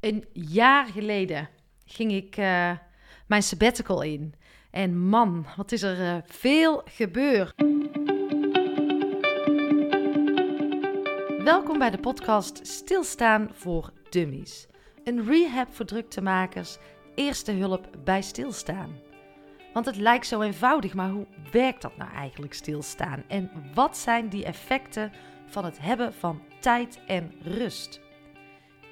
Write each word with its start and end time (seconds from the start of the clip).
Een 0.00 0.24
jaar 0.32 0.86
geleden 0.86 1.48
ging 1.84 2.12
ik 2.12 2.36
uh, 2.36 2.70
mijn 3.26 3.42
sabbatical 3.42 4.02
in. 4.02 4.34
En 4.70 4.98
man, 4.98 5.46
wat 5.56 5.72
is 5.72 5.82
er 5.82 6.00
uh, 6.00 6.16
veel 6.26 6.82
gebeurd. 6.84 7.54
Welkom 11.44 11.78
bij 11.78 11.90
de 11.90 11.98
podcast 12.00 12.66
Stilstaan 12.66 13.50
voor 13.52 13.92
Dummies. 14.10 14.66
Een 15.04 15.26
rehab 15.26 15.74
voor 15.74 15.86
druktemakers, 15.86 16.78
eerste 17.14 17.52
hulp 17.52 17.88
bij 18.04 18.22
stilstaan. 18.22 18.96
Want 19.72 19.86
het 19.86 19.96
lijkt 19.96 20.26
zo 20.26 20.40
eenvoudig, 20.40 20.94
maar 20.94 21.10
hoe 21.10 21.26
werkt 21.52 21.82
dat 21.82 21.96
nou 21.96 22.12
eigenlijk 22.12 22.54
stilstaan? 22.54 23.24
En 23.28 23.50
wat 23.74 23.96
zijn 23.96 24.28
die 24.28 24.44
effecten 24.44 25.12
van 25.46 25.64
het 25.64 25.80
hebben 25.80 26.14
van 26.14 26.42
tijd 26.60 27.00
en 27.06 27.32
rust? 27.42 28.00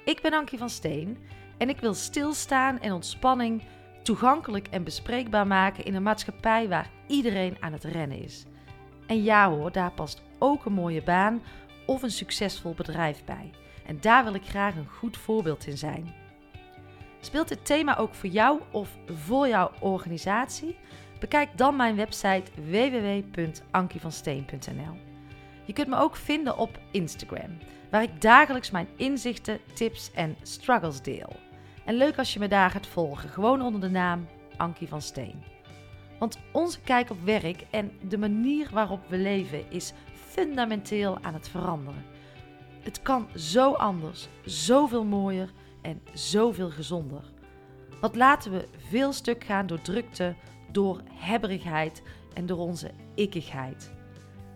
Ik 0.05 0.21
ben 0.21 0.33
Ankie 0.33 0.57
van 0.57 0.69
Steen 0.69 1.17
en 1.57 1.69
ik 1.69 1.79
wil 1.79 1.93
stilstaan 1.93 2.79
en 2.79 2.93
ontspanning 2.93 3.63
toegankelijk 4.03 4.67
en 4.67 4.83
bespreekbaar 4.83 5.47
maken 5.47 5.85
in 5.85 5.95
een 5.95 6.03
maatschappij 6.03 6.67
waar 6.67 6.89
iedereen 7.07 7.57
aan 7.59 7.73
het 7.73 7.83
rennen 7.83 8.23
is. 8.23 8.45
En 9.07 9.23
ja 9.23 9.49
hoor, 9.49 9.71
daar 9.71 9.91
past 9.91 10.21
ook 10.39 10.65
een 10.65 10.73
mooie 10.73 11.03
baan 11.03 11.41
of 11.85 12.03
een 12.03 12.11
succesvol 12.11 12.73
bedrijf 12.73 13.23
bij. 13.25 13.51
En 13.85 13.97
daar 14.01 14.23
wil 14.23 14.33
ik 14.33 14.45
graag 14.45 14.75
een 14.75 14.89
goed 14.89 15.17
voorbeeld 15.17 15.67
in 15.67 15.77
zijn. 15.77 16.13
Speelt 17.19 17.47
dit 17.47 17.65
thema 17.65 17.97
ook 17.97 18.13
voor 18.13 18.29
jou 18.29 18.61
of 18.71 18.89
voor 19.05 19.47
jouw 19.47 19.71
organisatie? 19.79 20.77
Bekijk 21.19 21.57
dan 21.57 21.75
mijn 21.75 21.95
website 21.95 22.51
www.ankievansteen.nl. 22.55 24.97
Je 25.65 25.73
kunt 25.73 25.87
me 25.87 25.97
ook 25.97 26.15
vinden 26.15 26.57
op 26.57 26.79
Instagram 26.91 27.57
waar 27.89 28.03
ik 28.03 28.21
dagelijks 28.21 28.71
mijn 28.71 28.87
inzichten, 28.95 29.59
tips 29.73 30.11
en 30.11 30.35
struggles 30.41 31.01
deel. 31.01 31.35
En 31.85 31.95
leuk 31.95 32.17
als 32.17 32.33
je 32.33 32.39
me 32.39 32.47
daar 32.47 32.69
gaat 32.69 32.87
volgen, 32.87 33.29
gewoon 33.29 33.61
onder 33.61 33.81
de 33.81 33.89
naam 33.89 34.27
Ankie 34.57 34.87
van 34.87 35.01
Steen. 35.01 35.43
Want 36.19 36.39
onze 36.51 36.81
kijk 36.81 37.09
op 37.09 37.23
werk 37.23 37.65
en 37.69 37.91
de 38.07 38.17
manier 38.17 38.69
waarop 38.71 39.07
we 39.07 39.17
leven 39.17 39.71
is 39.71 39.93
fundamenteel 40.13 41.17
aan 41.21 41.33
het 41.33 41.49
veranderen. 41.49 42.05
Het 42.79 43.01
kan 43.01 43.27
zo 43.35 43.73
anders, 43.73 44.27
zoveel 44.45 45.03
mooier 45.03 45.49
en 45.81 46.01
zoveel 46.13 46.69
gezonder. 46.69 47.23
Wat 48.01 48.15
laten 48.15 48.51
we 48.51 48.67
veel 48.89 49.13
stuk 49.13 49.43
gaan 49.43 49.67
door 49.67 49.81
drukte, 49.81 50.35
door 50.71 51.01
hebberigheid 51.13 52.03
en 52.33 52.45
door 52.45 52.57
onze 52.57 52.91
ikkigheid. 53.15 53.91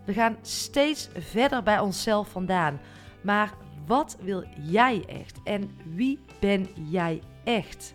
We 0.04 0.12
gaan 0.12 0.36
steeds 0.42 1.08
verder 1.18 1.62
bij 1.62 1.78
onszelf 1.78 2.28
vandaan, 2.28 2.80
maar 3.24 3.54
wat 3.86 4.16
wil 4.20 4.44
jij 4.60 5.04
echt 5.06 5.40
en 5.44 5.70
wie 5.84 6.18
ben 6.40 6.68
jij 6.90 7.22
echt? 7.44 7.94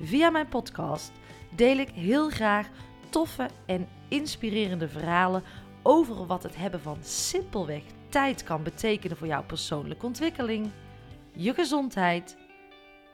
Via 0.00 0.30
mijn 0.30 0.48
podcast 0.48 1.12
deel 1.56 1.78
ik 1.78 1.88
heel 1.88 2.30
graag 2.30 2.68
toffe 3.08 3.48
en 3.66 3.88
inspirerende 4.08 4.88
verhalen 4.88 5.42
over 5.82 6.26
wat 6.26 6.42
het 6.42 6.56
hebben 6.56 6.80
van 6.80 6.98
simpelweg 7.02 7.82
tijd 8.08 8.42
kan 8.42 8.62
betekenen 8.62 9.16
voor 9.16 9.26
jouw 9.26 9.44
persoonlijke 9.44 10.06
ontwikkeling, 10.06 10.70
je 11.32 11.54
gezondheid, 11.54 12.36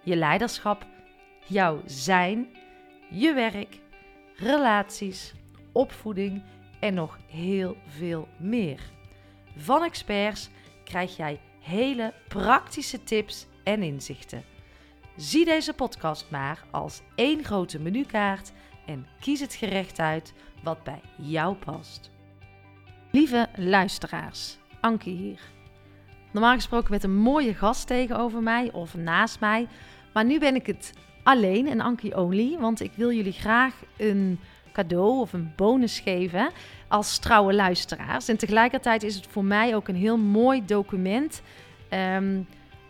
je 0.02 0.16
leiderschap, 0.16 0.86
jouw 1.46 1.82
zijn, 1.84 2.48
je 3.10 3.32
werk, 3.32 3.80
relaties, 4.36 5.34
opvoeding 5.72 6.42
en 6.80 6.94
nog 6.94 7.18
heel 7.30 7.76
veel 7.86 8.28
meer. 8.38 8.80
Van 9.56 9.84
experts 9.84 10.50
krijg 10.86 11.16
jij 11.16 11.40
hele 11.60 12.12
praktische 12.28 13.02
tips 13.04 13.46
en 13.64 13.82
inzichten. 13.82 14.44
Zie 15.16 15.44
deze 15.44 15.72
podcast 15.72 16.30
maar 16.30 16.64
als 16.70 17.02
één 17.14 17.44
grote 17.44 17.80
menukaart 17.80 18.52
en 18.86 19.06
kies 19.20 19.40
het 19.40 19.54
gerecht 19.54 19.98
uit 19.98 20.32
wat 20.62 20.82
bij 20.82 21.00
jou 21.16 21.54
past. 21.54 22.10
Lieve 23.10 23.48
luisteraars, 23.56 24.58
Anke 24.80 25.10
hier. 25.10 25.40
Normaal 26.32 26.54
gesproken 26.54 26.90
met 26.90 27.02
een 27.04 27.16
mooie 27.16 27.54
gast 27.54 27.86
tegenover 27.86 28.42
mij 28.42 28.72
of 28.72 28.94
naast 28.94 29.40
mij, 29.40 29.68
maar 30.12 30.24
nu 30.24 30.38
ben 30.38 30.54
ik 30.54 30.66
het 30.66 30.92
alleen, 31.22 31.66
een 31.66 31.80
Ankie 31.80 32.16
only, 32.16 32.58
want 32.58 32.80
ik 32.80 32.92
wil 32.94 33.12
jullie 33.12 33.32
graag 33.32 33.74
een 33.96 34.40
cadeau 34.76 35.20
of 35.20 35.32
een 35.32 35.52
bonus 35.56 36.00
geven 36.00 36.50
als 36.88 37.18
trouwe 37.18 37.54
luisteraars. 37.54 38.28
En 38.28 38.36
tegelijkertijd 38.36 39.02
is 39.02 39.14
het 39.14 39.26
voor 39.26 39.44
mij 39.44 39.74
ook 39.74 39.88
een 39.88 39.96
heel 39.96 40.18
mooi 40.18 40.64
document 40.64 41.42
ehm, 41.88 42.40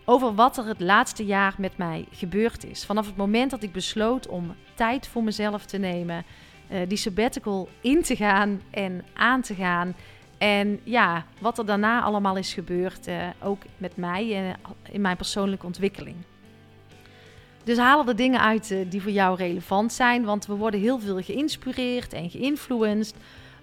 over 0.04 0.34
wat 0.34 0.56
er 0.58 0.66
het 0.66 0.80
laatste 0.80 1.24
jaar 1.24 1.54
met 1.58 1.76
mij 1.76 2.06
gebeurd 2.10 2.64
is. 2.64 2.84
Vanaf 2.84 3.06
het 3.06 3.16
moment 3.16 3.50
dat 3.50 3.62
ik 3.62 3.72
besloot 3.72 4.28
om 4.28 4.54
tijd 4.74 5.06
voor 5.06 5.22
mezelf 5.22 5.64
te 5.64 5.78
nemen, 5.78 6.24
uh, 6.70 6.78
die 6.88 6.98
sabbatical 6.98 7.68
in 7.80 8.02
te 8.02 8.16
gaan 8.16 8.60
en 8.70 9.04
aan 9.14 9.40
te 9.42 9.54
gaan. 9.54 9.94
En 10.38 10.80
ja, 10.84 11.24
wat 11.40 11.58
er 11.58 11.66
daarna 11.66 12.02
allemaal 12.02 12.36
is 12.36 12.54
gebeurd, 12.54 13.08
uh, 13.08 13.26
ook 13.42 13.62
met 13.76 13.96
mij 13.96 14.36
en 14.36 14.44
uh, 14.44 14.54
in 14.90 15.00
mijn 15.00 15.16
persoonlijke 15.16 15.66
ontwikkeling. 15.66 16.16
Dus 17.66 17.78
haal 17.78 18.04
de 18.04 18.14
dingen 18.14 18.40
uit 18.40 18.70
uh, 18.70 18.90
die 18.90 19.02
voor 19.02 19.10
jou 19.10 19.36
relevant 19.36 19.92
zijn, 19.92 20.24
want 20.24 20.46
we 20.46 20.54
worden 20.54 20.80
heel 20.80 20.98
veel 20.98 21.22
geïnspireerd 21.22 22.12
en 22.12 22.30
geïnfluenced 22.30 23.14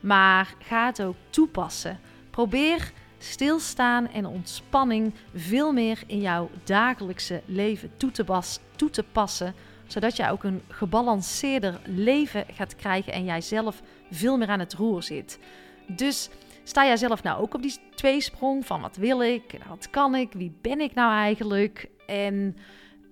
maar 0.03 0.55
ga 0.59 0.85
het 0.85 1.01
ook 1.01 1.15
toepassen. 1.29 1.99
Probeer 2.29 2.91
stilstaan 3.17 4.07
en 4.07 4.25
ontspanning 4.25 5.13
veel 5.33 5.71
meer 5.71 6.03
in 6.07 6.21
jouw 6.21 6.49
dagelijkse 6.63 7.41
leven 7.45 7.91
toe 7.97 8.11
te, 8.11 8.41
toe 8.75 8.89
te 8.89 9.03
passen, 9.03 9.53
zodat 9.87 10.15
jij 10.15 10.31
ook 10.31 10.43
een 10.43 10.61
gebalanceerder 10.67 11.79
leven 11.85 12.45
gaat 12.53 12.75
krijgen 12.75 13.13
en 13.13 13.23
jij 13.23 13.41
zelf 13.41 13.81
veel 14.11 14.37
meer 14.37 14.47
aan 14.47 14.59
het 14.59 14.73
roer 14.73 15.03
zit. 15.03 15.39
Dus 15.87 16.29
sta 16.63 16.85
jij 16.85 16.97
zelf 16.97 17.23
nou 17.23 17.41
ook 17.41 17.53
op 17.53 17.61
die 17.61 17.77
tweesprong 17.95 18.65
van 18.65 18.81
wat 18.81 18.95
wil 18.95 19.21
ik, 19.21 19.59
wat 19.67 19.89
kan 19.89 20.15
ik, 20.15 20.33
wie 20.33 20.57
ben 20.61 20.79
ik 20.79 20.93
nou 20.93 21.11
eigenlijk? 21.11 21.89
En 22.07 22.57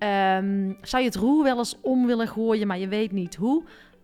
um, 0.03 0.77
zou 0.81 1.03
je 1.03 1.09
het 1.09 1.17
roer 1.17 1.43
wel 1.43 1.57
eens 1.57 1.77
om 1.81 2.05
willen 2.05 2.27
gooien, 2.27 2.67
maar 2.67 2.79
je 2.79 2.87
weet 2.87 3.11
niet 3.11 3.35
hoe? 3.35 3.63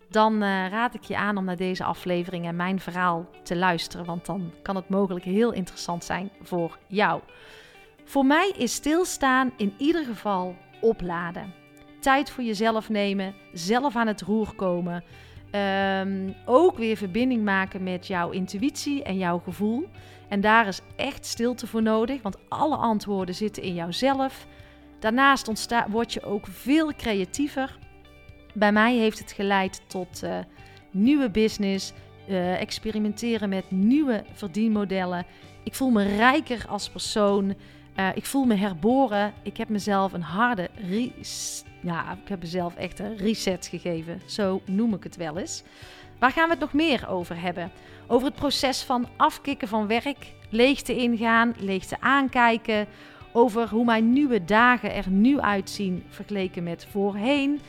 dan 0.10 0.34
uh, 0.34 0.68
raad 0.70 0.94
ik 0.94 1.04
je 1.04 1.18
aan 1.18 1.38
om 1.38 1.46
naar 1.46 1.56
deze 1.58 1.84
aflevering 1.84 2.46
en 2.46 2.56
mijn 2.56 2.80
verhaal 2.80 3.26
te 3.44 3.56
luisteren, 3.56 4.06
want 4.06 4.26
dan 4.26 4.52
kan 4.62 4.76
het 4.76 4.90
mogelijk 4.90 5.26
heel 5.26 5.54
interessant 5.54 6.04
zijn 6.04 6.30
voor 6.42 6.78
jou. 6.88 7.22
Voor 8.04 8.26
mij 8.26 8.54
is 8.58 8.74
stilstaan 8.74 9.52
in 9.58 9.74
ieder 9.78 10.06
geval 10.06 10.56
opladen. 10.82 11.54
Tijd 12.00 12.30
voor 12.30 12.44
jezelf 12.44 12.90
nemen, 12.90 13.34
zelf 13.54 13.96
aan 13.96 14.08
het 14.08 14.22
roer 14.22 14.54
komen. 14.56 15.04
Um, 16.02 16.36
ook 16.46 16.78
weer 16.78 16.98
verbinding 16.98 17.44
maken 17.44 17.84
met 17.84 18.08
jouw 18.08 18.30
intuïtie 18.30 19.04
en 19.04 19.18
jouw 19.18 19.40
gevoel. 19.40 19.90
En 20.28 20.42
daar 20.42 20.68
is 20.68 20.82
echt 20.96 21.26
stilte 21.26 21.68
voor 21.68 21.82
nodig, 21.82 22.22
want 22.22 22.38
alle 22.50 22.76
antwoorden 22.76 23.36
zitten 23.36 23.64
in 23.64 23.74
jouzelf. 23.74 24.48
Daarnaast 25.00 25.48
ontstaat, 25.48 25.90
word 25.90 26.14
je 26.14 26.24
ook 26.24 26.48
veel 26.48 26.94
creatiever 26.94 27.78
bij 28.58 28.72
mij 28.72 28.96
heeft 28.96 29.20
het 29.20 29.32
geleid 29.32 29.82
tot 29.88 30.22
uh, 30.24 30.38
nieuwe 30.92 31.30
business, 31.30 31.94
uh, 32.30 32.62
experimenteren 32.62 33.50
met 33.50 33.72
nieuwe 33.72 34.24
verdienmodellen. 34.34 35.26
Ik 35.64 35.76
voel 35.76 35.90
me 35.90 36.04
rijker 36.04 36.66
als 36.68 36.90
persoon. 36.90 37.56
Uh, 38.00 38.10
ik 38.14 38.26
voel 38.26 38.46
me 38.46 38.56
herboren. 38.56 39.34
Ik 39.44 39.58
heb 39.58 39.70
mezelf 39.70 40.14
een 40.14 40.22
harde 40.22 40.70
ja, 41.82 42.18
ik 42.24 42.28
heb 42.28 42.40
mezelf 42.42 42.76
echt 42.76 43.00
een 43.00 43.18
reset 43.18 43.68
gegeven. 43.68 44.22
Zo 44.26 44.62
noem 44.66 44.94
ik 44.94 45.04
het 45.04 45.16
wel 45.16 45.38
eens. 45.38 45.64
Waar 46.20 46.32
gaan 46.32 46.46
we 46.46 46.52
het 46.52 46.60
nog 46.60 46.74
meer 46.74 47.10
over 47.10 47.42
hebben? 47.42 47.72
Over 48.08 48.28
het 48.28 48.36
proces 48.36 48.84
van 48.84 49.08
afkicken 49.18 49.68
van 49.68 49.88
werk, 49.88 50.34
leegte 50.50 50.96
ingaan, 50.96 51.54
leegte 51.60 51.98
aankijken. 52.00 52.88
Over 53.38 53.70
hoe 53.70 53.86
mijn 53.86 54.14
nieuwe 54.14 54.46
dagen 54.46 54.94
er 54.94 55.10
nu 55.10 55.40
uitzien 55.40 56.04
vergeleken 56.10 56.64
met 56.64 56.88
voorheen. 56.92 57.60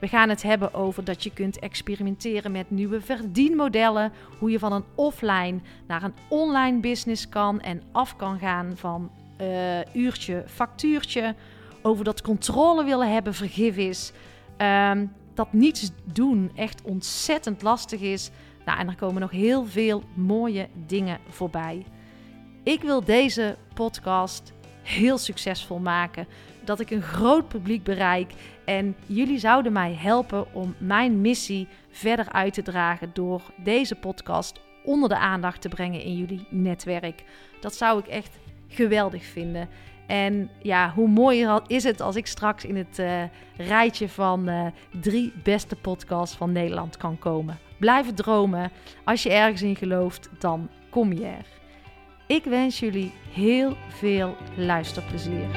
We 0.00 0.08
gaan 0.08 0.28
het 0.28 0.42
hebben 0.42 0.74
over 0.74 1.04
dat 1.04 1.22
je 1.22 1.32
kunt 1.32 1.58
experimenteren 1.58 2.52
met 2.52 2.70
nieuwe 2.70 3.00
verdienmodellen. 3.00 4.12
Hoe 4.38 4.50
je 4.50 4.58
van 4.58 4.72
een 4.72 4.84
offline 4.94 5.60
naar 5.86 6.02
een 6.02 6.14
online 6.28 6.80
business 6.80 7.28
kan 7.28 7.60
en 7.60 7.82
af 7.92 8.16
kan 8.16 8.38
gaan 8.38 8.72
van 8.76 9.10
uh, 9.40 9.78
uurtje, 9.92 10.44
factuurtje. 10.46 11.34
Over 11.82 12.04
dat 12.04 12.22
controle 12.22 12.84
willen 12.84 13.12
hebben 13.12 13.34
vergif 13.34 13.76
is. 13.76 14.12
Um, 14.58 15.12
dat 15.34 15.52
niets 15.52 15.90
doen 16.04 16.50
echt 16.54 16.82
ontzettend 16.82 17.62
lastig 17.62 18.00
is. 18.00 18.30
Nou, 18.64 18.78
en 18.78 18.88
er 18.88 18.96
komen 18.96 19.20
nog 19.20 19.30
heel 19.30 19.64
veel 19.64 20.02
mooie 20.14 20.68
dingen 20.86 21.18
voorbij. 21.28 21.84
Ik 22.62 22.82
wil 22.82 23.04
deze 23.04 23.56
podcast 23.74 24.52
heel 24.86 25.18
succesvol 25.18 25.78
maken. 25.78 26.26
Dat 26.64 26.80
ik 26.80 26.90
een 26.90 27.02
groot 27.02 27.48
publiek 27.48 27.82
bereik. 27.82 28.32
En 28.64 28.96
jullie 29.06 29.38
zouden 29.38 29.72
mij 29.72 29.94
helpen 29.94 30.54
om 30.54 30.74
mijn 30.78 31.20
missie 31.20 31.68
verder 31.90 32.32
uit 32.32 32.54
te 32.54 32.62
dragen 32.62 33.10
door 33.12 33.42
deze 33.56 33.94
podcast 33.94 34.60
onder 34.84 35.08
de 35.08 35.18
aandacht 35.18 35.60
te 35.60 35.68
brengen 35.68 36.02
in 36.02 36.16
jullie 36.16 36.46
netwerk. 36.50 37.24
Dat 37.60 37.74
zou 37.74 37.98
ik 37.98 38.06
echt 38.06 38.38
geweldig 38.68 39.24
vinden. 39.24 39.68
En 40.06 40.50
ja, 40.62 40.92
hoe 40.94 41.08
mooi 41.08 41.60
is 41.66 41.84
het 41.84 42.00
als 42.00 42.16
ik 42.16 42.26
straks 42.26 42.64
in 42.64 42.76
het 42.76 42.98
uh, 42.98 43.22
rijtje 43.56 44.08
van 44.08 44.48
uh, 44.48 44.66
drie 45.00 45.32
beste 45.42 45.76
podcasts 45.76 46.36
van 46.36 46.52
Nederland 46.52 46.96
kan 46.96 47.18
komen. 47.18 47.58
Blijf 47.78 48.14
dromen. 48.14 48.70
Als 49.04 49.22
je 49.22 49.32
ergens 49.32 49.62
in 49.62 49.76
gelooft, 49.76 50.28
dan 50.38 50.68
kom 50.90 51.12
je 51.12 51.26
er. 51.26 51.55
Ik 52.26 52.44
wens 52.44 52.78
jullie 52.78 53.12
heel 53.30 53.76
veel 53.88 54.36
luisterplezier. 54.56 55.48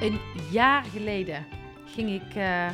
Een 0.00 0.20
jaar 0.50 0.84
geleden 0.84 1.46
ging 1.86 2.10
ik 2.10 2.36
uh, 2.36 2.70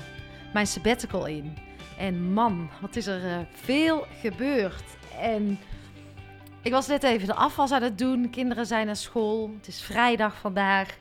mijn 0.52 0.66
sabbatical 0.66 1.26
in. 1.26 1.56
En 1.98 2.32
man, 2.32 2.70
wat 2.81 2.96
is 2.96 3.06
er 3.06 3.46
veel 3.52 4.06
gebeurd. 4.20 4.84
En 5.20 5.58
ik 6.62 6.72
was 6.72 6.87
net 6.87 7.02
even 7.02 7.26
de 7.26 7.34
afwas 7.34 7.72
aan 7.72 7.82
het 7.82 7.99
doen. 7.99 8.31
Kinderen 8.31 8.66
zijn 8.66 8.87
naar 8.87 8.96
school. 8.96 9.50
Het 9.56 9.66
is 9.66 9.82
vrijdag 9.82 10.38
vandaag. 10.38 10.99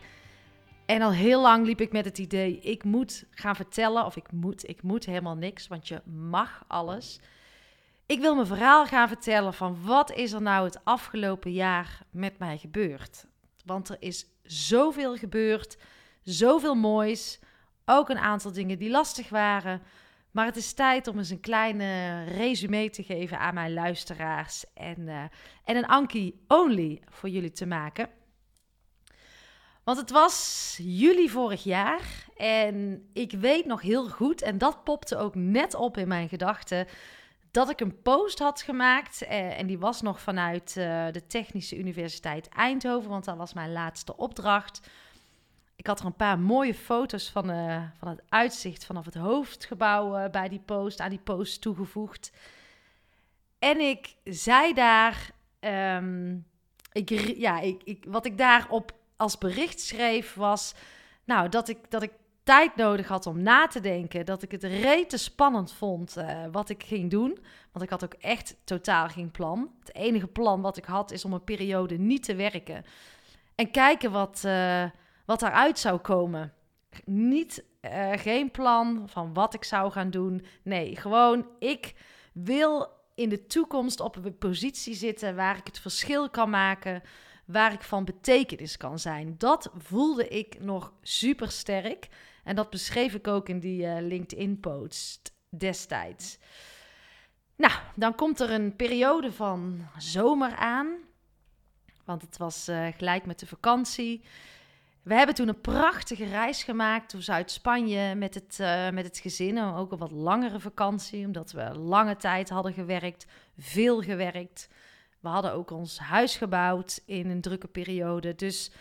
En 0.85 1.01
al 1.01 1.11
heel 1.11 1.41
lang 1.41 1.65
liep 1.65 1.81
ik 1.81 1.91
met 1.91 2.05
het 2.05 2.17
idee: 2.17 2.59
ik 2.59 2.83
moet 2.83 3.25
gaan 3.31 3.55
vertellen. 3.55 4.05
Of 4.05 4.15
ik 4.15 4.31
moet, 4.31 4.69
ik 4.69 4.83
moet 4.83 5.05
helemaal 5.05 5.35
niks, 5.35 5.67
want 5.67 5.87
je 5.87 6.01
mag 6.05 6.63
alles. 6.67 7.19
Ik 8.07 8.19
wil 8.19 8.35
mijn 8.35 8.47
verhaal 8.47 8.85
gaan 8.85 9.07
vertellen 9.07 9.53
van 9.53 9.77
wat 9.81 10.11
is 10.11 10.31
er 10.31 10.41
nou 10.41 10.65
het 10.65 10.79
afgelopen 10.83 11.51
jaar 11.51 11.99
met 12.11 12.37
mij 12.37 12.57
gebeurd. 12.57 13.25
Want 13.63 13.89
er 13.89 13.97
is 13.99 14.25
zoveel 14.43 15.15
gebeurd, 15.15 15.77
zoveel 16.21 16.75
moois. 16.75 17.39
Ook 17.85 18.09
een 18.09 18.17
aantal 18.17 18.51
dingen 18.51 18.77
die 18.77 18.89
lastig 18.89 19.29
waren. 19.29 19.81
Maar 20.31 20.45
het 20.45 20.55
is 20.55 20.73
tijd 20.73 21.07
om 21.07 21.17
eens 21.17 21.29
een 21.29 21.39
kleine 21.39 22.23
resume 22.23 22.89
te 22.89 23.03
geven 23.03 23.39
aan 23.39 23.53
mijn 23.53 23.73
luisteraars. 23.73 24.65
En, 24.73 24.99
uh, 24.99 25.23
en 25.63 25.75
een 25.75 25.87
Anki 25.87 26.43
Only 26.47 27.01
voor 27.09 27.29
jullie 27.29 27.51
te 27.51 27.65
maken. 27.65 28.09
Want 29.83 29.97
het 29.97 30.09
was 30.09 30.77
juli 30.81 31.29
vorig 31.29 31.63
jaar. 31.63 32.01
En 32.37 33.07
ik 33.13 33.31
weet 33.31 33.65
nog 33.65 33.81
heel 33.81 34.09
goed, 34.09 34.41
en 34.41 34.57
dat 34.57 34.83
popte 34.83 35.17
ook 35.17 35.35
net 35.35 35.75
op 35.75 35.97
in 35.97 36.07
mijn 36.07 36.29
gedachten. 36.29 36.87
Dat 37.55 37.69
ik 37.69 37.79
een 37.79 38.01
post 38.01 38.39
had 38.39 38.61
gemaakt. 38.61 39.21
Eh, 39.21 39.59
en 39.59 39.67
die 39.67 39.79
was 39.79 40.01
nog 40.01 40.21
vanuit 40.21 40.75
uh, 40.77 41.05
de 41.11 41.27
Technische 41.27 41.77
Universiteit 41.77 42.49
Eindhoven. 42.49 43.09
Want 43.09 43.25
dat 43.25 43.37
was 43.37 43.53
mijn 43.53 43.71
laatste 43.71 44.17
opdracht 44.17 44.81
ik 45.75 45.87
had 45.87 45.99
er 45.99 46.05
een 46.05 46.15
paar 46.15 46.39
mooie 46.39 46.73
foto's 46.73 47.29
van, 47.29 47.49
uh, 47.49 47.83
van 47.97 48.07
het 48.07 48.21
uitzicht 48.29 48.85
vanaf 48.85 49.05
het 49.05 49.15
hoofdgebouw 49.15 50.29
bij 50.29 50.49
die 50.49 50.59
post, 50.59 50.99
aan 50.99 51.09
die 51.09 51.19
post 51.19 51.61
toegevoegd. 51.61 52.31
En 53.59 53.79
ik 53.79 54.15
zei 54.23 54.73
daar, 54.73 55.29
um, 55.59 56.45
ik, 56.91 57.09
ja, 57.37 57.59
ik, 57.59 57.81
ik, 57.83 58.05
wat 58.07 58.25
ik 58.25 58.37
daarop 58.37 58.91
als 59.15 59.37
bericht 59.37 59.79
schreef 59.79 60.33
was, 60.33 60.73
nou, 61.23 61.49
dat 61.49 61.67
ik, 61.67 61.77
dat 61.89 62.03
ik 62.03 62.11
tijd 62.45 62.75
nodig 62.75 63.07
had 63.07 63.25
om 63.25 63.41
na 63.41 63.67
te 63.67 63.79
denken. 63.79 64.25
Dat 64.25 64.41
ik 64.41 64.51
het 64.51 64.63
rete 64.63 65.17
spannend 65.17 65.73
vond 65.73 66.17
uh, 66.17 66.43
wat 66.51 66.69
ik 66.69 66.83
ging 66.83 67.11
doen. 67.11 67.37
Want 67.71 67.85
ik 67.85 67.89
had 67.89 68.03
ook 68.03 68.13
echt 68.13 68.55
totaal 68.63 69.07
geen 69.07 69.31
plan. 69.31 69.71
Het 69.79 69.95
enige 69.95 70.27
plan 70.27 70.61
wat 70.61 70.77
ik 70.77 70.85
had 70.85 71.11
is 71.11 71.25
om 71.25 71.33
een 71.33 71.43
periode 71.43 71.97
niet 71.97 72.23
te 72.23 72.35
werken. 72.35 72.85
En 73.55 73.71
kijken 73.71 74.11
wat, 74.11 74.47
wat 75.25 75.39
daaruit 75.39 75.79
zou 75.79 75.97
komen. 75.97 76.53
Niet, 77.05 77.63
uh, 77.81 78.11
geen 78.15 78.51
plan 78.51 79.03
van 79.09 79.33
wat 79.33 79.53
ik 79.53 79.63
zou 79.63 79.91
gaan 79.91 80.09
doen. 80.09 80.45
Nee, 80.63 80.95
gewoon 80.95 81.47
ik 81.59 81.93
wil 82.33 82.89
in 83.15 83.29
de 83.29 83.47
toekomst 83.47 83.99
op 83.99 84.15
een 84.15 84.37
positie 84.37 84.93
zitten 84.93 85.35
waar 85.35 85.57
ik 85.57 85.65
het 85.65 85.79
verschil 85.79 86.29
kan 86.29 86.49
maken, 86.49 87.01
waar 87.45 87.73
ik 87.73 87.81
van 87.81 88.05
betekenis 88.05 88.77
kan 88.77 88.99
zijn. 88.99 89.35
Dat 89.37 89.71
voelde 89.77 90.27
ik 90.27 90.59
nog 90.59 90.93
super 91.01 91.51
sterk. 91.51 92.07
En 92.45 92.55
dat 92.55 92.69
beschreef 92.69 93.13
ik 93.13 93.27
ook 93.27 93.49
in 93.49 93.59
die 93.59 93.81
uh, 93.81 93.95
LinkedIn-post 93.99 95.33
destijds. 95.49 96.37
Nou, 97.55 97.73
dan 97.95 98.15
komt 98.15 98.39
er 98.39 98.51
een 98.51 98.75
periode 98.75 99.31
van 99.31 99.87
zomer 99.97 100.55
aan. 100.55 100.97
Want 102.05 102.21
het 102.21 102.37
was 102.37 102.69
uh, 102.69 102.87
gelijk 102.97 103.25
met 103.25 103.39
de 103.39 103.47
vakantie. 103.47 104.23
We 105.01 105.13
hebben 105.13 105.35
toen 105.35 105.47
een 105.47 105.61
prachtige 105.61 106.25
reis 106.25 106.63
gemaakt 106.63 107.11
door 107.11 107.21
Zuid-Spanje 107.21 108.15
met 108.15 108.33
het, 108.33 108.57
uh, 108.61 108.89
met 108.89 109.05
het 109.05 109.17
gezin. 109.17 109.63
Ook 109.63 109.91
een 109.91 109.97
wat 109.97 110.11
langere 110.11 110.59
vakantie, 110.59 111.25
omdat 111.25 111.51
we 111.51 111.77
lange 111.77 112.15
tijd 112.15 112.49
hadden 112.49 112.73
gewerkt, 112.73 113.25
veel 113.57 114.01
gewerkt. 114.01 114.69
We 115.19 115.27
hadden 115.27 115.53
ook 115.53 115.71
ons 115.71 115.99
huis 115.99 116.37
gebouwd 116.37 117.01
in 117.05 117.29
een 117.29 117.41
drukke 117.41 117.67
periode. 117.67 118.35
Dus 118.35 118.71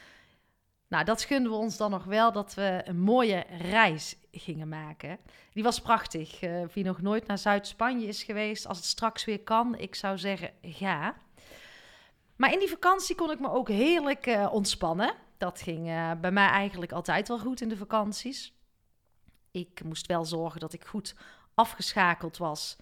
nou, 0.89 1.05
dat 1.05 1.23
gunden 1.23 1.53
we 1.53 1.59
ons 1.59 1.77
dan 1.77 1.91
nog 1.91 2.05
wel, 2.05 2.33
dat 2.33 2.55
we 2.55 2.83
een 2.85 3.01
mooie 3.01 3.45
reis 3.59 4.17
gingen 4.33 4.69
maken. 4.69 5.19
Die 5.53 5.63
was 5.63 5.81
prachtig. 5.81 6.43
Uh, 6.43 6.65
wie 6.73 6.85
nog 6.85 7.03
nooit 7.03 7.27
naar 7.27 7.39
Zuid-Spanje 7.39 8.07
is 8.07 8.23
geweest, 8.23 8.67
als 8.67 8.77
het 8.77 8.87
straks 8.87 9.25
weer 9.25 9.41
kan, 9.41 9.79
ik 9.79 9.95
zou 9.95 10.19
zeggen, 10.19 10.51
ga. 10.63 11.15
Maar 12.37 12.53
in 12.53 12.59
die 12.59 12.69
vakantie 12.69 13.15
kon 13.15 13.31
ik 13.31 13.41
me 13.41 13.51
ook 13.51 13.69
heerlijk 13.69 14.27
uh, 14.27 14.49
ontspannen. 14.53 15.15
Dat 15.39 15.63
ging 15.63 15.89
uh, 15.89 16.11
bij 16.21 16.31
mij 16.31 16.49
eigenlijk 16.49 16.93
altijd 16.93 17.29
wel 17.29 17.39
goed 17.39 17.61
in 17.61 17.69
de 17.69 17.77
vakanties. 17.77 18.53
Ik 19.51 19.85
moest 19.85 20.07
wel 20.07 20.25
zorgen 20.25 20.61
dat 20.61 20.73
ik 20.73 20.85
goed 20.85 21.15
afgeschakeld 21.55 22.37
was. 22.37 22.77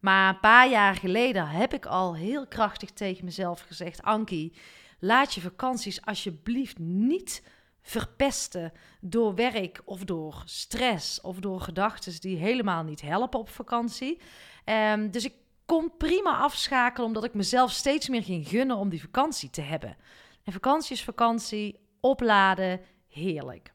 Maar 0.00 0.28
een 0.28 0.40
paar 0.40 0.68
jaar 0.68 0.94
geleden 0.94 1.48
heb 1.48 1.72
ik 1.74 1.86
al 1.86 2.14
heel 2.14 2.46
krachtig 2.46 2.90
tegen 2.90 3.24
mezelf 3.24 3.60
gezegd: 3.60 4.02
Ankie, 4.02 4.56
laat 4.98 5.34
je 5.34 5.40
vakanties 5.40 6.04
alsjeblieft 6.04 6.78
niet 6.78 7.42
verpesten 7.82 8.72
door 9.00 9.34
werk 9.34 9.82
of 9.84 10.04
door 10.04 10.42
stress 10.44 11.20
of 11.20 11.38
door 11.40 11.60
gedachten 11.60 12.20
die 12.20 12.36
helemaal 12.36 12.82
niet 12.82 13.00
helpen 13.00 13.38
op 13.38 13.48
vakantie. 13.48 14.20
Um, 14.64 15.10
dus 15.10 15.24
ik 15.24 15.34
kon 15.66 15.92
prima 15.98 16.36
afschakelen 16.36 17.06
omdat 17.06 17.24
ik 17.24 17.34
mezelf 17.34 17.70
steeds 17.70 18.08
meer 18.08 18.22
ging 18.22 18.48
gunnen 18.48 18.76
om 18.76 18.88
die 18.88 19.00
vakantie 19.00 19.50
te 19.50 19.60
hebben. 19.60 19.96
En 20.44 20.52
vakantie 20.52 20.96
is 20.96 21.04
vakantie, 21.04 21.80
opladen, 22.00 22.80
heerlijk. 23.08 23.74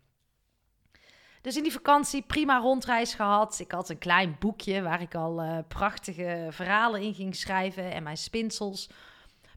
Dus 1.42 1.58
in 1.58 1.64
die 1.64 1.72
vakantie 1.72 2.22
prima 2.22 2.58
rondreis 2.58 3.14
gehad. 3.14 3.60
Ik 3.60 3.72
had 3.72 3.90
een 3.90 3.98
klein 3.98 4.36
boekje 4.40 4.82
waar 4.82 5.02
ik 5.02 5.16
al 5.16 5.44
uh, 5.44 5.58
prachtige 5.68 6.48
verhalen 6.52 7.02
in 7.02 7.14
ging 7.14 7.36
schrijven 7.36 7.92
en 7.92 8.04
mijn 8.04 8.18
spinsels. 8.18 8.90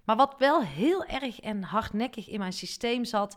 Maar 0.04 0.16
wat 0.16 0.34
wel 0.38 0.62
heel 0.62 1.04
erg 1.04 1.40
en 1.40 1.62
hardnekkig 1.62 2.28
in 2.28 2.38
mijn 2.38 2.52
systeem 2.52 3.04
zat, 3.04 3.36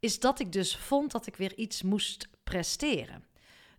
is 0.00 0.20
dat 0.20 0.40
ik 0.40 0.52
dus 0.52 0.76
vond 0.76 1.12
dat 1.12 1.26
ik 1.26 1.36
weer 1.36 1.54
iets 1.54 1.82
moest 1.82 2.28
presteren. 2.44 3.24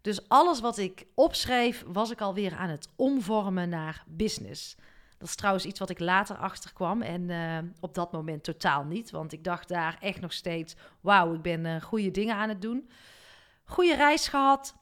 Dus 0.02 0.28
alles 0.28 0.60
wat 0.60 0.78
ik 0.78 1.06
opschreef, 1.14 1.84
was 1.88 2.12
ik 2.12 2.22
alweer 2.22 2.56
aan 2.56 2.70
het 2.70 2.90
omvormen 2.96 3.70
naar 3.70 4.04
business. 4.08 4.76
Dat 5.18 5.28
is 5.28 5.36
trouwens 5.36 5.66
iets 5.66 5.80
wat 5.80 5.90
ik 5.90 6.00
later 6.00 6.36
achterkwam 6.38 7.02
en 7.02 7.22
uh, 7.30 7.58
op 7.80 7.94
dat 7.94 8.12
moment 8.12 8.44
totaal 8.44 8.84
niet. 8.84 9.12
Want 9.12 9.32
ik 9.32 9.44
dacht 9.44 9.68
daar 9.68 9.98
echt 10.00 10.22
nog 10.22 10.34
steeds, 10.34 10.76
wauw, 11.02 11.34
ik 11.34 11.42
ben 11.42 11.66
uh, 11.66 11.82
goede 11.82 12.12
dingen 12.12 12.36
aan 12.36 12.50
het 12.50 12.62
doen. 12.62 12.90
Goede 13.64 13.96
reis 13.96 14.28
gehad. 14.28 14.76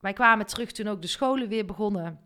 Wij 0.00 0.12
kwamen 0.12 0.46
terug 0.46 0.72
toen 0.72 0.88
ook 0.88 1.02
de 1.02 1.08
scholen 1.08 1.48
weer 1.48 1.64
begonnen. 1.64 2.20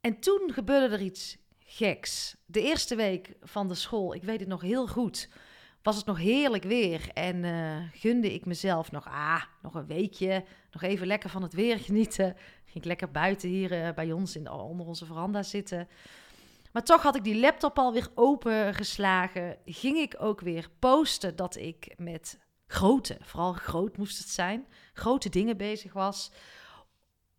En 0.00 0.20
toen 0.20 0.50
gebeurde 0.52 0.94
er 0.94 1.02
iets 1.02 1.36
geks. 1.76 2.36
De 2.46 2.62
eerste 2.62 2.94
week 2.94 3.34
van 3.42 3.68
de 3.68 3.74
school, 3.74 4.14
ik 4.14 4.22
weet 4.22 4.40
het 4.40 4.48
nog 4.48 4.60
heel 4.60 4.86
goed, 4.86 5.28
was 5.82 5.96
het 5.96 6.06
nog 6.06 6.18
heerlijk 6.18 6.64
weer. 6.64 7.08
En 7.12 7.44
uh, 7.44 7.76
gunde 7.92 8.34
ik 8.34 8.46
mezelf 8.46 8.90
nog, 8.90 9.06
ah, 9.06 9.42
nog 9.62 9.74
een 9.74 9.86
weekje, 9.86 10.44
nog 10.70 10.82
even 10.82 11.06
lekker 11.06 11.30
van 11.30 11.42
het 11.42 11.52
weer 11.52 11.78
genieten. 11.78 12.36
Ging 12.64 12.76
ik 12.76 12.84
lekker 12.84 13.10
buiten 13.10 13.48
hier 13.48 13.72
uh, 13.72 13.92
bij 13.94 14.12
ons 14.12 14.36
in, 14.36 14.50
onder 14.50 14.86
onze 14.86 15.06
veranda 15.06 15.42
zitten. 15.42 15.88
Maar 16.72 16.82
toch 16.84 17.02
had 17.02 17.16
ik 17.16 17.24
die 17.24 17.38
laptop 17.40 17.78
alweer 17.78 18.08
opengeslagen. 18.14 19.56
Ging 19.64 19.96
ik 19.96 20.14
ook 20.18 20.40
weer 20.40 20.68
posten 20.78 21.36
dat 21.36 21.56
ik 21.56 21.94
met 21.96 22.38
grote, 22.66 23.16
vooral 23.20 23.52
groot 23.52 23.96
moest 23.96 24.18
het 24.18 24.28
zijn, 24.28 24.66
grote 24.92 25.28
dingen 25.28 25.56
bezig 25.56 25.92
was. 25.92 26.30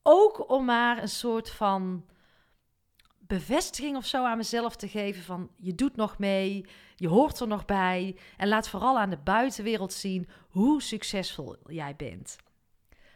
Ook 0.04 0.50
om 0.50 0.66
maar 0.66 1.02
een 1.02 1.10
soort 1.10 1.50
van 1.50 2.06
bevestiging 3.28 3.98
of 3.98 4.06
zo 4.06 4.26
aan 4.26 4.38
mezelf 4.38 4.76
te 4.76 4.88
geven 4.88 5.24
van 5.24 5.50
je 5.56 5.76
doet 5.76 5.96
nog 5.96 6.18
mee, 6.18 6.66
je 6.96 7.08
hoort 7.08 7.40
er 7.40 7.48
nog 7.48 7.66
bij 7.66 8.18
en 8.38 8.48
laat 8.48 8.70
vooral 8.70 9.00
aan 9.00 9.10
de 9.10 9.18
buitenwereld 9.18 9.94
zien 9.94 10.28
hoe 10.50 10.82
succesvol 10.82 11.56
jij 11.68 11.96
bent. 11.96 12.36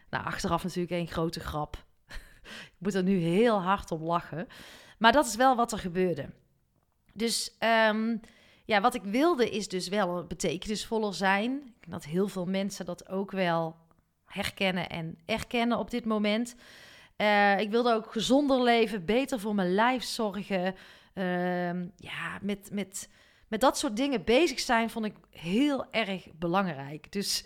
Nou, 0.09 0.25
achteraf 0.25 0.63
natuurlijk 0.63 0.91
een 0.91 1.07
grote 1.07 1.39
grap. 1.39 1.85
ik 2.75 2.77
moet 2.77 2.93
er 2.93 3.03
nu 3.03 3.17
heel 3.17 3.61
hard 3.61 3.91
om 3.91 4.03
lachen. 4.03 4.47
Maar 4.97 5.11
dat 5.11 5.25
is 5.25 5.35
wel 5.35 5.55
wat 5.55 5.71
er 5.71 5.79
gebeurde. 5.79 6.29
Dus 7.13 7.55
ehm, 7.59 8.17
ja, 8.65 8.81
wat 8.81 8.95
ik 8.95 9.03
wilde 9.03 9.49
is 9.49 9.67
dus 9.67 9.87
wel 9.87 10.23
betekenisvoller 10.23 11.13
zijn. 11.13 11.73
Dat 11.87 12.05
heel 12.05 12.27
veel 12.27 12.45
mensen 12.45 12.85
dat 12.85 13.09
ook 13.09 13.31
wel 13.31 13.75
herkennen 14.25 14.89
en 14.89 15.17
erkennen 15.25 15.77
op 15.77 15.89
dit 15.89 16.05
moment. 16.05 16.55
Uh, 17.21 17.59
ik 17.59 17.71
wilde 17.71 17.93
ook 17.93 18.11
gezonder 18.11 18.63
leven, 18.63 19.05
beter 19.05 19.39
voor 19.39 19.55
mijn 19.55 19.73
lijf 19.73 20.03
zorgen, 20.03 20.75
Ehm, 21.19 21.87
ja, 21.95 22.37
met, 22.41 22.69
met, 22.71 23.09
met 23.47 23.61
dat 23.61 23.77
soort 23.77 23.95
dingen 23.95 24.23
bezig 24.23 24.59
zijn 24.59 24.89
vond 24.89 25.05
ik 25.05 25.15
heel 25.31 25.91
erg 25.91 26.27
belangrijk. 26.33 27.11
Dus 27.11 27.45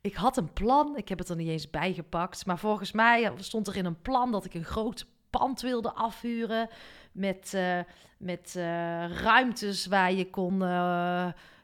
ik 0.00 0.14
had 0.14 0.36
een 0.36 0.52
plan. 0.52 0.96
Ik 0.96 1.08
heb 1.08 1.18
het 1.18 1.28
er 1.28 1.36
niet 1.36 1.48
eens 1.48 1.70
bijgepakt. 1.70 2.46
Maar 2.46 2.58
volgens 2.58 2.92
mij 2.92 3.32
stond 3.36 3.66
er 3.66 3.76
in 3.76 3.84
een 3.84 4.02
plan 4.02 4.30
dat 4.32 4.44
ik 4.44 4.54
een 4.54 4.64
groot 4.64 5.06
pand 5.30 5.60
wilde 5.60 5.92
afhuren. 5.92 6.68
Met, 7.12 7.52
uh, 7.54 7.78
met 8.18 8.54
uh, 8.56 8.62
ruimtes 9.20 9.86
waar 9.86 10.12
je 10.12 10.30
kon. 10.30 10.62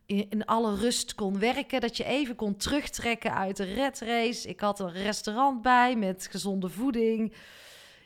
Uh, 0.09 0.25
in, 0.29 0.45
alle 0.45 0.77
rust 0.77 1.15
kon 1.15 1.39
werken. 1.39 1.81
Dat 1.81 1.97
je 1.97 2.05
even 2.05 2.35
kon 2.35 2.57
terugtrekken 2.57 3.35
uit 3.35 3.57
de 3.57 3.75
red 3.75 4.01
race. 4.01 4.49
Ik 4.49 4.61
had 4.61 4.81
een 4.81 4.93
restaurant 4.93 5.63
bij 5.63 5.97
met 5.97 6.29
gezonde 6.31 6.69
voeding. 6.69 7.35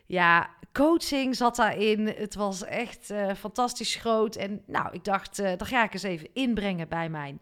Ja, 0.07 0.51
coaching 0.73 1.37
zat 1.37 1.57
daarin. 1.57 2.07
Het 2.07 2.35
was 2.35 2.65
echt 2.65 3.13
fantastisch 3.37 3.95
groot. 3.95 4.37
En 4.37 4.63
nou, 4.67 4.93
ik 4.93 5.05
dacht, 5.05 5.37
dat 5.37 5.67
ga 5.67 5.85
ik 5.85 5.93
eens 5.93 6.03
even 6.03 6.29
inbrengen 6.33 6.89
bij 6.89 7.09
mijn 7.09 7.41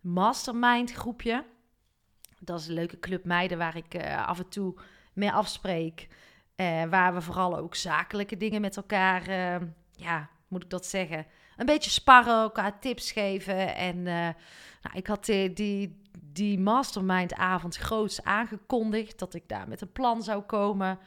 mastermind 0.00 0.92
groepje. 0.92 1.44
Dat 2.40 2.60
is 2.60 2.66
een 2.66 2.74
leuke 2.74 2.98
club 2.98 3.24
meiden 3.24 3.58
waar 3.58 3.76
ik 3.76 3.94
uh, 3.94 4.26
af 4.26 4.38
en 4.38 4.48
toe 4.48 4.74
mee 5.12 5.32
afspreek. 5.32 6.08
Uh, 6.56 6.84
waar 6.84 7.14
we 7.14 7.20
vooral 7.20 7.56
ook 7.56 7.74
zakelijke 7.74 8.36
dingen 8.36 8.60
met 8.60 8.76
elkaar, 8.76 9.28
uh, 9.28 9.68
ja, 9.92 10.28
moet 10.48 10.62
ik 10.62 10.70
dat 10.70 10.86
zeggen, 10.86 11.26
een 11.60 11.66
beetje 11.66 11.90
sparren, 11.90 12.42
elkaar 12.42 12.78
tips 12.78 13.12
geven. 13.12 13.74
En 13.74 14.02
nou, 14.02 14.34
ik 14.92 15.06
had 15.06 15.24
die, 15.24 15.52
die, 15.52 16.02
die 16.20 16.58
mastermind 16.58 17.34
avond 17.34 17.76
groots 17.76 18.24
aangekondigd 18.24 19.18
dat 19.18 19.34
ik 19.34 19.48
daar 19.48 19.68
met 19.68 19.80
een 19.80 19.92
plan 19.92 20.22
zou 20.22 20.42
komen. 20.42 20.98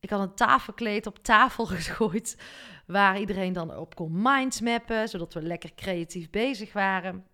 Ik 0.00 0.10
had 0.10 0.20
een 0.20 0.34
tafelkleed 0.34 1.06
op 1.06 1.18
tafel 1.18 1.66
gegooid 1.76 2.42
waar 2.86 3.18
iedereen 3.18 3.52
dan 3.52 3.76
op 3.76 3.94
kon 3.94 4.22
mindmappen, 4.22 5.08
zodat 5.08 5.34
we 5.34 5.42
lekker 5.42 5.74
creatief 5.74 6.30
bezig 6.30 6.72
waren. 6.72 7.26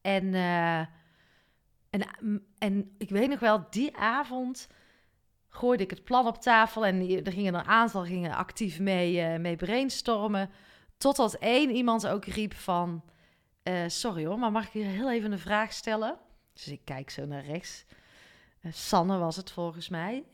En 0.00 0.34
en, 1.90 2.02
en 2.58 2.94
ik 2.98 3.10
weet 3.10 3.28
nog 3.28 3.40
wel, 3.40 3.66
die 3.70 3.96
avond 3.96 4.68
gooide 5.48 5.82
ik 5.82 5.90
het 5.90 6.04
plan 6.04 6.26
op 6.26 6.40
tafel 6.40 6.86
en 6.86 7.24
er 7.24 7.32
gingen 7.32 7.54
een 7.54 7.64
aantal 7.64 8.04
gingen 8.04 8.34
actief 8.34 8.80
mee, 8.80 9.38
mee 9.38 9.56
brainstormen. 9.56 10.50
Totdat 10.96 11.34
één 11.34 11.70
iemand 11.70 12.06
ook 12.06 12.24
riep 12.24 12.54
van, 12.54 13.02
uh, 13.62 13.84
sorry 13.86 14.26
hoor, 14.26 14.38
maar 14.38 14.52
mag 14.52 14.66
ik 14.66 14.72
je 14.72 14.82
heel 14.82 15.10
even 15.10 15.32
een 15.32 15.38
vraag 15.38 15.72
stellen? 15.72 16.18
Dus 16.52 16.68
ik 16.68 16.80
kijk 16.84 17.10
zo 17.10 17.26
naar 17.26 17.44
rechts. 17.44 17.84
Uh, 18.62 18.72
Sanne 18.72 19.18
was 19.18 19.36
het 19.36 19.50
volgens 19.50 19.88
mij. 19.88 20.24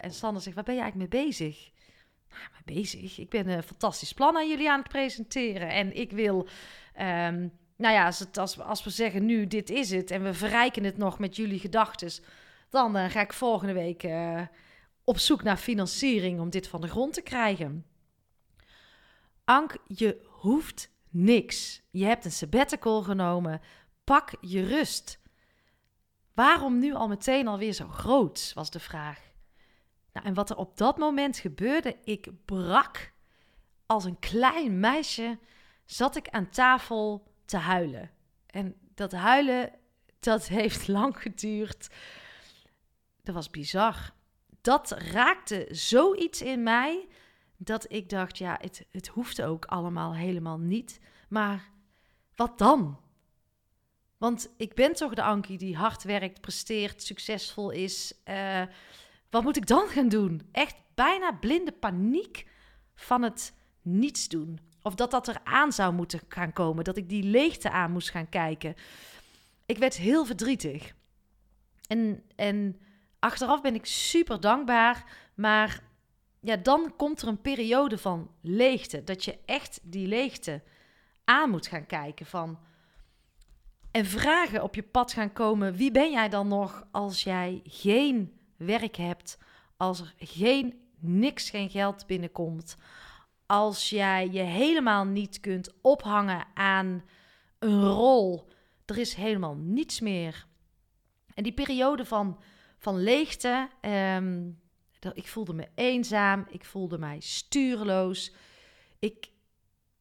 en 0.00 0.12
Sanne 0.12 0.40
zegt, 0.40 0.54
waar 0.54 0.64
ben 0.64 0.74
je 0.74 0.80
eigenlijk 0.80 1.12
mee 1.12 1.24
bezig? 1.24 1.70
Nou, 2.28 2.42
mee 2.52 2.76
bezig? 2.76 3.18
Ik 3.18 3.28
ben 3.30 3.48
een 3.48 3.62
fantastisch 3.62 4.12
plan 4.12 4.36
aan 4.36 4.48
jullie 4.48 4.70
aan 4.70 4.78
het 4.78 4.88
presenteren. 4.88 5.68
En 5.68 5.96
ik 5.96 6.12
wil... 6.12 6.48
Um, 7.00 7.52
nou 7.76 7.94
ja, 7.94 8.06
als, 8.06 8.58
als, 8.58 8.84
we 8.84 8.90
zeggen 8.90 9.24
nu 9.24 9.46
dit 9.46 9.70
is 9.70 9.90
het 9.90 10.10
en 10.10 10.22
we 10.22 10.34
verrijken 10.34 10.84
het 10.84 10.96
nog 10.96 11.18
met 11.18 11.36
jullie 11.36 11.58
gedachten, 11.58 12.10
dan 12.70 13.10
ga 13.10 13.20
ik 13.20 13.32
volgende 13.32 13.72
week 13.72 14.06
op 15.06 15.18
zoek 15.18 15.42
naar 15.42 15.56
financiering 15.56 16.40
om 16.40 16.50
dit 16.50 16.68
van 16.68 16.80
de 16.80 16.88
grond 16.88 17.12
te 17.12 17.22
krijgen. 17.22 17.84
Ank, 19.46 19.76
je 19.86 20.20
hoeft 20.24 20.90
niks. 21.08 21.82
Je 21.90 22.04
hebt 22.04 22.24
een 22.24 22.32
sabbatical 22.32 23.02
genomen. 23.02 23.60
Pak 24.04 24.34
je 24.40 24.66
rust. 24.66 25.20
Waarom 26.34 26.78
nu 26.78 26.94
al 26.94 27.08
meteen 27.08 27.46
alweer 27.46 27.72
zo 27.72 27.88
groot, 27.88 28.52
was 28.54 28.70
de 28.70 28.80
vraag. 28.80 29.20
Nou, 30.12 30.26
en 30.26 30.34
wat 30.34 30.50
er 30.50 30.56
op 30.56 30.76
dat 30.76 30.98
moment 30.98 31.38
gebeurde, 31.38 31.96
ik 32.04 32.28
brak. 32.44 33.12
Als 33.86 34.04
een 34.04 34.18
klein 34.18 34.80
meisje 34.80 35.38
zat 35.84 36.16
ik 36.16 36.28
aan 36.28 36.50
tafel 36.50 37.32
te 37.44 37.56
huilen. 37.56 38.10
En 38.46 38.74
dat 38.94 39.12
huilen, 39.12 39.72
dat 40.20 40.46
heeft 40.58 40.88
lang 40.88 41.22
geduurd. 41.22 41.88
Dat 43.22 43.34
was 43.34 43.50
bizar. 43.50 44.12
Dat 44.60 44.90
raakte 44.90 45.66
zoiets 45.70 46.42
in 46.42 46.62
mij 46.62 47.08
dat 47.58 47.92
ik 47.92 48.08
dacht, 48.08 48.38
ja, 48.38 48.58
het, 48.60 48.86
het 48.90 49.06
hoeft 49.06 49.42
ook 49.42 49.64
allemaal 49.64 50.14
helemaal 50.14 50.58
niet. 50.58 51.00
Maar 51.28 51.70
wat 52.34 52.58
dan? 52.58 53.00
Want 54.18 54.50
ik 54.56 54.74
ben 54.74 54.92
toch 54.92 55.14
de 55.14 55.22
Ankie 55.22 55.58
die 55.58 55.76
hard 55.76 56.02
werkt, 56.02 56.40
presteert, 56.40 57.02
succesvol 57.02 57.70
is. 57.70 58.14
Uh, 58.24 58.62
wat 59.30 59.42
moet 59.42 59.56
ik 59.56 59.66
dan 59.66 59.88
gaan 59.88 60.08
doen? 60.08 60.48
Echt 60.52 60.76
bijna 60.94 61.32
blinde 61.32 61.72
paniek 61.72 62.46
van 62.94 63.22
het 63.22 63.54
niets 63.82 64.28
doen. 64.28 64.58
Of 64.82 64.94
dat 64.94 65.10
dat 65.10 65.28
er 65.28 65.40
aan 65.44 65.72
zou 65.72 65.94
moeten 65.94 66.20
gaan 66.28 66.52
komen. 66.52 66.84
Dat 66.84 66.96
ik 66.96 67.08
die 67.08 67.22
leegte 67.22 67.70
aan 67.70 67.92
moest 67.92 68.10
gaan 68.10 68.28
kijken. 68.28 68.74
Ik 69.66 69.78
werd 69.78 69.96
heel 69.96 70.24
verdrietig. 70.24 70.94
En, 71.88 72.22
en 72.36 72.80
achteraf 73.18 73.60
ben 73.60 73.74
ik 73.74 73.86
super 73.86 74.40
dankbaar. 74.40 75.04
Maar 75.34 75.82
ja, 76.46 76.56
dan 76.56 76.92
komt 76.96 77.22
er 77.22 77.28
een 77.28 77.40
periode 77.40 77.98
van 77.98 78.30
leegte. 78.40 79.04
Dat 79.04 79.24
je 79.24 79.38
echt 79.44 79.80
die 79.82 80.06
leegte 80.06 80.62
aan 81.24 81.50
moet 81.50 81.66
gaan 81.66 81.86
kijken. 81.86 82.26
Van, 82.26 82.58
en 83.90 84.06
vragen 84.06 84.62
op 84.62 84.74
je 84.74 84.82
pad 84.82 85.12
gaan 85.12 85.32
komen. 85.32 85.74
Wie 85.74 85.90
ben 85.90 86.10
jij 86.10 86.28
dan 86.28 86.48
nog 86.48 86.86
als 86.90 87.22
jij 87.22 87.60
geen 87.64 88.38
werk 88.56 88.96
hebt? 88.96 89.38
Als 89.76 90.00
er 90.00 90.14
geen, 90.18 90.80
niks, 90.98 91.50
geen 91.50 91.70
geld 91.70 92.06
binnenkomt 92.06 92.76
als 93.46 93.90
jij 93.90 94.28
je 94.30 94.42
helemaal 94.42 95.04
niet 95.04 95.40
kunt 95.40 95.72
ophangen 95.80 96.46
aan 96.54 97.04
een 97.58 97.82
rol. 97.82 98.48
Er 98.84 98.98
is 98.98 99.14
helemaal 99.14 99.54
niets 99.54 100.00
meer. 100.00 100.46
En 101.34 101.42
die 101.42 101.52
periode 101.52 102.04
van, 102.04 102.38
van 102.78 103.02
leegte, 103.02 103.68
ehm, 103.80 104.50
ik 105.14 105.28
voelde 105.28 105.54
me 105.54 105.68
eenzaam, 105.74 106.46
ik 106.48 106.64
voelde 106.64 106.98
mij 106.98 107.20
stuurloos. 107.20 108.32
Ik, 108.98 109.28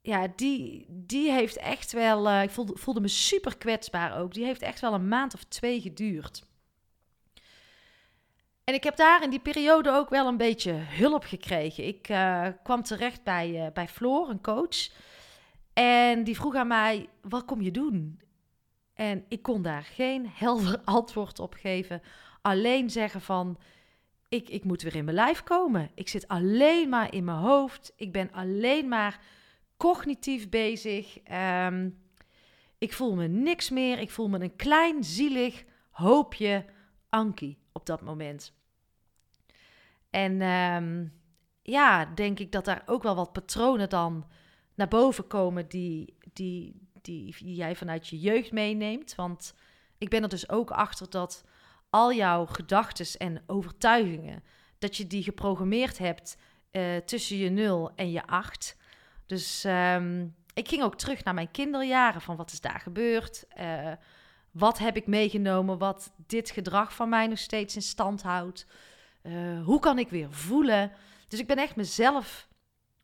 ja, 0.01 0.27
die, 0.35 0.85
die 0.89 1.31
heeft 1.31 1.57
echt 1.57 1.91
wel, 1.91 2.27
uh, 2.27 2.43
ik 2.43 2.49
voelde, 2.49 2.77
voelde 2.77 3.01
me 3.01 3.07
super 3.07 3.57
kwetsbaar 3.57 4.17
ook. 4.17 4.33
Die 4.33 4.45
heeft 4.45 4.61
echt 4.61 4.79
wel 4.79 4.93
een 4.93 5.07
maand 5.07 5.33
of 5.33 5.43
twee 5.43 5.81
geduurd. 5.81 6.43
En 8.63 8.73
ik 8.73 8.83
heb 8.83 8.95
daar 8.95 9.23
in 9.23 9.29
die 9.29 9.39
periode 9.39 9.91
ook 9.91 10.09
wel 10.09 10.27
een 10.27 10.37
beetje 10.37 10.71
hulp 10.73 11.23
gekregen. 11.23 11.87
Ik 11.87 12.09
uh, 12.09 12.47
kwam 12.63 12.83
terecht 12.83 13.23
bij, 13.23 13.65
uh, 13.65 13.71
bij 13.73 13.87
Floor, 13.87 14.29
een 14.29 14.41
coach. 14.41 14.89
En 15.73 16.23
die 16.23 16.35
vroeg 16.35 16.55
aan 16.55 16.67
mij: 16.67 17.09
wat 17.21 17.45
kom 17.45 17.61
je 17.61 17.71
doen? 17.71 18.21
En 18.93 19.25
ik 19.27 19.41
kon 19.41 19.61
daar 19.61 19.83
geen 19.83 20.29
helder 20.43 20.81
antwoord 20.83 21.39
op 21.39 21.53
geven. 21.53 22.01
Alleen 22.41 22.89
zeggen 22.89 23.21
van. 23.21 23.57
Ik, 24.35 24.49
ik 24.49 24.63
moet 24.63 24.81
weer 24.81 24.95
in 24.95 25.05
mijn 25.05 25.15
lijf 25.15 25.43
komen. 25.43 25.91
Ik 25.93 26.07
zit 26.07 26.27
alleen 26.27 26.89
maar 26.89 27.13
in 27.13 27.23
mijn 27.23 27.37
hoofd. 27.37 27.93
Ik 27.95 28.11
ben 28.11 28.31
alleen 28.31 28.87
maar 28.87 29.19
cognitief 29.77 30.49
bezig. 30.49 31.17
Um, 31.67 31.97
ik 32.77 32.93
voel 32.93 33.15
me 33.15 33.27
niks 33.27 33.69
meer. 33.69 33.99
Ik 33.99 34.11
voel 34.11 34.29
me 34.29 34.39
een 34.39 34.55
klein, 34.55 35.03
zielig 35.03 35.63
hoopje 35.89 36.65
Ankie 37.09 37.57
op 37.71 37.85
dat 37.85 38.01
moment. 38.01 38.53
En 40.09 40.41
um, 40.41 41.13
ja, 41.61 42.05
denk 42.05 42.39
ik 42.39 42.51
dat 42.51 42.65
daar 42.65 42.83
ook 42.85 43.03
wel 43.03 43.15
wat 43.15 43.33
patronen 43.33 43.89
dan 43.89 44.25
naar 44.73 44.87
boven 44.87 45.27
komen 45.27 45.67
die, 45.67 46.17
die, 46.33 46.89
die, 47.01 47.35
jij 47.37 47.75
vanuit 47.75 48.07
je 48.07 48.19
jeugd 48.19 48.51
meeneemt. 48.51 49.15
Want 49.15 49.53
ik 49.97 50.09
ben 50.09 50.23
er 50.23 50.29
dus 50.29 50.49
ook 50.49 50.71
achter 50.71 51.09
dat 51.09 51.43
al 51.95 52.13
jouw 52.13 52.45
gedachten 52.45 53.19
en 53.19 53.43
overtuigingen, 53.47 54.43
dat 54.79 54.97
je 54.97 55.07
die 55.07 55.23
geprogrammeerd 55.23 55.97
hebt 55.97 56.37
uh, 56.71 56.95
tussen 56.95 57.37
je 57.37 57.49
0 57.49 57.91
en 57.95 58.11
je 58.11 58.27
8. 58.27 58.77
Dus 59.25 59.63
um, 59.63 60.35
ik 60.53 60.67
ging 60.67 60.83
ook 60.83 60.95
terug 60.97 61.23
naar 61.23 61.33
mijn 61.33 61.51
kinderjaren 61.51 62.21
van 62.21 62.35
wat 62.35 62.51
is 62.51 62.61
daar 62.61 62.79
gebeurd. 62.79 63.45
Uh, 63.59 63.91
wat 64.51 64.77
heb 64.77 64.95
ik 64.95 65.07
meegenomen 65.07 65.77
wat 65.77 66.13
dit 66.27 66.49
gedrag 66.49 66.93
van 66.93 67.09
mij 67.09 67.27
nog 67.27 67.37
steeds 67.37 67.75
in 67.75 67.81
stand 67.81 68.21
houdt? 68.21 68.67
Uh, 69.23 69.63
hoe 69.63 69.79
kan 69.79 69.99
ik 69.99 70.09
weer 70.09 70.31
voelen? 70.31 70.91
Dus 71.27 71.39
ik 71.39 71.47
ben 71.47 71.57
echt 71.57 71.75
mezelf 71.75 72.47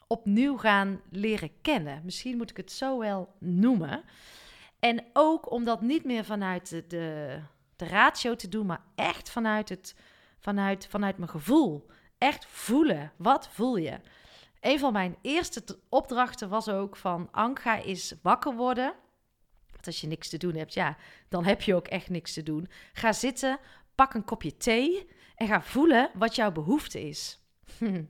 opnieuw 0.07 0.57
gaan 0.57 1.01
leren 1.09 1.51
kennen. 1.61 2.01
Misschien 2.03 2.37
moet 2.37 2.49
ik 2.49 2.57
het 2.57 2.71
zo 2.71 2.99
wel 2.99 3.33
noemen. 3.39 4.03
En 4.79 5.03
ook 5.13 5.51
om 5.51 5.63
dat 5.63 5.81
niet 5.81 6.05
meer 6.05 6.25
vanuit 6.25 6.83
de, 6.87 7.39
de 7.81 7.87
ratio 7.87 8.35
te 8.35 8.49
doen, 8.49 8.65
maar 8.65 8.83
echt 8.95 9.29
vanuit, 9.29 9.69
het, 9.69 9.95
vanuit, 10.39 10.87
vanuit 10.87 11.17
mijn 11.17 11.29
gevoel. 11.29 11.87
Echt 12.17 12.45
voelen. 12.45 13.11
Wat 13.17 13.49
voel 13.49 13.77
je? 13.77 13.99
Een 14.59 14.79
van 14.79 14.93
mijn 14.93 15.17
eerste 15.21 15.63
opdrachten 15.89 16.49
was 16.49 16.69
ook 16.69 16.95
van 16.95 17.27
Anka 17.31 17.75
is 17.75 18.13
wakker 18.21 18.55
worden 18.55 18.93
als 19.85 20.01
je 20.01 20.07
niks 20.07 20.29
te 20.29 20.37
doen 20.37 20.55
hebt, 20.55 20.73
ja, 20.73 20.97
dan 21.29 21.45
heb 21.45 21.61
je 21.61 21.75
ook 21.75 21.87
echt 21.87 22.09
niks 22.09 22.33
te 22.33 22.43
doen. 22.43 22.69
Ga 22.93 23.13
zitten, 23.13 23.59
pak 23.95 24.13
een 24.13 24.23
kopje 24.23 24.57
thee 24.57 25.09
en 25.35 25.47
ga 25.47 25.61
voelen 25.61 26.11
wat 26.13 26.35
jouw 26.35 26.51
behoefte 26.51 27.07
is. 27.07 27.39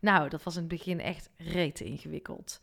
Nou, 0.00 0.28
dat 0.28 0.42
was 0.42 0.54
in 0.54 0.60
het 0.60 0.68
begin 0.68 1.00
echt 1.00 1.30
rete 1.36 1.84
ingewikkeld. 1.84 2.60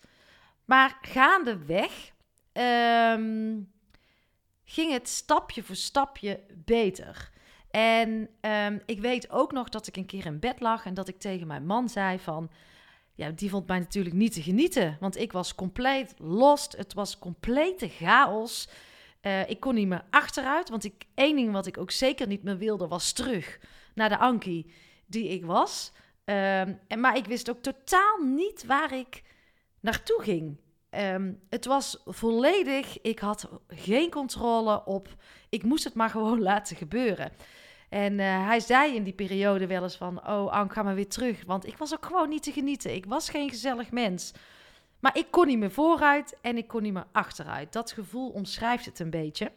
Maar 0.66 0.98
gaandeweg 1.02 2.12
um, 2.54 3.74
ging 4.66 4.92
het 4.92 5.10
stapje 5.10 5.64
voor 5.64 5.76
stapje 5.76 6.40
beter. 6.66 7.32
En 7.72 8.30
um, 8.42 8.82
ik 8.86 9.00
weet 9.00 9.30
ook 9.30 9.52
nog 9.52 9.70
dat 9.70 9.88
ik 9.88 9.98
een 9.98 10.06
keer 10.06 10.26
in 10.26 10.40
bed 10.40 10.60
lag 10.60 10.86
en 10.86 10.94
dat 10.94 11.08
ik 11.08 11.20
tegen 11.20 11.48
mijn 11.48 11.66
man 11.66 11.90
zei 11.90 12.20
van... 12.20 12.50
Ja, 13.18 13.30
die 13.30 13.50
vond 13.50 13.68
mij 13.68 13.80
natuurlijk 13.80 14.16
niet 14.16 14.34
te 14.34 14.42
genieten, 14.42 14.98
want 15.00 15.18
ik 15.18 15.32
was 15.32 15.56
compleet 15.56 16.14
lost. 16.18 16.78
Het 16.78 16.94
was 16.94 17.20
complete 17.20 17.90
chaos. 17.90 18.68
Uh, 19.22 19.50
ik 19.50 19.60
kon 19.60 19.76
niet 19.76 19.88
meer 19.88 20.06
achteruit, 20.10 20.70
want 20.70 20.84
ik, 20.84 21.06
één 21.14 21.36
ding 21.36 21.52
wat 21.52 21.66
ik 21.66 21.78
ook 21.78 21.92
zeker 21.92 22.28
niet 22.28 22.44
meer 22.44 22.58
wilde 22.58 22.88
was 22.88 23.12
terug 23.12 23.60
naar 23.94 24.10
de 24.10 24.18
Ankie 24.18 24.74
die 25.06 25.28
ik 25.28 25.46
was. 25.46 25.92
Um, 26.26 26.80
en, 26.88 27.00
maar 27.00 27.18
ik 27.18 27.26
wist 27.26 27.50
ook 27.50 27.62
totaal 27.62 28.18
niet 28.18 28.66
waar 28.66 28.94
ik 28.94 29.24
naartoe 29.80 30.22
ging. 30.22 30.58
Um, 30.98 31.40
het 31.50 31.66
was 31.66 32.02
volledig, 32.06 33.02
ik 33.02 33.20
had 33.20 33.50
geen 33.68 34.10
controle 34.10 34.86
op, 34.86 35.16
ik 35.50 35.64
moest 35.64 35.84
het 35.84 35.94
maar 35.94 36.10
gewoon 36.20 36.42
laten 36.42 36.76
gebeuren. 36.76 37.32
En 37.90 38.14
uh, 38.14 38.48
hij 38.48 38.60
zei 38.60 38.96
in 38.96 39.04
die 39.04 39.14
periode 39.14 39.68
wel 39.68 39.84
eens 39.84 39.96
van, 39.96 40.28
oh 40.28 40.52
Ank, 40.52 40.74
ga 40.74 40.84
maar 40.84 40.96
weer 40.96 41.10
terug. 41.10 41.44
Want 41.46 41.68
ik 41.68 41.78
was 41.78 41.94
ook 41.94 42.06
gewoon 42.06 42.30
niet 42.30 42.44
te 42.44 42.52
genieten. 42.52 42.96
Ik 42.96 43.06
was 43.06 43.30
geen 43.30 43.50
gezellig 43.50 43.92
mens. 43.92 44.32
Maar 45.00 45.18
ik 45.18 45.28
kon 45.32 45.48
niet 45.48 45.58
meer 45.58 45.72
vooruit 45.72 46.38
en 46.42 46.58
ik 46.58 46.68
kon 46.68 46.82
niet 46.82 46.94
meer 46.94 47.08
achteruit. 47.12 47.74
Dat 47.74 47.92
gevoel 47.92 48.30
omschrijft 48.30 48.86
het 48.86 49.00
een 49.00 49.10
beetje. 49.10 49.52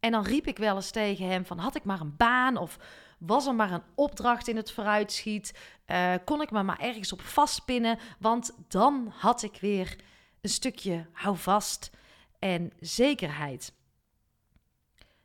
En 0.00 0.10
dan 0.10 0.24
riep 0.24 0.46
ik 0.46 0.58
wel 0.58 0.76
eens 0.76 0.90
tegen 0.90 1.26
hem 1.26 1.46
van, 1.46 1.58
had 1.58 1.76
ik 1.76 1.84
maar 1.84 2.00
een 2.00 2.16
baan 2.16 2.56
of 2.56 2.78
was 3.26 3.46
er 3.46 3.54
maar 3.54 3.72
een 3.72 3.82
opdracht 3.94 4.48
in 4.48 4.56
het 4.56 4.70
vooruitschiet? 4.70 5.58
Uh, 5.86 6.14
kon 6.24 6.40
ik 6.40 6.50
me 6.50 6.62
maar 6.62 6.80
ergens 6.80 7.12
op 7.12 7.20
vastpinnen? 7.20 7.98
Want 8.18 8.56
dan 8.68 9.12
had 9.16 9.42
ik 9.42 9.56
weer 9.60 9.96
een 10.40 10.50
stukje 10.50 11.06
houvast 11.12 11.90
en 12.38 12.72
zekerheid. 12.80 13.74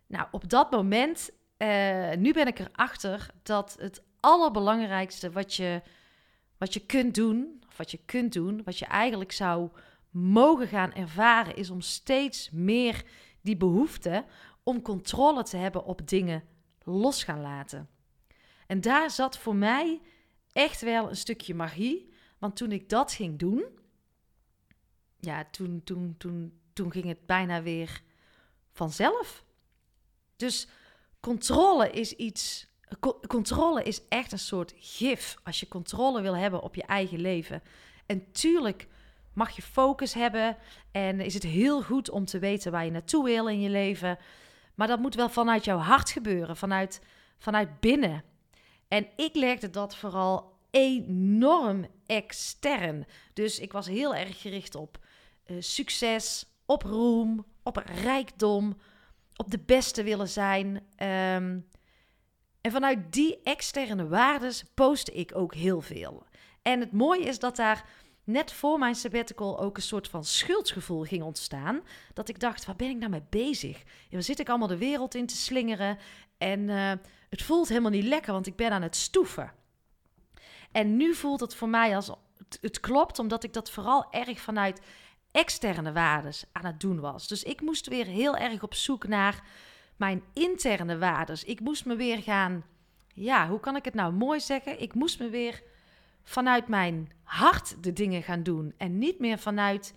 Nou, 0.07 0.27
op 0.31 0.49
dat 0.49 0.71
moment, 0.71 1.29
uh, 1.57 2.13
nu 2.13 2.33
ben 2.33 2.47
ik 2.47 2.59
erachter 2.59 3.29
dat 3.43 3.75
het 3.79 4.03
allerbelangrijkste 4.19 5.31
wat 5.31 5.53
je, 5.53 5.81
wat 6.57 6.73
je 6.73 6.85
kunt 6.85 7.15
doen, 7.15 7.63
of 7.67 7.77
wat 7.77 7.91
je 7.91 7.99
kunt 8.05 8.33
doen, 8.33 8.61
wat 8.63 8.79
je 8.79 8.85
eigenlijk 8.85 9.31
zou 9.31 9.69
mogen 10.09 10.67
gaan 10.67 10.93
ervaren, 10.93 11.55
is 11.55 11.69
om 11.69 11.81
steeds 11.81 12.49
meer 12.51 13.03
die 13.41 13.57
behoefte 13.57 14.25
om 14.63 14.81
controle 14.81 15.43
te 15.43 15.57
hebben 15.57 15.85
op 15.85 16.07
dingen 16.07 16.43
los 16.87 17.23
gaan 17.23 17.41
laten. 17.41 17.89
En 18.67 18.81
daar 18.81 19.11
zat 19.11 19.37
voor 19.37 19.55
mij 19.55 20.01
echt 20.51 20.81
wel 20.81 21.09
een 21.09 21.15
stukje 21.15 21.55
magie. 21.55 22.13
Want 22.37 22.55
toen 22.55 22.71
ik 22.71 22.89
dat 22.89 23.11
ging 23.11 23.39
doen, 23.39 23.65
ja, 25.19 25.45
toen, 25.51 25.81
toen, 25.83 26.15
toen, 26.17 26.59
toen 26.73 26.91
ging 26.91 27.05
het 27.05 27.25
bijna 27.25 27.61
weer 27.61 28.01
vanzelf. 28.71 29.43
Dus 30.35 30.67
controle 31.19 31.89
is 31.89 32.13
iets. 32.13 32.67
Controle 33.27 33.83
is 33.83 34.07
echt 34.07 34.31
een 34.31 34.39
soort 34.39 34.73
gif 34.77 35.35
als 35.43 35.59
je 35.59 35.67
controle 35.67 36.21
wil 36.21 36.35
hebben 36.35 36.61
op 36.61 36.75
je 36.75 36.83
eigen 36.83 37.19
leven. 37.19 37.61
En 38.05 38.31
tuurlijk 38.31 38.87
mag 39.33 39.55
je 39.55 39.61
focus 39.61 40.13
hebben 40.13 40.57
en 40.91 41.19
is 41.19 41.33
het 41.33 41.43
heel 41.43 41.83
goed 41.83 42.09
om 42.09 42.25
te 42.25 42.39
weten 42.39 42.71
waar 42.71 42.85
je 42.85 42.91
naartoe 42.91 43.23
wil 43.23 43.47
in 43.47 43.59
je 43.59 43.69
leven. 43.69 44.17
Maar 44.77 44.87
dat 44.87 44.99
moet 44.99 45.15
wel 45.15 45.29
vanuit 45.29 45.65
jouw 45.65 45.77
hart 45.77 46.09
gebeuren, 46.09 46.57
vanuit, 46.57 47.01
vanuit 47.37 47.79
binnen. 47.79 48.23
En 48.87 49.07
ik 49.15 49.35
legde 49.35 49.69
dat 49.69 49.95
vooral 49.95 50.57
enorm 50.69 51.87
extern. 52.05 53.05
Dus 53.33 53.59
ik 53.59 53.71
was 53.71 53.87
heel 53.87 54.15
erg 54.15 54.41
gericht 54.41 54.75
op 54.75 54.97
uh, 55.47 55.57
succes, 55.59 56.45
op 56.65 56.83
roem, 56.83 57.45
op 57.63 57.83
rijkdom, 57.85 58.77
op 59.35 59.51
de 59.51 59.59
beste 59.59 60.03
willen 60.03 60.29
zijn. 60.29 60.75
Um, 61.03 61.67
en 62.61 62.71
vanuit 62.71 63.13
die 63.13 63.39
externe 63.43 64.07
waarden 64.07 64.53
postte 64.73 65.11
ik 65.11 65.35
ook 65.35 65.53
heel 65.53 65.81
veel. 65.81 66.25
En 66.61 66.79
het 66.79 66.91
mooie 66.91 67.25
is 67.25 67.39
dat 67.39 67.55
daar 67.55 67.85
net 68.27 68.53
voor 68.53 68.79
mijn 68.79 68.95
sabbatical 68.95 69.59
ook 69.59 69.77
een 69.77 69.83
soort 69.83 70.07
van 70.07 70.25
schuldgevoel 70.25 71.03
ging 71.03 71.23
ontstaan. 71.23 71.81
Dat 72.13 72.29
ik 72.29 72.39
dacht, 72.39 72.65
waar 72.65 72.75
ben 72.75 72.89
ik 72.89 72.97
nou 72.97 73.11
mee 73.11 73.23
bezig? 73.29 73.83
waar 74.11 74.23
zit 74.23 74.39
ik 74.39 74.49
allemaal 74.49 74.67
de 74.67 74.77
wereld 74.77 75.15
in 75.15 75.25
te 75.25 75.37
slingeren? 75.37 75.97
En 76.37 76.59
uh, 76.59 76.91
het 77.29 77.41
voelt 77.41 77.67
helemaal 77.67 77.91
niet 77.91 78.03
lekker, 78.03 78.33
want 78.33 78.47
ik 78.47 78.55
ben 78.55 78.71
aan 78.71 78.81
het 78.81 78.95
stoeven. 78.95 79.51
En 80.71 80.97
nu 80.97 81.13
voelt 81.13 81.39
het 81.39 81.55
voor 81.55 81.69
mij 81.69 81.95
als 81.95 82.07
het, 82.37 82.57
het 82.61 82.79
klopt, 82.79 83.19
omdat 83.19 83.43
ik 83.43 83.53
dat 83.53 83.71
vooral 83.71 84.11
erg 84.11 84.39
vanuit 84.39 84.81
externe 85.31 85.91
waarden 85.91 86.33
aan 86.51 86.65
het 86.65 86.79
doen 86.79 86.99
was. 86.99 87.27
Dus 87.27 87.43
ik 87.43 87.61
moest 87.61 87.87
weer 87.87 88.05
heel 88.05 88.35
erg 88.35 88.63
op 88.63 88.73
zoek 88.73 89.07
naar 89.07 89.43
mijn 89.95 90.23
interne 90.33 90.97
waarden. 90.97 91.37
Ik 91.45 91.59
moest 91.59 91.85
me 91.85 91.95
weer 91.95 92.21
gaan, 92.21 92.65
ja, 93.13 93.49
hoe 93.49 93.59
kan 93.59 93.75
ik 93.75 93.85
het 93.85 93.93
nou 93.93 94.13
mooi 94.13 94.39
zeggen? 94.39 94.81
Ik 94.81 94.93
moest 94.93 95.19
me 95.19 95.29
weer 95.29 95.63
vanuit 96.27 96.67
mijn 96.67 97.11
hart 97.23 97.83
de 97.83 97.93
dingen 97.93 98.23
gaan 98.23 98.43
doen 98.43 98.73
en 98.77 98.97
niet 98.97 99.19
meer 99.19 99.37
vanuit 99.37 99.93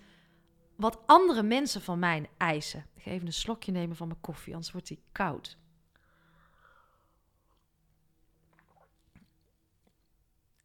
wat 0.76 0.98
andere 1.06 1.42
mensen 1.42 1.82
van 1.82 1.98
mij 1.98 2.30
eisen. 2.36 2.86
Ik 2.94 3.02
ga 3.02 3.10
even 3.10 3.26
een 3.26 3.32
slokje 3.32 3.72
nemen 3.72 3.96
van 3.96 4.08
mijn 4.08 4.20
koffie, 4.20 4.54
anders 4.54 4.72
wordt 4.72 4.86
die 4.86 5.02
koud. 5.12 5.58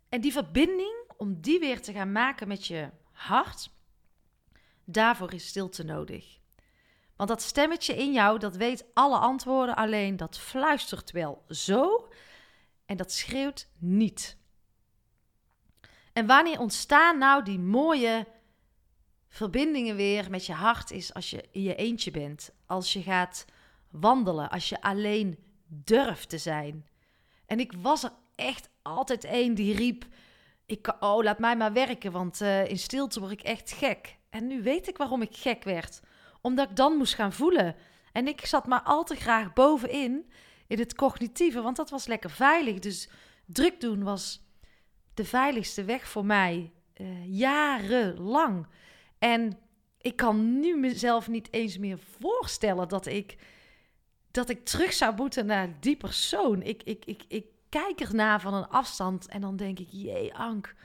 En 0.09 0.21
die 0.21 0.31
verbinding, 0.31 1.11
om 1.17 1.41
die 1.41 1.59
weer 1.59 1.81
te 1.81 1.93
gaan 1.93 2.11
maken 2.11 2.47
met 2.47 2.67
je 2.67 2.89
hart, 3.11 3.69
daarvoor 4.83 5.33
is 5.33 5.47
stilte 5.47 5.83
nodig. 5.83 6.39
Want 7.15 7.29
dat 7.29 7.41
stemmetje 7.41 7.95
in 7.95 8.13
jou, 8.13 8.39
dat 8.39 8.55
weet 8.55 8.85
alle 8.93 9.17
antwoorden, 9.17 9.75
alleen 9.75 10.17
dat 10.17 10.37
fluistert 10.37 11.11
wel 11.11 11.43
zo 11.49 12.09
en 12.85 12.97
dat 12.97 13.11
schreeuwt 13.11 13.69
niet. 13.77 14.43
En 16.15 16.25
wanneer 16.25 16.59
ontstaan 16.59 17.17
nou 17.17 17.43
die 17.43 17.59
mooie 17.59 18.27
verbindingen 19.27 19.95
weer 19.95 20.29
met 20.29 20.45
je 20.45 20.53
hart 20.53 20.91
is 20.91 21.13
als 21.13 21.29
je 21.29 21.43
in 21.51 21.61
je 21.61 21.75
eentje 21.75 22.11
bent, 22.11 22.51
als 22.65 22.93
je 22.93 23.01
gaat 23.01 23.45
wandelen, 23.91 24.49
als 24.49 24.69
je 24.69 24.81
alleen 24.81 25.37
durft 25.67 26.29
te 26.29 26.37
zijn. 26.37 26.87
En 27.45 27.59
ik 27.59 27.73
was 27.77 28.03
er 28.03 28.11
echt 28.35 28.69
altijd 28.81 29.23
één 29.23 29.53
die 29.53 29.75
riep: 29.75 30.05
ik, 30.65 30.95
Oh, 30.99 31.23
laat 31.23 31.39
mij 31.39 31.55
maar 31.55 31.73
werken, 31.73 32.11
want 32.11 32.41
uh, 32.41 32.69
in 32.69 32.79
stilte 32.79 33.19
word 33.19 33.31
ik 33.31 33.41
echt 33.41 33.71
gek. 33.71 34.17
En 34.29 34.47
nu 34.47 34.63
weet 34.63 34.87
ik 34.87 34.97
waarom 34.97 35.21
ik 35.21 35.35
gek 35.35 35.63
werd. 35.63 36.01
Omdat 36.41 36.69
ik 36.69 36.75
dan 36.75 36.97
moest 36.97 37.13
gaan 37.13 37.33
voelen. 37.33 37.75
En 38.11 38.27
ik 38.27 38.45
zat 38.45 38.67
maar 38.67 38.81
al 38.81 39.03
te 39.03 39.15
graag 39.15 39.53
bovenin 39.53 40.31
in 40.67 40.79
het 40.79 40.95
cognitieve, 40.95 41.61
want 41.61 41.75
dat 41.75 41.89
was 41.89 42.05
lekker 42.05 42.29
veilig. 42.29 42.79
Dus 42.79 43.09
druk 43.45 43.81
doen 43.81 44.03
was 44.03 44.44
de 45.15 45.25
veiligste 45.25 45.83
weg 45.83 46.07
voor 46.07 46.25
mij 46.25 46.71
uh, 47.01 47.37
jarenlang. 47.37 48.67
En 49.19 49.57
ik 49.97 50.15
kan 50.15 50.59
nu 50.59 50.77
mezelf 50.77 51.27
niet 51.27 51.53
eens 51.53 51.77
meer 51.77 51.99
voorstellen 52.19 52.87
dat 52.87 53.05
ik, 53.05 53.37
dat 54.31 54.49
ik 54.49 54.65
terug 54.65 54.93
zou 54.93 55.15
moeten 55.15 55.45
naar 55.45 55.79
die 55.79 55.97
persoon. 55.97 56.61
Ik, 56.61 56.83
ik, 56.83 57.05
ik, 57.05 57.23
ik 57.27 57.45
kijk 57.69 57.99
ernaar 57.99 58.41
van 58.41 58.53
een 58.53 58.67
afstand 58.67 59.27
en 59.27 59.41
dan 59.41 59.55
denk 59.55 59.79
ik, 59.79 59.87
jee 59.91 60.35
Ank, 60.35 60.75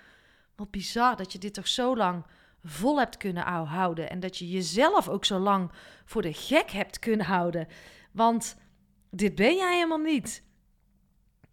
wat 0.56 0.70
bizar 0.70 1.16
dat 1.16 1.32
je 1.32 1.38
dit 1.38 1.54
toch 1.54 1.68
zo 1.68 1.96
lang 1.96 2.24
vol 2.64 2.98
hebt 2.98 3.16
kunnen 3.16 3.42
houden. 3.46 4.10
En 4.10 4.20
dat 4.20 4.36
je 4.36 4.48
jezelf 4.48 5.08
ook 5.08 5.24
zo 5.24 5.38
lang 5.38 5.70
voor 6.04 6.22
de 6.22 6.32
gek 6.32 6.70
hebt 6.70 6.98
kunnen 6.98 7.26
houden. 7.26 7.68
Want 8.12 8.56
dit 9.10 9.34
ben 9.34 9.56
jij 9.56 9.74
helemaal 9.74 9.98
niet. 9.98 10.42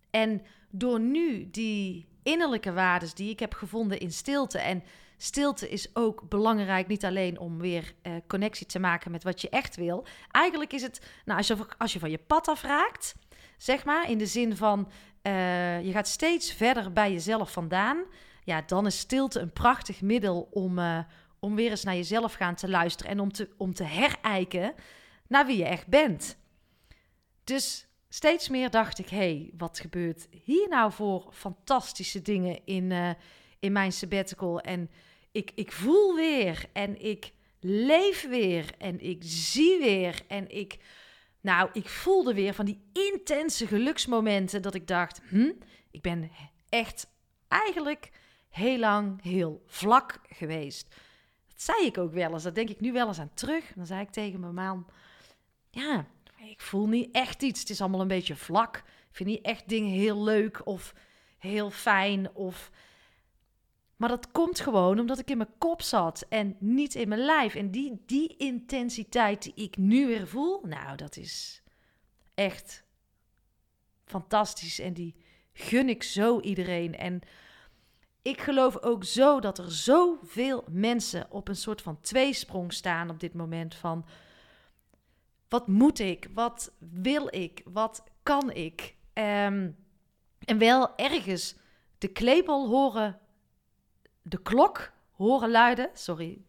En 0.10 0.42
door 0.70 1.00
nu 1.00 1.50
die 1.50 2.07
innerlijke 2.28 2.74
waarden 2.74 3.10
die 3.14 3.30
ik 3.30 3.40
heb 3.40 3.54
gevonden 3.54 4.00
in 4.00 4.12
stilte. 4.12 4.60
En 4.60 4.84
stilte 5.18 5.70
is 5.70 5.96
ook 5.96 6.30
belangrijk, 6.30 6.88
niet 6.88 7.06
alleen 7.06 7.40
om 7.40 7.60
weer 7.60 7.94
uh, 8.04 8.14
connectie 8.28 8.66
te 8.66 8.80
maken 8.80 9.12
met 9.12 9.24
wat 9.24 9.42
je 9.42 9.50
echt 9.50 9.76
wil. 9.76 10.06
Eigenlijk 10.32 10.74
is 10.74 10.82
het, 10.82 11.02
nou, 11.26 11.38
als 11.38 11.48
je, 11.48 11.58
als 11.78 11.94
je 11.94 12.00
van 12.00 12.10
je 12.10 12.18
pad 12.28 12.48
afraakt, 12.48 13.16
zeg 13.58 13.86
maar, 13.86 14.10
in 14.10 14.18
de 14.18 14.26
zin 14.26 14.56
van 14.56 14.92
uh, 15.24 15.86
je 15.86 15.92
gaat 15.92 16.08
steeds 16.08 16.54
verder 16.54 16.94
bij 16.94 17.12
jezelf 17.12 17.52
vandaan. 17.52 18.04
Ja, 18.44 18.62
dan 18.62 18.86
is 18.86 19.00
stilte 19.00 19.40
een 19.40 19.54
prachtig 19.54 20.02
middel 20.02 20.48
om, 20.52 20.80
uh, 20.80 21.00
om 21.40 21.56
weer 21.56 21.70
eens 21.70 21.84
naar 21.84 21.96
jezelf 21.96 22.34
gaan 22.34 22.56
te 22.56 22.70
luisteren 22.70 23.12
en 23.12 23.20
om 23.20 23.32
te, 23.32 23.50
om 23.58 23.74
te 23.74 23.84
herijken 23.84 24.74
naar 25.28 25.46
wie 25.46 25.58
je 25.58 25.66
echt 25.66 25.88
bent. 25.88 26.38
Dus 27.44 27.87
steeds 28.10 28.50
meer 28.50 28.70
dacht 28.70 29.00
ik: 29.00 29.10
hé, 29.10 29.18
hey, 29.18 29.52
wat 29.58 29.80
gebeurt 29.80 30.28
hier 30.44 30.68
nou 30.70 30.92
voor 30.92 31.30
fantastische 31.34 32.22
dingen 32.22 32.66
in, 32.66 32.92
uh, 32.92 33.10
in 33.60 33.72
mijn 33.72 33.92
sabbatical? 33.92 34.60
En 34.60 34.90
ik, 35.32 35.52
ik 35.56 35.72
voel 35.72 36.16
weer 36.16 36.66
en 36.74 37.02
ik 37.02 37.34
leef 37.60 38.28
weer 38.28 38.74
en 38.78 39.00
ik 39.00 39.22
zie 39.24 39.80
weer 39.80 40.22
en 40.28 40.50
ik 40.50 40.78
nou, 41.42 41.70
ik 41.74 41.90
voelde 41.90 42.34
weer 42.34 42.54
van 42.54 42.66
die 42.66 42.82
intense 42.94 43.68
geluksmomenten 43.68 44.62
dat 44.62 44.74
ik 44.74 44.88
dacht, 44.88 45.22
hm, 45.30 45.52
ik 45.92 46.02
ben 46.02 46.32
echt 46.70 47.08
eigenlijk 47.48 48.12
heel 48.50 48.78
lang 48.78 49.22
heel 49.24 49.64
vlak 49.66 50.20
geweest. 50.30 50.96
Dat 51.48 51.62
zei 51.62 51.86
ik 51.86 51.98
ook 51.98 52.14
wel 52.14 52.34
eens. 52.34 52.44
Dat 52.44 52.56
denk 52.56 52.70
ik 52.70 52.80
nu 52.80 52.92
wel 52.92 53.08
eens 53.08 53.20
aan 53.20 53.34
terug. 53.34 53.74
Dan 53.76 53.86
zei 53.86 54.02
ik 54.02 54.10
tegen 54.10 54.40
mijn 54.40 54.54
man: 54.54 54.88
Ja, 55.70 56.06
ik 56.50 56.62
voel 56.62 56.88
niet 56.88 57.10
echt 57.12 57.44
iets. 57.44 57.60
Het 57.60 57.70
is 57.70 57.82
allemaal 57.82 58.02
een 58.02 58.08
beetje 58.08 58.36
vlak. 58.36 58.78
Ik 58.78 59.16
vind 59.16 59.30
niet 59.30 59.46
echt 59.46 59.70
dingen 59.70 59.92
heel 59.92 60.24
leuk 60.24 60.62
of 60.66 60.94
heel 61.38 61.72
fijn. 61.72 62.36
Of... 62.36 62.72
Maar 63.96 64.10
dat 64.10 64.32
komt 64.32 64.60
gewoon 64.60 65.00
omdat 65.00 65.20
ik 65.20 65.30
in 65.30 65.38
mijn 65.38 65.58
kop 65.58 65.82
zat 65.82 66.26
en 66.30 66.56
niet 66.60 66.96
in 66.96 67.08
mijn 67.08 67.22
lijf. 67.22 67.56
En 67.56 67.72
die, 67.72 68.02
die 68.06 68.38
intensiteit 68.38 69.44
die 69.44 69.54
ik 69.56 69.78
nu 69.78 70.08
weer 70.08 70.28
voel, 70.28 70.62
nou, 70.64 70.96
dat 70.98 71.18
is 71.18 71.64
echt 72.34 72.84
fantastisch. 74.06 74.80
En 74.80 74.94
die 74.94 75.16
gun 75.54 75.90
ik 75.90 76.04
zo 76.04 76.40
iedereen. 76.40 76.98
En 76.98 77.22
ik 78.22 78.42
geloof 78.42 78.82
ook 78.82 79.04
zo 79.04 79.40
dat 79.40 79.58
er 79.58 79.72
zoveel 79.72 80.64
mensen 80.70 81.32
op 81.32 81.48
een 81.48 81.56
soort 81.56 81.82
van 81.82 82.02
tweesprong 82.02 82.74
staan 82.74 83.10
op 83.10 83.20
dit 83.20 83.34
moment 83.34 83.76
van 83.76 84.06
wat 85.50 85.68
moet 85.68 86.00
ik? 86.00 86.30
Wat 86.34 86.72
wil 86.80 87.28
ik? 87.30 87.62
Wat 87.66 88.04
kan 88.24 88.52
ik? 88.52 88.96
Um, 89.14 89.76
en 90.46 90.58
wel 90.58 90.96
ergens 90.96 91.56
de 91.98 92.08
klepel 92.08 92.68
horen, 92.68 93.20
de 94.22 94.42
klok 94.42 94.92
horen 95.12 95.52
luiden. 95.52 95.90
Sorry, 95.94 96.42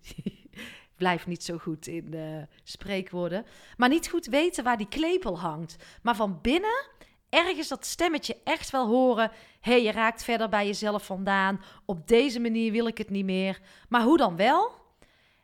blijf 0.97 1.27
niet 1.27 1.45
zo 1.45 1.59
goed 1.59 1.87
in 1.87 2.11
de 2.11 2.47
spreekwoorden. 2.63 3.47
Maar 3.77 3.89
niet 3.89 4.09
goed 4.09 4.27
weten 4.27 4.65
waar 4.65 4.77
die 4.77 4.89
klepel 4.89 5.39
hangt. 5.39 5.77
Maar 6.03 6.17
van 6.17 6.41
binnen 6.41 6.87
ergens 7.29 7.69
dat 7.69 7.87
stemmetje 7.87 8.37
echt 8.45 8.71
wel 8.71 8.87
horen. 8.87 9.31
Hé, 9.61 9.73
hey, 9.73 9.83
je 9.83 9.93
raakt 9.93 10.25
verder 10.25 10.49
bij 10.49 10.67
jezelf 10.67 11.05
vandaan. 11.07 11.63
Op 11.85 12.09
deze 12.09 12.41
manier 12.41 12.73
wil 12.73 12.87
ik 12.87 12.99
het 12.99 13.11
niet 13.11 13.25
meer. 13.25 13.61
Maar 13.89 14.03
hoe 14.03 14.17
dan 14.17 14.37
wel? 14.37 14.73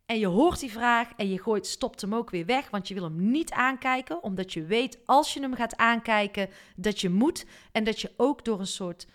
En 0.07 0.19
je 0.19 0.27
hoort 0.27 0.61
die 0.61 0.73
vraag 0.73 1.13
en 1.17 1.29
je 1.29 1.43
gooit, 1.43 1.67
stopt 1.67 2.01
hem 2.01 2.15
ook 2.15 2.31
weer 2.31 2.47
weg, 2.47 2.71
want 2.71 2.89
je 2.89 2.95
wil 2.95 3.03
hem 3.03 3.31
niet 3.31 3.51
aankijken, 3.51 4.23
omdat 4.23 4.53
je 4.53 4.65
weet 4.65 4.99
als 5.05 5.35
je 5.35 5.41
hem 5.41 5.55
gaat 5.55 5.77
aankijken 5.77 6.49
dat 6.77 7.01
je 7.01 7.11
moet 7.11 7.47
en 7.73 7.85
dat 7.85 8.01
je 8.01 8.13
ook 8.17 8.45
door 8.45 8.61
een 8.61 8.67
soort 8.67 9.07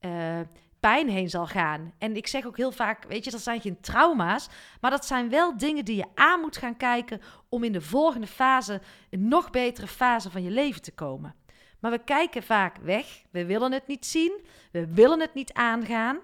uh, 0.00 0.40
pijn 0.80 1.08
heen 1.08 1.30
zal 1.30 1.46
gaan. 1.46 1.92
En 1.98 2.16
ik 2.16 2.26
zeg 2.26 2.46
ook 2.46 2.56
heel 2.56 2.72
vaak, 2.72 3.04
weet 3.04 3.24
je, 3.24 3.30
dat 3.30 3.40
zijn 3.40 3.60
geen 3.60 3.80
trauma's, 3.80 4.48
maar 4.80 4.90
dat 4.90 5.06
zijn 5.06 5.28
wel 5.28 5.56
dingen 5.56 5.84
die 5.84 5.96
je 5.96 6.06
aan 6.14 6.40
moet 6.40 6.56
gaan 6.56 6.76
kijken 6.76 7.20
om 7.48 7.64
in 7.64 7.72
de 7.72 7.80
volgende 7.80 8.26
fase, 8.26 8.80
een 9.10 9.28
nog 9.28 9.50
betere 9.50 9.86
fase 9.86 10.30
van 10.30 10.42
je 10.42 10.50
leven 10.50 10.82
te 10.82 10.92
komen. 10.92 11.34
Maar 11.80 11.90
we 11.90 12.04
kijken 12.04 12.42
vaak 12.42 12.76
weg, 12.76 13.22
we 13.30 13.46
willen 13.46 13.72
het 13.72 13.86
niet 13.86 14.06
zien, 14.06 14.40
we 14.72 14.86
willen 14.86 15.20
het 15.20 15.34
niet 15.34 15.52
aangaan. 15.52 16.18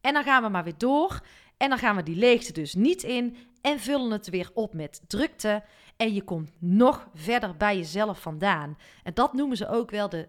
En 0.00 0.12
dan 0.12 0.24
gaan 0.24 0.42
we 0.42 0.48
maar 0.48 0.64
weer 0.64 0.78
door. 0.78 1.20
En 1.62 1.68
dan 1.68 1.78
gaan 1.78 1.96
we 1.96 2.02
die 2.02 2.16
leegte 2.16 2.52
dus 2.52 2.74
niet 2.74 3.02
in 3.02 3.36
en 3.60 3.80
vullen 3.80 4.10
het 4.10 4.28
weer 4.28 4.50
op 4.54 4.74
met 4.74 5.00
drukte. 5.06 5.64
En 5.96 6.14
je 6.14 6.22
komt 6.22 6.50
nog 6.58 7.08
verder 7.14 7.56
bij 7.56 7.76
jezelf 7.76 8.20
vandaan. 8.20 8.78
En 9.02 9.14
dat 9.14 9.32
noemen 9.32 9.56
ze 9.56 9.68
ook 9.68 9.90
wel 9.90 10.08
de, 10.08 10.28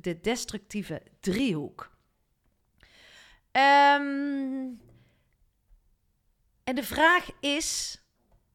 de 0.00 0.20
destructieve 0.20 1.02
driehoek. 1.20 1.90
Um, 3.52 4.80
en 6.64 6.74
de 6.74 6.84
vraag 6.84 7.30
is: 7.40 8.00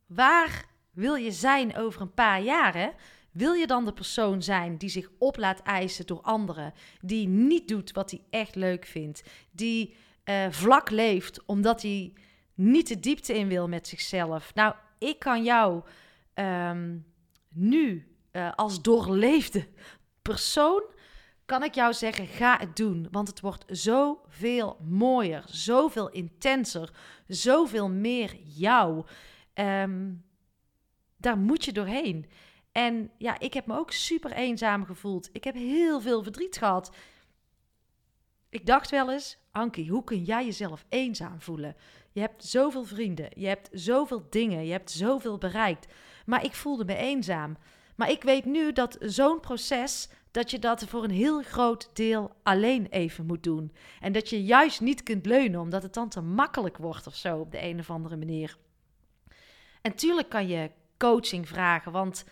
waar 0.05 0.65
wil 0.91 1.15
je 1.15 1.31
zijn 1.31 1.75
over 1.75 2.01
een 2.01 2.13
paar 2.13 2.41
jaren? 2.41 2.93
Wil 3.31 3.53
je 3.53 3.67
dan 3.67 3.85
de 3.85 3.93
persoon 3.93 4.43
zijn 4.43 4.77
die 4.77 4.89
zich 4.89 5.09
op 5.17 5.37
laat 5.37 5.59
eisen 5.59 6.05
door 6.05 6.21
anderen, 6.21 6.73
die 7.01 7.27
niet 7.27 7.67
doet 7.67 7.91
wat 7.91 8.11
hij 8.11 8.21
echt 8.29 8.55
leuk 8.55 8.85
vindt, 8.85 9.23
die 9.51 9.95
uh, 10.25 10.45
vlak 10.49 10.89
leeft, 10.89 11.45
omdat 11.45 11.81
hij 11.81 12.13
niet 12.53 12.87
de 12.87 12.99
diepte 12.99 13.33
in 13.33 13.47
wil 13.47 13.67
met 13.67 13.87
zichzelf. 13.87 14.53
Nou, 14.53 14.75
ik 14.97 15.19
kan 15.19 15.43
jou 15.43 15.83
um, 16.33 17.05
nu 17.49 18.15
uh, 18.31 18.51
als 18.55 18.81
doorleefde 18.81 19.67
persoon, 20.21 20.83
kan 21.45 21.63
ik 21.63 21.75
jou 21.75 21.93
zeggen, 21.93 22.27
ga 22.27 22.57
het 22.59 22.75
doen. 22.75 23.07
Want 23.11 23.27
het 23.27 23.41
wordt 23.41 23.65
zoveel 23.67 24.77
mooier, 24.81 25.43
zoveel 25.47 26.09
intenser, 26.09 26.89
zoveel 27.27 27.89
meer 27.89 28.35
jou. 28.43 29.05
Um, 29.53 30.23
daar 31.17 31.37
moet 31.37 31.65
je 31.65 31.71
doorheen. 31.71 32.29
En 32.71 33.11
ja, 33.17 33.39
ik 33.39 33.53
heb 33.53 33.65
me 33.65 33.77
ook 33.77 33.91
super 33.91 34.31
eenzaam 34.31 34.85
gevoeld. 34.85 35.29
Ik 35.31 35.43
heb 35.43 35.55
heel 35.55 36.01
veel 36.01 36.23
verdriet 36.23 36.57
gehad. 36.57 36.95
Ik 38.49 38.65
dacht 38.65 38.89
wel 38.89 39.11
eens, 39.11 39.37
Ankie, 39.55 39.89
hoe 39.89 40.03
kun 40.03 40.23
jij 40.23 40.45
jezelf 40.45 40.85
eenzaam 40.89 41.41
voelen? 41.41 41.75
Je 42.11 42.19
hebt 42.19 42.45
zoveel 42.45 42.83
vrienden, 42.83 43.29
je 43.35 43.47
hebt 43.47 43.69
zoveel 43.71 44.27
dingen, 44.29 44.65
je 44.65 44.71
hebt 44.71 44.91
zoveel 44.91 45.37
bereikt. 45.37 45.93
Maar 46.25 46.43
ik 46.43 46.55
voelde 46.55 46.85
me 46.85 46.95
eenzaam. 46.95 47.57
Maar 47.95 48.09
ik 48.11 48.23
weet 48.23 48.45
nu 48.45 48.73
dat 48.73 48.97
zo'n 48.99 49.39
proces, 49.39 50.09
dat 50.31 50.51
je 50.51 50.59
dat 50.59 50.83
voor 50.83 51.03
een 51.03 51.11
heel 51.11 51.41
groot 51.41 51.89
deel 51.93 52.31
alleen 52.43 52.87
even 52.89 53.25
moet 53.25 53.43
doen. 53.43 53.71
En 53.99 54.11
dat 54.11 54.29
je 54.29 54.43
juist 54.43 54.81
niet 54.81 55.03
kunt 55.03 55.25
leunen, 55.25 55.59
omdat 55.59 55.83
het 55.83 55.93
dan 55.93 56.09
te 56.09 56.21
makkelijk 56.21 56.77
wordt 56.77 57.07
of 57.07 57.15
zo 57.15 57.37
op 57.37 57.51
de 57.51 57.63
een 57.63 57.79
of 57.79 57.89
andere 57.89 58.17
manier. 58.17 58.57
En 59.81 59.95
tuurlijk 59.95 60.29
kan 60.29 60.47
je 60.47 60.71
coaching 60.97 61.47
vragen, 61.47 61.91
want 61.91 62.25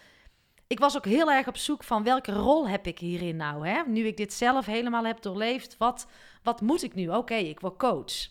ik 0.74 0.80
was 0.80 0.98
ook 0.98 1.06
heel 1.06 1.32
erg 1.32 1.48
op 1.48 1.58
zoek 1.58 1.84
van 1.84 2.04
welke 2.04 2.32
rol 2.32 2.68
heb 2.68 2.88
ik 2.88 3.00
hierin 3.00 3.36
nou? 3.36 3.68
Hè? 3.68 3.82
Nu 3.88 4.06
ik 4.06 4.18
dit 4.18 4.34
zelf 4.34 4.66
helemaal 4.66 5.06
heb 5.06 5.22
doorleefd, 5.22 5.78
wat, 5.78 6.08
wat 6.44 6.62
moet 6.62 6.84
ik 6.84 6.94
nu? 6.94 7.10
Oké, 7.10 7.36
ik 7.36 7.60
word 7.60 7.78
coach. 7.78 8.30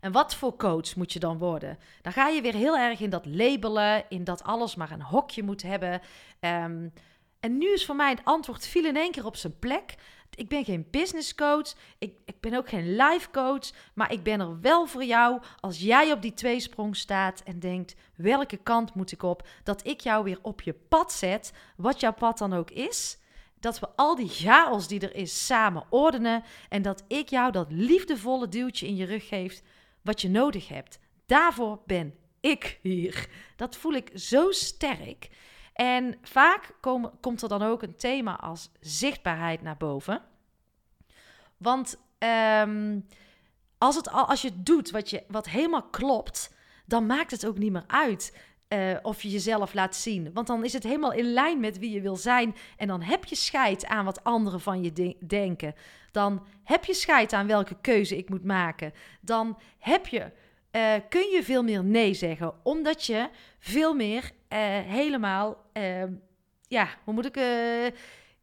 En 0.00 0.12
wat 0.12 0.34
voor 0.34 0.56
coach 0.56 0.96
moet 0.96 1.12
je 1.12 1.18
dan 1.18 1.38
worden? 1.38 1.78
Dan 2.02 2.12
ga 2.12 2.28
je 2.28 2.40
weer 2.40 2.54
heel 2.54 2.76
erg 2.76 3.00
in 3.00 3.10
dat 3.10 3.26
labelen, 3.26 4.04
in 4.08 4.24
dat 4.24 4.42
alles 4.42 4.74
maar 4.74 4.90
een 4.90 5.02
hokje 5.02 5.42
moet 5.42 5.62
hebben. 5.62 6.00
Um, 6.40 6.92
en 7.40 7.58
nu 7.58 7.72
is 7.72 7.86
voor 7.86 7.96
mij 7.96 8.10
het 8.10 8.24
antwoord 8.24 8.66
viel 8.66 8.84
in 8.84 8.96
één 8.96 9.10
keer 9.10 9.26
op 9.26 9.36
zijn 9.36 9.58
plek. 9.58 9.94
Ik 10.34 10.48
ben 10.48 10.64
geen 10.64 10.86
business 10.90 11.34
coach, 11.34 11.74
ik, 11.98 12.14
ik 12.24 12.40
ben 12.40 12.54
ook 12.54 12.68
geen 12.68 12.96
life 12.96 13.30
coach, 13.30 13.70
maar 13.94 14.12
ik 14.12 14.22
ben 14.22 14.40
er 14.40 14.60
wel 14.60 14.86
voor 14.86 15.04
jou 15.04 15.42
als 15.60 15.78
jij 15.78 16.12
op 16.12 16.22
die 16.22 16.34
tweesprong 16.34 16.96
staat 16.96 17.42
en 17.44 17.58
denkt: 17.58 17.94
welke 18.16 18.56
kant 18.56 18.94
moet 18.94 19.12
ik 19.12 19.22
op? 19.22 19.48
Dat 19.62 19.86
ik 19.86 20.00
jou 20.00 20.24
weer 20.24 20.38
op 20.42 20.60
je 20.60 20.72
pad 20.72 21.12
zet, 21.12 21.52
wat 21.76 22.00
jouw 22.00 22.14
pad 22.14 22.38
dan 22.38 22.52
ook 22.52 22.70
is. 22.70 23.18
Dat 23.60 23.78
we 23.78 23.88
al 23.96 24.16
die 24.16 24.28
chaos 24.28 24.88
die 24.88 25.00
er 25.00 25.14
is 25.14 25.46
samen 25.46 25.84
ordenen 25.90 26.42
en 26.68 26.82
dat 26.82 27.04
ik 27.08 27.28
jou 27.28 27.52
dat 27.52 27.66
liefdevolle 27.70 28.48
duwtje 28.48 28.86
in 28.86 28.96
je 28.96 29.04
rug 29.04 29.28
geef 29.28 29.62
wat 30.02 30.20
je 30.20 30.28
nodig 30.28 30.68
hebt. 30.68 30.98
Daarvoor 31.26 31.80
ben 31.86 32.14
ik 32.40 32.78
hier. 32.82 33.28
Dat 33.56 33.76
voel 33.76 33.92
ik 33.92 34.10
zo 34.14 34.50
sterk. 34.50 35.28
En 35.76 36.14
vaak 36.22 36.74
komt 37.20 37.42
er 37.42 37.48
dan 37.48 37.62
ook 37.62 37.82
een 37.82 37.96
thema 37.96 38.40
als 38.40 38.70
zichtbaarheid 38.80 39.62
naar 39.62 39.76
boven. 39.76 40.22
Want 41.56 41.98
um, 42.62 43.06
als, 43.78 43.96
het, 43.96 44.10
als 44.10 44.42
je 44.42 44.62
doet 44.62 44.90
wat, 44.90 45.10
je, 45.10 45.22
wat 45.28 45.48
helemaal 45.48 45.82
klopt, 45.82 46.54
dan 46.86 47.06
maakt 47.06 47.30
het 47.30 47.46
ook 47.46 47.58
niet 47.58 47.72
meer 47.72 47.84
uit 47.86 48.38
uh, 48.68 48.96
of 49.02 49.22
je 49.22 49.28
jezelf 49.28 49.74
laat 49.74 49.96
zien. 49.96 50.32
Want 50.32 50.46
dan 50.46 50.64
is 50.64 50.72
het 50.72 50.82
helemaal 50.82 51.12
in 51.12 51.32
lijn 51.32 51.60
met 51.60 51.78
wie 51.78 51.90
je 51.90 52.00
wil 52.00 52.16
zijn. 52.16 52.54
En 52.76 52.88
dan 52.88 53.02
heb 53.02 53.24
je 53.24 53.34
scheid 53.34 53.86
aan 53.86 54.04
wat 54.04 54.24
anderen 54.24 54.60
van 54.60 54.82
je 54.82 54.92
de 54.92 55.16
denken. 55.26 55.74
Dan 56.10 56.46
heb 56.62 56.84
je 56.84 56.94
scheid 56.94 57.32
aan 57.32 57.46
welke 57.46 57.76
keuze 57.80 58.16
ik 58.16 58.28
moet 58.28 58.44
maken. 58.44 58.92
Dan 59.20 59.58
heb 59.78 60.06
je, 60.06 60.32
uh, 60.72 60.92
kun 61.08 61.30
je 61.30 61.42
veel 61.42 61.62
meer 61.62 61.84
nee 61.84 62.14
zeggen, 62.14 62.54
omdat 62.62 63.04
je 63.04 63.28
veel 63.58 63.94
meer 63.94 64.30
helemaal, 64.60 65.56
ehm, 65.72 66.12
ja, 66.68 66.88
hoe 67.04 67.14
moet 67.14 67.26
ik, 67.26 67.36
uh, 67.36 67.86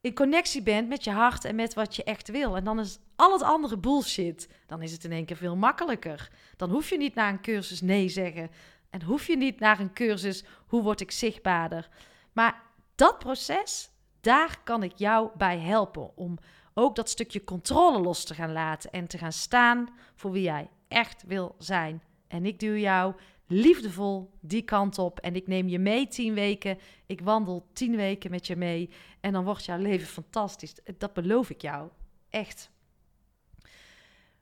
in 0.01 0.13
connectie 0.13 0.61
bent 0.61 0.87
met 0.87 1.03
je 1.03 1.11
hart 1.11 1.45
en 1.45 1.55
met 1.55 1.73
wat 1.73 1.95
je 1.95 2.03
echt 2.03 2.29
wil. 2.29 2.55
En 2.55 2.63
dan 2.63 2.79
is 2.79 2.99
al 3.15 3.31
het 3.31 3.41
andere 3.41 3.77
bullshit, 3.77 4.49
dan 4.67 4.81
is 4.81 4.91
het 4.91 5.03
in 5.03 5.11
één 5.11 5.25
keer 5.25 5.37
veel 5.37 5.55
makkelijker. 5.55 6.29
Dan 6.57 6.69
hoef 6.69 6.89
je 6.89 6.97
niet 6.97 7.15
naar 7.15 7.29
een 7.29 7.41
cursus 7.41 7.81
nee 7.81 8.09
zeggen. 8.09 8.51
En 8.89 9.01
hoef 9.01 9.27
je 9.27 9.37
niet 9.37 9.59
naar 9.59 9.79
een 9.79 9.93
cursus 9.93 10.43
hoe 10.67 10.81
word 10.81 11.01
ik 11.01 11.11
zichtbaarder. 11.11 11.89
Maar 12.33 12.61
dat 12.95 13.19
proces, 13.19 13.89
daar 14.21 14.59
kan 14.63 14.83
ik 14.83 14.93
jou 14.95 15.29
bij 15.37 15.59
helpen. 15.59 16.17
Om 16.17 16.37
ook 16.73 16.95
dat 16.95 17.09
stukje 17.09 17.43
controle 17.43 17.99
los 17.99 18.23
te 18.23 18.33
gaan 18.33 18.51
laten 18.51 18.91
en 18.91 19.07
te 19.07 19.17
gaan 19.17 19.31
staan 19.31 19.89
voor 20.15 20.31
wie 20.31 20.43
jij 20.43 20.69
echt 20.87 21.23
wil 21.27 21.55
zijn. 21.57 22.03
En 22.27 22.45
ik 22.45 22.59
duw 22.59 22.75
jou 22.75 23.13
liefdevol 23.47 24.31
die 24.39 24.61
kant 24.61 24.97
op. 24.97 25.19
En 25.19 25.35
ik 25.35 25.47
neem 25.47 25.67
je 25.67 25.79
mee 25.79 26.07
tien 26.07 26.33
weken. 26.33 26.77
Ik 27.05 27.21
wandel 27.21 27.67
tien 27.73 27.95
weken 27.95 28.31
met 28.31 28.47
je 28.47 28.55
mee. 28.55 28.89
En 29.19 29.33
dan 29.33 29.43
wordt 29.43 29.65
jouw 29.65 29.77
leven 29.77 30.07
fantastisch. 30.07 30.73
Dat 30.97 31.13
beloof 31.13 31.49
ik 31.49 31.61
jou. 31.61 31.89
Echt. 32.29 32.71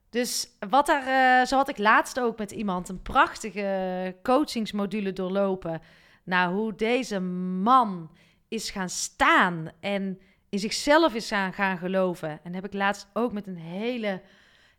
Dus 0.09 0.49
wat 0.69 0.89
er, 0.89 1.01
uh, 1.07 1.45
zo 1.45 1.55
had 1.55 1.69
ik 1.69 1.77
laatst 1.77 2.19
ook 2.19 2.37
met 2.37 2.51
iemand 2.51 2.89
een 2.89 3.01
prachtige 3.01 4.15
coachingsmodule 4.23 5.13
doorlopen. 5.13 5.81
Nou, 6.23 6.53
hoe 6.53 6.75
deze 6.75 7.19
man 7.19 8.11
is 8.47 8.69
gaan 8.69 8.89
staan 8.89 9.71
en 9.79 10.19
in 10.49 10.59
zichzelf 10.59 11.13
is 11.13 11.27
gaan, 11.27 11.53
gaan 11.53 11.77
geloven. 11.77 12.39
En 12.43 12.53
heb 12.53 12.65
ik 12.65 12.73
laatst 12.73 13.07
ook 13.13 13.31
met 13.31 13.47
een 13.47 13.57
hele, 13.57 14.21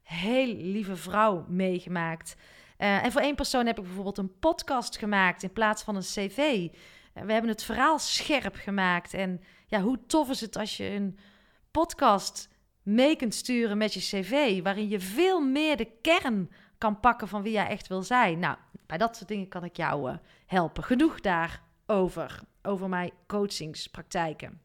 heel 0.02 0.54
lieve 0.54 0.96
vrouw 0.96 1.44
meegemaakt. 1.48 2.36
Uh, 2.82 3.04
en 3.04 3.12
voor 3.12 3.20
één 3.20 3.34
persoon 3.34 3.66
heb 3.66 3.78
ik 3.78 3.84
bijvoorbeeld 3.84 4.18
een 4.18 4.38
podcast 4.38 4.98
gemaakt 4.98 5.42
in 5.42 5.52
plaats 5.52 5.82
van 5.82 5.96
een 5.96 6.02
cv. 6.02 6.38
Uh, 6.38 7.22
we 7.24 7.32
hebben 7.32 7.50
het 7.50 7.62
verhaal 7.62 7.98
scherp 7.98 8.54
gemaakt. 8.54 9.14
En 9.14 9.40
ja, 9.66 9.80
hoe 9.80 10.06
tof 10.06 10.30
is 10.30 10.40
het 10.40 10.56
als 10.56 10.76
je 10.76 10.84
een 10.84 11.18
podcast 11.70 12.48
mee 12.82 13.16
kunt 13.16 13.34
sturen 13.34 13.78
met 13.78 13.94
je 13.94 14.00
cv, 14.00 14.62
waarin 14.62 14.88
je 14.88 15.00
veel 15.00 15.40
meer 15.40 15.76
de 15.76 15.88
kern 16.00 16.50
kan 16.78 17.00
pakken 17.00 17.28
van 17.28 17.42
wie 17.42 17.52
jij 17.52 17.66
echt 17.66 17.86
wil 17.86 18.02
zijn. 18.02 18.38
Nou, 18.38 18.56
bij 18.86 18.98
dat 18.98 19.16
soort 19.16 19.28
dingen 19.28 19.48
kan 19.48 19.64
ik 19.64 19.76
jou 19.76 20.10
uh, 20.10 20.16
helpen. 20.46 20.84
Genoeg 20.84 21.20
daarover, 21.20 22.40
over 22.62 22.88
mijn 22.88 23.12
coachingspraktijken. 23.26 24.62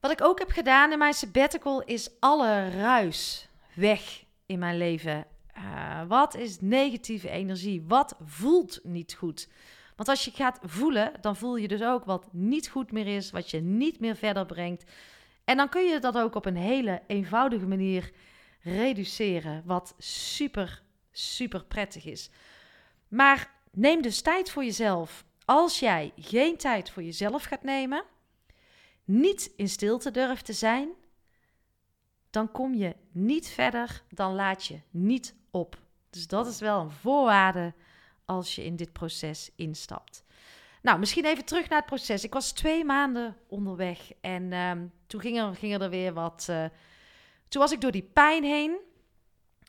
Wat 0.00 0.10
ik 0.10 0.22
ook 0.22 0.38
heb 0.38 0.50
gedaan 0.50 0.92
in 0.92 0.98
mijn 0.98 1.14
sabbatical 1.14 1.82
is 1.82 2.10
alle 2.20 2.70
ruis 2.70 3.48
weg 3.74 4.24
in 4.46 4.58
mijn 4.58 4.76
leven. 4.76 5.26
Uh, 5.56 6.02
wat 6.08 6.34
is 6.34 6.60
negatieve 6.60 7.28
energie? 7.28 7.84
Wat 7.86 8.16
voelt 8.24 8.80
niet 8.82 9.14
goed? 9.14 9.48
Want 9.96 10.08
als 10.08 10.24
je 10.24 10.30
gaat 10.30 10.58
voelen, 10.62 11.12
dan 11.20 11.36
voel 11.36 11.56
je 11.56 11.68
dus 11.68 11.82
ook 11.82 12.04
wat 12.04 12.28
niet 12.32 12.68
goed 12.68 12.92
meer 12.92 13.06
is, 13.06 13.30
wat 13.30 13.50
je 13.50 13.60
niet 13.60 14.00
meer 14.00 14.16
verder 14.16 14.46
brengt. 14.46 14.84
En 15.44 15.56
dan 15.56 15.68
kun 15.68 15.84
je 15.84 15.98
dat 16.00 16.18
ook 16.18 16.34
op 16.34 16.44
een 16.44 16.56
hele 16.56 17.02
eenvoudige 17.06 17.66
manier 17.66 18.12
reduceren, 18.60 19.62
wat 19.64 19.94
super, 19.98 20.82
super 21.10 21.64
prettig 21.64 22.04
is. 22.04 22.30
Maar 23.08 23.50
neem 23.70 24.02
dus 24.02 24.20
tijd 24.20 24.50
voor 24.50 24.64
jezelf. 24.64 25.24
Als 25.44 25.78
jij 25.78 26.12
geen 26.16 26.56
tijd 26.56 26.90
voor 26.90 27.02
jezelf 27.02 27.44
gaat 27.44 27.62
nemen, 27.62 28.04
niet 29.04 29.52
in 29.56 29.68
stilte 29.68 30.10
durft 30.10 30.44
te 30.44 30.52
zijn, 30.52 30.88
dan 32.30 32.52
kom 32.52 32.74
je 32.74 32.96
niet 33.10 33.48
verder, 33.48 34.02
dan 34.08 34.34
laat 34.34 34.66
je 34.66 34.80
niet 34.90 35.34
op. 35.52 35.78
Dus 36.10 36.26
dat 36.26 36.46
is 36.46 36.60
wel 36.60 36.80
een 36.80 36.90
voorwaarde 36.90 37.74
als 38.24 38.54
je 38.54 38.64
in 38.64 38.76
dit 38.76 38.92
proces 38.92 39.50
instapt. 39.56 40.24
Nou, 40.82 40.98
misschien 40.98 41.24
even 41.24 41.44
terug 41.44 41.68
naar 41.68 41.78
het 41.78 41.86
proces. 41.86 42.24
Ik 42.24 42.32
was 42.32 42.52
twee 42.52 42.84
maanden 42.84 43.36
onderweg 43.48 44.12
en 44.20 44.52
ehm, 44.52 44.86
toen 45.06 45.20
ging 45.20 45.38
er, 45.38 45.54
ging 45.54 45.82
er 45.82 45.90
weer 45.90 46.12
wat. 46.12 46.46
Uh, 46.50 46.64
toen 47.48 47.62
was 47.62 47.72
ik 47.72 47.80
door 47.80 47.90
die 47.90 48.10
pijn 48.12 48.44
heen 48.44 48.78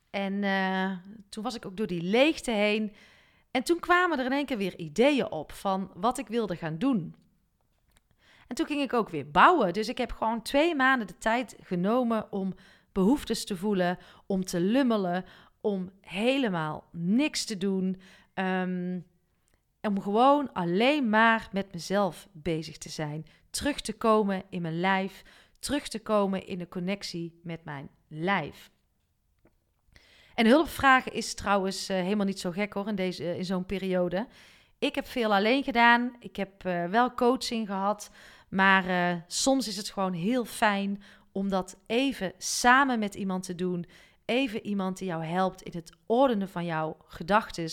en 0.10 0.34
uh, 0.34 0.92
toen 1.30 1.44
was 1.44 1.56
ik 1.56 1.66
ook 1.66 1.78
door 1.78 1.88
die 1.88 2.02
leegte 2.02 2.52
heen. 2.52 2.94
En 3.52 3.64
toen 3.64 3.80
kwamen 3.80 4.20
er 4.20 4.26
in 4.26 4.32
één 4.32 4.46
keer 4.46 4.58
weer 4.58 4.78
ideeën 4.78 5.32
op 5.32 5.52
van 5.52 5.92
wat 5.94 6.18
ik 6.18 6.28
wilde 6.28 6.56
gaan 6.56 6.78
doen. 6.78 7.16
En 8.48 8.56
toen 8.56 8.66
ging 8.66 8.82
ik 8.82 8.94
ook 8.94 9.10
weer 9.10 9.32
bouwen. 9.32 9.74
Dus 9.74 9.88
ik 9.88 9.98
heb 9.98 10.12
gewoon 10.12 10.42
twee 10.42 10.76
maanden 10.76 11.08
de 11.08 11.18
tijd 11.18 11.56
genomen 11.62 12.32
om 12.32 12.54
behoeftes 12.92 13.46
te 13.46 13.58
voelen, 13.58 13.98
om 14.26 14.46
te 14.46 14.60
lummelen, 14.60 15.26
om 15.64 15.92
helemaal 16.02 16.88
niks 16.92 17.46
te 17.46 17.58
doen. 17.58 18.02
Um, 18.34 19.06
om 19.82 20.02
gewoon 20.02 20.54
alleen 20.54 21.10
maar 21.10 21.50
met 21.52 21.74
mezelf 21.74 22.28
bezig 22.32 22.78
te 22.78 22.90
zijn. 22.90 23.26
Terug 23.50 23.82
te 23.82 23.94
komen 23.94 24.44
in 24.50 24.62
mijn 24.62 24.80
lijf. 24.80 25.24
Terug 25.60 25.88
te 25.88 26.00
komen 26.00 26.48
in 26.48 26.58
de 26.58 26.68
connectie 26.68 27.40
met 27.44 27.64
mijn 27.64 27.90
lijf. 28.08 28.72
En 30.36 30.46
hulp 30.46 30.68
vragen 30.68 31.14
is 31.14 31.34
trouwens 31.34 31.90
uh, 31.90 31.98
helemaal 31.98 32.26
niet 32.26 32.40
zo 32.40 32.52
gek 32.52 32.74
hoor 32.74 32.88
in, 32.88 32.96
deze, 32.96 33.24
uh, 33.24 33.38
in 33.38 33.46
zo'n 33.46 33.66
periode. 33.66 34.28
Ik 34.80 34.96
heb 34.96 35.08
veel 35.08 35.34
alleen 35.34 35.64
gedaan. 35.64 36.16
Ik 36.20 36.36
heb 36.36 36.66
uh, 36.66 36.86
wel 36.86 37.14
coaching 37.14 37.68
gehad. 37.68 38.10
Maar 38.50 39.24
soms 39.28 39.68
is 39.68 39.78
het 39.78 39.90
gewoon 39.90 40.14
heel 40.14 40.46
fijn 40.46 41.04
om 41.32 41.50
dat 41.50 41.78
even 41.86 42.34
samen 42.38 43.00
met 43.00 43.16
iemand 43.16 43.44
te 43.44 43.56
doen. 43.56 43.86
Even 44.26 44.66
iemand 44.66 44.98
die 44.98 45.08
jou 45.08 45.24
helpt 45.24 45.62
in 45.62 45.72
het 45.76 45.92
ordenen 46.06 46.50
van 46.50 46.66
jouw 46.66 46.98
gedachten. 47.08 47.70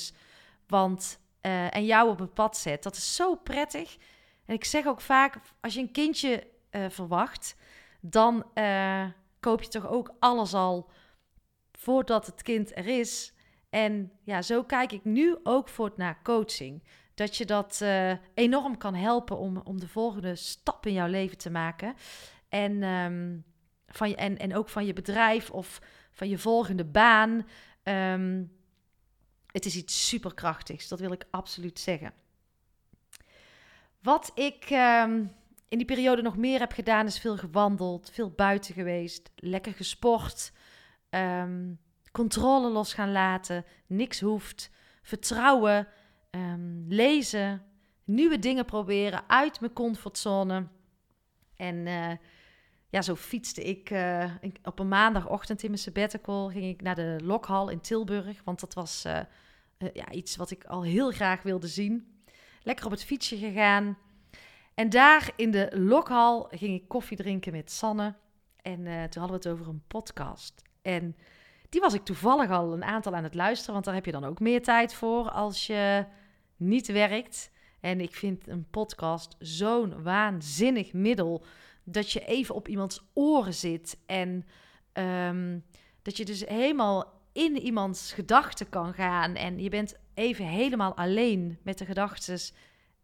Want, 0.67 1.21
uh, 1.43 1.75
en 1.75 1.85
jou 1.85 2.11
op 2.11 2.19
het 2.19 2.35
pad 2.35 2.57
zet. 2.57 2.83
Dat 2.83 2.97
is 2.97 3.15
zo 3.15 3.35
prettig. 3.35 3.97
En 4.45 4.55
ik 4.55 4.65
zeg 4.65 4.87
ook 4.87 5.01
vaak, 5.01 5.37
als 5.61 5.75
je 5.75 5.81
een 5.81 5.93
kindje 5.93 6.47
uh, 6.71 6.89
verwacht, 6.89 7.57
dan 8.01 8.45
uh, 8.55 9.05
koop 9.41 9.63
je 9.63 9.69
toch 9.69 9.89
ook 9.89 10.15
alles 10.19 10.55
al 10.55 10.91
voordat 11.73 12.27
het 12.27 12.43
kind 12.43 12.77
er 12.77 12.87
is. 12.87 13.33
En 13.71 14.13
ja, 14.23 14.43
zo 14.43 14.65
kijk 14.65 14.93
ik 14.93 15.05
nu 15.05 15.37
ook 15.43 15.69
voor 15.69 15.93
naar 15.97 16.23
coaching. 16.23 16.83
Dat 17.15 17.37
je 17.37 17.45
dat 17.47 17.85
enorm 18.35 18.79
kan 18.79 18.95
helpen 18.95 19.39
om, 19.39 19.61
om 19.65 19.81
de 19.81 19.89
volgende 19.89 20.35
stap 20.35 20.87
in 20.87 20.93
jouw 20.93 21.07
leven 21.07 21.39
te 21.39 21.51
maken. 21.51 21.95
En, 22.49 22.83
um, 22.83 23.45
van 23.87 24.09
je, 24.09 24.17
en, 24.17 24.39
en 24.39 24.57
ook 24.57 24.69
van 24.69 24.87
je 24.87 24.93
bedrijf 24.93 25.51
of 25.51 25.81
van 26.21 26.29
je 26.29 26.39
volgende 26.39 26.85
baan. 26.85 27.47
Um, 27.83 28.53
het 29.47 29.65
is 29.65 29.77
iets 29.77 30.09
superkrachtigs, 30.09 30.89
dat 30.89 31.01
wil 31.01 31.13
ik 31.13 31.25
absoluut 31.31 31.79
zeggen. 31.79 32.13
Wat 34.03 34.33
ik 34.35 34.71
um, 34.71 35.33
in 35.69 35.79
die 35.79 35.85
periode 35.85 36.23
nog 36.23 36.37
meer 36.37 36.59
heb 36.59 36.73
gedaan, 36.73 37.07
is 37.07 37.19
veel 37.19 37.37
gewandeld, 37.37 38.11
veel 38.13 38.31
buiten 38.31 38.75
geweest, 38.75 39.31
lekker 39.35 39.73
gesport, 39.73 40.53
um, 41.11 41.79
controle 42.13 42.71
los 42.71 42.95
gaan 42.95 43.13
laten, 43.13 43.65
niks 43.87 44.21
hoeft, 44.21 44.71
vertrouwen, 45.03 45.89
lezen, 46.89 47.63
nieuwe 48.05 48.39
dingen 48.39 48.65
proberen 48.65 49.29
uit 49.29 49.61
mijn 49.61 49.73
comfortzone. 49.73 50.67
En 51.57 51.77
uh, 51.87 52.13
ja, 52.91 53.03
zo 53.03 53.17
fietste 53.17 53.63
ik 53.63 53.91
uh, 53.91 54.25
op 54.63 54.79
een 54.79 54.89
maandagochtend 54.89 55.63
in 55.63 55.69
mijn 55.71 55.83
sabbatical. 55.83 56.49
Ging 56.49 56.65
ik 56.65 56.83
naar 56.83 56.95
de 56.95 57.19
Lokhal 57.23 57.69
in 57.69 57.81
Tilburg. 57.81 58.41
Want 58.45 58.61
dat 58.61 58.75
was 58.75 59.05
uh, 59.07 59.19
uh, 59.79 59.89
ja, 59.93 60.11
iets 60.11 60.37
wat 60.37 60.51
ik 60.51 60.65
al 60.65 60.83
heel 60.83 61.11
graag 61.11 61.43
wilde 61.43 61.67
zien. 61.67 62.23
Lekker 62.63 62.85
op 62.85 62.91
het 62.91 63.05
fietsje 63.05 63.37
gegaan. 63.37 63.99
En 64.75 64.91
daar 64.91 65.33
in 65.37 65.51
de 65.51 65.71
Lokhal 65.73 66.49
ging 66.51 66.75
ik 66.75 66.89
koffie 66.89 67.17
drinken 67.17 67.53
met 67.53 67.71
Sanne. 67.71 68.15
En 68.63 68.85
toen 68.85 69.23
hadden 69.23 69.41
we 69.41 69.49
het 69.49 69.49
over 69.49 69.69
een 69.69 69.83
podcast. 69.87 70.63
En 70.83 71.17
die 71.69 71.81
was 71.81 71.95
ik 71.95 72.05
toevallig 72.05 72.51
al 72.51 72.73
een 72.73 72.85
aantal 72.85 73.15
aan 73.15 73.25
het 73.25 73.35
luisteren. 73.35 73.73
Want 73.73 73.85
daar 73.85 73.95
heb 73.95 74.05
je 74.05 74.13
dan 74.13 74.25
ook 74.25 74.41
meer 74.41 74.63
tijd 74.63 74.95
voor 74.95 75.31
als 75.31 75.67
je 75.67 76.05
niet 76.57 76.93
werkt. 76.93 77.51
En 77.81 78.01
ik 78.01 78.15
vind 78.15 78.49
een 78.49 78.67
podcast 78.71 79.37
zo'n 79.39 80.03
waanzinnig 80.03 80.93
middel 80.93 81.45
dat 81.85 82.13
je 82.13 82.25
even 82.25 82.55
op 82.55 82.69
iemands 82.69 83.03
oren 83.13 83.55
zit 83.55 83.99
en 84.07 84.47
um, 84.93 85.65
dat 86.03 86.17
je 86.17 86.25
dus 86.25 86.45
helemaal 86.45 87.13
in 87.33 87.59
iemands 87.59 88.13
gedachten 88.13 88.69
kan 88.69 88.95
gaan 88.95 89.35
en 89.35 89.59
je 89.59 89.69
bent 89.69 89.95
even 90.15 90.45
helemaal 90.45 90.95
alleen 90.97 91.59
met 91.63 91.79
de 91.79 91.85
gedachten 91.85 92.41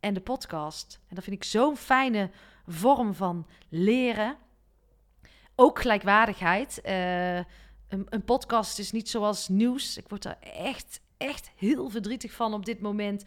en 0.01 0.15
de 0.15 0.21
podcast. 0.21 1.01
En 1.09 1.15
dat 1.15 1.25
vind 1.25 1.37
ik 1.37 1.45
zo'n 1.45 1.77
fijne 1.77 2.31
vorm 2.67 3.15
van 3.15 3.47
leren. 3.69 4.37
Ook 5.55 5.81
gelijkwaardigheid. 5.81 6.81
Uh, 6.85 7.37
een, 7.37 7.47
een, 7.89 8.25
podcast 8.25 8.79
is 8.79 8.93
niet 8.93 9.09
zoals 9.09 9.49
nieuws. 9.49 9.97
Ik 9.97 10.09
word 10.09 10.25
er 10.25 10.37
echt, 10.41 11.01
echt 11.17 11.51
heel 11.57 11.89
verdrietig 11.89 12.33
van 12.33 12.55
op 12.55 12.65
dit 12.65 12.81
moment. 12.81 13.25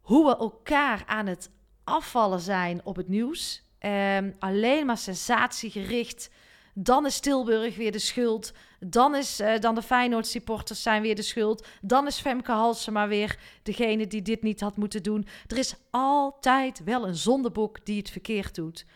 Hoe 0.00 0.26
we 0.26 0.36
elkaar 0.36 1.02
aan 1.06 1.26
het 1.26 1.50
afvallen 1.84 2.40
zijn 2.40 2.84
op 2.84 2.96
het 2.96 3.08
nieuws. 3.08 3.63
Um, 3.84 4.34
alleen 4.38 4.86
maar 4.86 4.98
sensatiegericht. 4.98 6.30
Dan 6.74 7.06
is 7.06 7.20
Tilburg 7.20 7.76
weer 7.76 7.92
de 7.92 7.98
schuld. 7.98 8.52
Dan, 8.80 9.14
is, 9.14 9.40
uh, 9.40 9.58
dan 9.58 9.74
de 9.74 9.82
Feyenoord 9.82 10.26
supporters 10.26 10.82
zijn 10.82 11.02
weer 11.02 11.14
de 11.14 11.22
schuld. 11.22 11.66
Dan 11.80 12.06
is 12.06 12.20
Femke 12.20 12.52
Halsema 12.52 13.08
weer 13.08 13.38
degene 13.62 14.06
die 14.06 14.22
dit 14.22 14.42
niet 14.42 14.60
had 14.60 14.76
moeten 14.76 15.02
doen. 15.02 15.26
Er 15.46 15.58
is 15.58 15.74
altijd 15.90 16.84
wel 16.84 17.06
een 17.06 17.14
zondeboek 17.14 17.84
die 17.84 17.98
het 17.98 18.10
verkeerd 18.10 18.54
doet. 18.54 18.86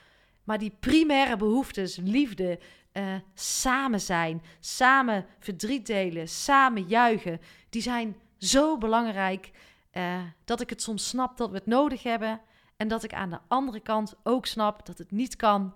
Maar 0.45 0.59
die 0.59 0.77
primaire 0.81 1.37
behoeftes, 1.37 1.97
liefde, 1.97 2.59
uh, 2.93 3.15
samen 3.35 4.01
zijn, 4.01 4.43
samen 4.61 5.27
verdriet 5.39 5.87
delen, 5.87 6.29
samen 6.29 6.83
juichen, 6.83 7.41
die 7.71 7.83
zijn 7.83 8.17
zo 8.39 8.79
belangrijk 8.79 9.51
uh, 9.93 10.21
dat 10.45 10.61
ik 10.61 10.71
het 10.71 10.83
soms 10.83 11.09
snap 11.09 11.37
dat 11.37 11.51
we 11.51 11.57
het 11.57 11.67
nodig 11.67 12.03
hebben. 12.03 12.41
En 12.79 12.89
dat 12.89 13.03
ik 13.03 13.15
aan 13.15 13.31
de 13.31 13.39
andere 13.49 13.81
kant 13.81 14.15
ook 14.23 14.47
snap 14.47 14.87
dat 14.87 14.99
het 14.99 15.11
niet 15.11 15.37
kan, 15.37 15.75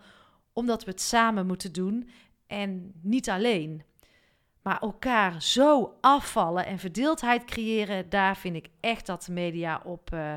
omdat 0.53 0.85
we 0.85 0.91
het 0.91 1.01
samen 1.01 1.47
moeten 1.47 1.73
doen 1.73 2.11
en 2.47 2.93
niet 3.01 3.31
alleen. 3.31 3.83
Maar 4.63 4.81
elkaar 4.81 5.43
zo 5.43 5.97
afvallen 6.01 6.67
en 6.67 6.79
verdeeldheid 6.79 7.45
creëren, 7.45 8.09
daar 8.09 8.37
vind 8.37 8.57
ik 8.57 8.69
echt 8.81 9.07
dat 9.07 9.25
de 9.25 9.33
media 9.33 9.81
op, 9.85 10.11
uh, 10.15 10.35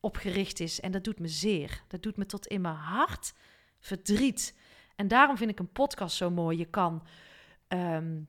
op 0.00 0.16
gericht 0.16 0.60
is. 0.60 0.80
En 0.80 0.92
dat 0.92 1.04
doet 1.04 1.18
me 1.18 1.28
zeer. 1.28 1.82
Dat 1.88 2.02
doet 2.02 2.16
me 2.16 2.26
tot 2.26 2.46
in 2.46 2.60
mijn 2.60 2.74
hart 2.74 3.34
verdriet. 3.80 4.58
En 4.96 5.08
daarom 5.08 5.36
vind 5.36 5.50
ik 5.50 5.58
een 5.58 5.72
podcast 5.72 6.16
zo 6.16 6.30
mooi. 6.30 6.58
Je 6.58 6.64
kan, 6.64 7.06
um, 7.68 8.28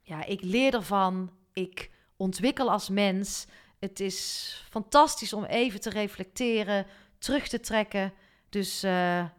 ja, 0.00 0.24
ik 0.24 0.42
leer 0.42 0.74
ervan. 0.74 1.30
Ik 1.52 1.90
ontwikkel 2.16 2.70
als 2.70 2.88
mens. 2.88 3.46
Het 3.84 4.00
is 4.00 4.64
fantastisch 4.70 5.32
om 5.32 5.44
even 5.44 5.80
te 5.80 5.90
reflecteren, 5.90 6.86
terug 7.18 7.48
te 7.48 7.60
trekken, 7.60 8.12
Dus 8.48 8.82
eh, 8.82 8.90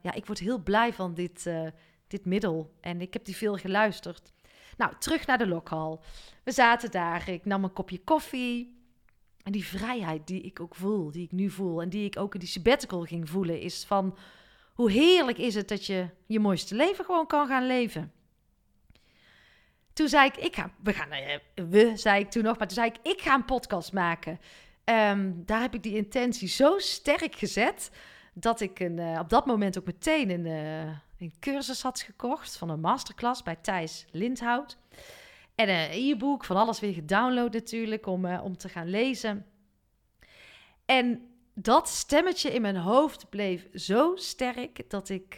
ja, 0.02 0.14
ik 0.14 0.26
word 0.26 0.40
heel 0.40 0.64
blij 0.64 0.94
van 0.94 1.14
dit, 1.14 1.46
uh, 1.46 1.68
dit 2.08 2.26
middel. 2.26 2.74
En 2.82 3.02
ik 3.02 3.14
heb 3.14 3.26
die 3.26 3.36
veel 3.36 3.56
geluisterd. 3.56 4.34
Nou, 4.78 4.94
terug 5.00 5.26
naar 5.26 5.38
de 5.38 5.48
lokhal. 5.48 6.04
We 6.44 6.52
zaten 6.52 6.92
daar. 6.92 7.30
Ik 7.30 7.46
nam 7.46 7.64
een 7.64 7.74
kopje 7.74 8.00
koffie. 8.04 8.80
En 9.44 9.52
die 9.52 9.66
vrijheid 9.66 10.28
die 10.28 10.42
ik 10.42 10.60
ook 10.60 10.76
voel, 10.76 11.12
die 11.12 11.24
ik 11.24 11.32
nu 11.32 11.50
voel... 11.50 11.82
en 11.82 11.90
die 11.90 12.06
ik 12.06 12.18
ook 12.20 12.34
in 12.34 12.40
die 12.40 12.50
sabbatical 12.50 13.04
ging 13.04 13.30
voelen... 13.30 13.60
is 13.60 13.84
van 13.84 14.18
hoe 14.74 14.92
heerlijk 14.92 15.38
is 15.38 15.56
het 15.56 15.68
dat 15.68 15.86
je 15.86 16.10
je 16.26 16.40
mooiste 16.40 16.76
leven 16.76 17.06
gewoon 17.06 17.28
kan 17.28 17.48
gaan 17.48 17.68
leven. 17.68 18.12
Toen 19.96 20.08
zei 20.08 20.28
ik, 20.28 20.38
ik 20.38 20.56
ga, 20.56 20.70
we 20.84 20.94
gaan, 20.94 21.14
uh, 21.14 21.70
we, 21.70 21.92
zei 21.96 22.20
ik 22.20 22.30
toen 22.30 22.44
nog, 22.44 22.58
maar 22.58 22.68
toen 22.68 22.78
zei 22.78 22.90
ik, 22.90 23.14
ik 23.14 23.22
ga 23.22 23.34
een 23.34 23.46
podcast 23.46 23.94
maken. 23.94 24.40
Um, 24.86 25.44
daar 25.46 25.62
heb 25.62 25.74
ik 25.74 25.84
die 25.84 25.96
intentie 25.96 26.48
zo 26.48 26.78
sterk 26.78 27.36
gezet 27.36 27.92
dat 28.34 28.62
ik 28.62 28.80
een, 28.80 28.98
uh, 28.98 29.20
op 29.20 29.30
dat 29.30 29.46
moment 29.46 29.78
ook 29.78 29.86
meteen 29.86 30.30
een, 30.30 30.46
uh, 30.46 30.98
een 31.20 31.34
cursus 31.40 31.82
had 31.82 32.02
gekocht 32.02 32.58
van 32.58 32.70
een 32.70 32.80
masterclass 32.80 33.44
bij 33.44 33.56
Thijs 33.56 34.06
Lindhout. 34.12 34.78
En 35.56 35.70
een 35.70 35.90
e-book, 35.92 36.46
van 36.46 36.56
alles 36.56 36.80
weer 36.80 36.94
gedownload 36.94 37.54
natuurlijk, 37.54 38.06
om, 38.06 38.26
om 38.26 38.58
te 38.58 38.70
gaan 38.70 38.90
lezen. 38.90 39.46
En 40.86 41.28
dat 41.54 41.90
stemmetje 41.90 42.54
in 42.54 42.62
mijn 42.62 42.78
hoofd 42.78 43.30
bleef 43.30 43.68
zo 43.74 44.16
sterk 44.16 44.90
dat 44.90 45.10
ik. 45.10 45.36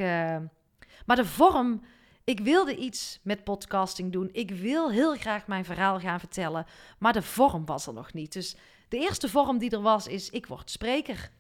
maar 1.06 1.16
de 1.16 1.26
vorm. 1.26 1.82
Ik 2.28 2.40
wilde 2.40 2.76
iets 2.76 3.20
met 3.22 3.44
podcasting 3.44 4.12
doen. 4.12 4.30
Ik 4.32 4.52
wil 4.52 4.92
heel 4.92 5.16
graag 5.16 5.48
mijn 5.48 5.66
verhaal 5.66 6.00
gaan 6.00 6.20
vertellen. 6.20 6.66
Maar 7.00 7.14
de 7.14 7.22
vorm 7.22 7.66
was 7.66 7.88
er 7.88 7.94
nog 7.94 8.14
niet. 8.14 8.34
Dus 8.34 8.56
de 8.88 8.98
eerste 8.98 9.30
vorm 9.30 9.58
die 9.58 9.70
er 9.70 9.82
was, 9.82 10.08
is: 10.08 10.30
ik 10.30 10.46
word 10.46 10.70
spreker. 10.70 11.32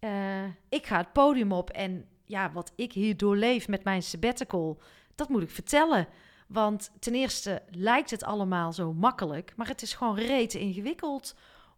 Uh, 0.00 0.44
ik 0.68 0.86
ga 0.86 0.96
het 0.96 1.12
podium 1.12 1.52
op 1.52 1.70
en 1.70 2.08
ja, 2.24 2.52
wat 2.52 2.72
ik 2.74 2.92
hier 2.92 3.16
doorleef 3.16 3.68
met 3.68 3.84
mijn 3.84 4.02
sabbatical, 4.02 4.80
dat 5.14 5.28
moet 5.28 5.42
ik 5.42 5.50
vertellen. 5.50 6.08
Want 6.48 6.90
ten 6.98 7.14
eerste 7.14 7.62
lijkt 7.70 8.10
het 8.10 8.24
allemaal 8.24 8.72
zo 8.72 8.92
makkelijk, 8.92 9.52
maar 9.56 9.68
het 9.68 9.82
is 9.82 9.94
gewoon 9.94 10.16
rete 10.16 10.58
ingewikkeld 10.58 11.34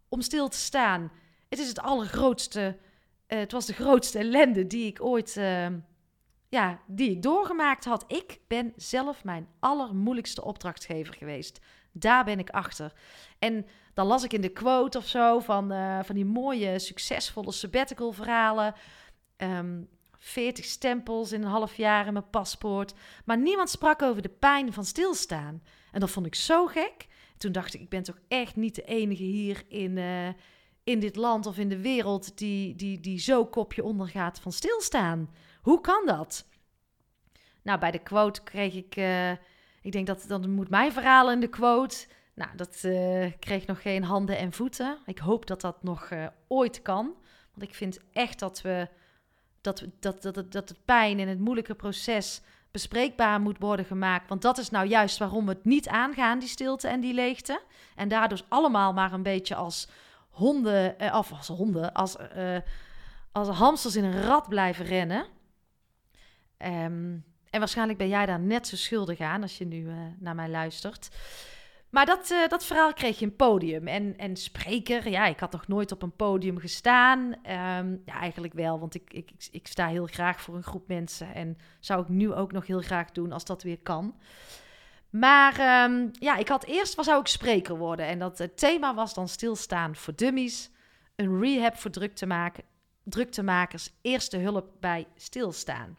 om 0.08 0.20
stil 0.20 0.48
te 0.48 0.58
staan. 0.58 1.12
Het 1.48 1.58
is 1.58 1.68
het 1.68 1.80
allergrootste, 1.80 2.76
uh, 3.28 3.38
het 3.38 3.52
was 3.52 3.66
de 3.66 3.72
grootste 3.72 4.18
ellende 4.18 4.66
die 4.66 4.86
ik 4.86 5.02
ooit, 5.02 5.36
uh, 5.36 5.66
ja, 6.48 6.80
die 6.86 7.10
ik 7.10 7.22
doorgemaakt 7.22 7.84
had. 7.84 8.04
Ik 8.06 8.40
ben 8.46 8.72
zelf 8.76 9.24
mijn 9.24 9.48
allermoeilijkste 9.58 10.44
opdrachtgever 10.44 11.14
geweest. 11.14 11.60
Daar 11.92 12.24
ben 12.24 12.38
ik 12.38 12.50
achter. 12.50 12.92
En 13.38 13.66
dan 13.94 14.06
las 14.06 14.24
ik 14.24 14.32
in 14.32 14.40
de 14.40 14.48
quote 14.48 14.98
of 14.98 15.06
zo 15.06 15.38
van, 15.38 15.72
uh, 15.72 15.98
van 16.02 16.14
die 16.14 16.24
mooie, 16.24 16.78
succesvolle 16.78 17.52
sabbatical 17.52 18.12
verhalen. 18.12 18.66
Um, 18.66 18.76
ehm, 19.36 19.82
40 20.18 20.64
stempels 20.64 21.32
in 21.32 21.42
een 21.42 21.48
half 21.48 21.74
jaar 21.74 22.06
in 22.06 22.12
mijn 22.12 22.30
paspoort. 22.30 22.94
Maar 23.24 23.38
niemand 23.38 23.70
sprak 23.70 24.02
over 24.02 24.22
de 24.22 24.28
pijn 24.28 24.72
van 24.72 24.84
stilstaan. 24.84 25.62
En 25.92 26.00
dat 26.00 26.10
vond 26.10 26.26
ik 26.26 26.34
zo 26.34 26.66
gek. 26.66 27.06
Toen 27.36 27.52
dacht 27.52 27.74
ik, 27.74 27.80
ik 27.80 27.88
ben 27.88 28.02
toch 28.02 28.18
echt 28.28 28.56
niet 28.56 28.74
de 28.74 28.82
enige 28.82 29.22
hier 29.22 29.62
in, 29.68 29.96
uh, 29.96 30.28
in 30.84 31.00
dit 31.00 31.16
land 31.16 31.46
of 31.46 31.58
in 31.58 31.68
de 31.68 31.80
wereld 31.80 32.38
die, 32.38 32.74
die, 32.74 33.00
die 33.00 33.18
zo 33.18 33.46
kopje 33.46 33.84
ondergaat 33.84 34.40
van 34.40 34.52
stilstaan. 34.52 35.30
Hoe 35.68 35.80
kan 35.80 36.06
dat? 36.06 36.46
Nou, 37.62 37.78
bij 37.78 37.90
de 37.90 37.98
quote 37.98 38.42
kreeg 38.42 38.74
ik, 38.74 38.96
uh, 38.96 39.30
ik 39.82 39.92
denk 39.92 40.06
dat 40.06 40.24
dan 40.28 40.50
moet 40.50 40.68
mijn 40.68 40.92
verhaal 40.92 41.30
in 41.30 41.40
de 41.40 41.48
quote. 41.48 42.06
Nou, 42.34 42.50
dat 42.56 42.82
uh, 42.84 43.32
kreeg 43.38 43.66
nog 43.66 43.82
geen 43.82 44.04
handen 44.04 44.38
en 44.38 44.52
voeten. 44.52 44.98
Ik 45.06 45.18
hoop 45.18 45.46
dat 45.46 45.60
dat 45.60 45.82
nog 45.82 46.10
uh, 46.10 46.26
ooit 46.46 46.82
kan. 46.82 47.14
Want 47.54 47.68
ik 47.68 47.74
vind 47.74 47.98
echt 48.12 48.38
dat 48.38 48.60
we 48.60 48.88
dat, 49.60 49.84
dat, 50.00 50.22
dat, 50.22 50.34
dat, 50.34 50.68
het 50.68 50.84
pijn 50.84 51.18
en 51.18 51.28
het 51.28 51.38
moeilijke 51.38 51.74
proces 51.74 52.40
bespreekbaar 52.70 53.40
moet 53.40 53.58
worden 53.58 53.84
gemaakt. 53.84 54.28
Want 54.28 54.42
dat 54.42 54.58
is 54.58 54.70
nou 54.70 54.86
juist 54.86 55.18
waarom 55.18 55.46
we 55.46 55.52
het 55.52 55.64
niet 55.64 55.88
aangaan, 55.88 56.38
die 56.38 56.48
stilte 56.48 56.88
en 56.88 57.00
die 57.00 57.14
leegte. 57.14 57.60
En 57.96 58.08
daardoor 58.08 58.40
allemaal 58.48 58.92
maar 58.92 59.12
een 59.12 59.22
beetje 59.22 59.54
als 59.54 59.88
honden, 60.30 60.98
eh, 60.98 61.14
of 61.14 61.32
als 61.32 61.48
honden, 61.48 61.92
als, 61.92 62.16
uh, 62.36 62.58
als 63.32 63.48
hamsters 63.48 63.96
in 63.96 64.04
een 64.04 64.22
rat 64.22 64.48
blijven 64.48 64.84
rennen. 64.84 65.36
Um, 66.58 67.24
en 67.50 67.58
waarschijnlijk 67.58 67.98
ben 67.98 68.08
jij 68.08 68.26
daar 68.26 68.40
net 68.40 68.66
zo 68.66 68.76
schuldig 68.76 69.20
aan 69.20 69.42
als 69.42 69.58
je 69.58 69.66
nu 69.66 69.78
uh, 69.78 69.94
naar 70.18 70.34
mij 70.34 70.48
luistert. 70.48 71.08
Maar 71.90 72.06
dat, 72.06 72.30
uh, 72.30 72.48
dat 72.48 72.64
verhaal 72.64 72.92
kreeg 72.92 73.18
je 73.18 73.24
een 73.24 73.36
podium. 73.36 73.86
En, 73.86 74.16
en 74.16 74.36
spreker, 74.36 75.08
ja, 75.08 75.26
ik 75.26 75.40
had 75.40 75.52
nog 75.52 75.68
nooit 75.68 75.92
op 75.92 76.02
een 76.02 76.16
podium 76.16 76.58
gestaan. 76.58 77.18
Um, 77.18 78.02
ja, 78.04 78.14
eigenlijk 78.20 78.54
wel, 78.54 78.78
want 78.80 78.94
ik, 78.94 79.12
ik, 79.12 79.30
ik 79.50 79.66
sta 79.66 79.88
heel 79.88 80.06
graag 80.06 80.40
voor 80.40 80.54
een 80.54 80.62
groep 80.62 80.88
mensen. 80.88 81.34
En 81.34 81.58
zou 81.80 82.02
ik 82.02 82.08
nu 82.08 82.32
ook 82.32 82.52
nog 82.52 82.66
heel 82.66 82.80
graag 82.80 83.10
doen 83.10 83.32
als 83.32 83.44
dat 83.44 83.62
weer 83.62 83.78
kan. 83.78 84.14
Maar 85.10 85.84
um, 85.84 86.10
ja, 86.12 86.36
ik 86.36 86.48
had 86.48 86.64
eerst, 86.64 86.94
was 86.94 87.06
zou 87.06 87.20
ik 87.20 87.26
spreker 87.26 87.76
worden. 87.76 88.06
En 88.06 88.18
dat 88.18 88.38
het 88.38 88.58
thema 88.58 88.94
was 88.94 89.14
dan 89.14 89.28
stilstaan 89.28 89.96
voor 89.96 90.14
dummies. 90.14 90.70
Een 91.16 91.40
rehab 91.40 91.76
voor 91.76 91.90
druktemakers. 93.04 93.90
Eerste 94.02 94.36
hulp 94.36 94.70
bij 94.80 95.06
stilstaan. 95.16 95.96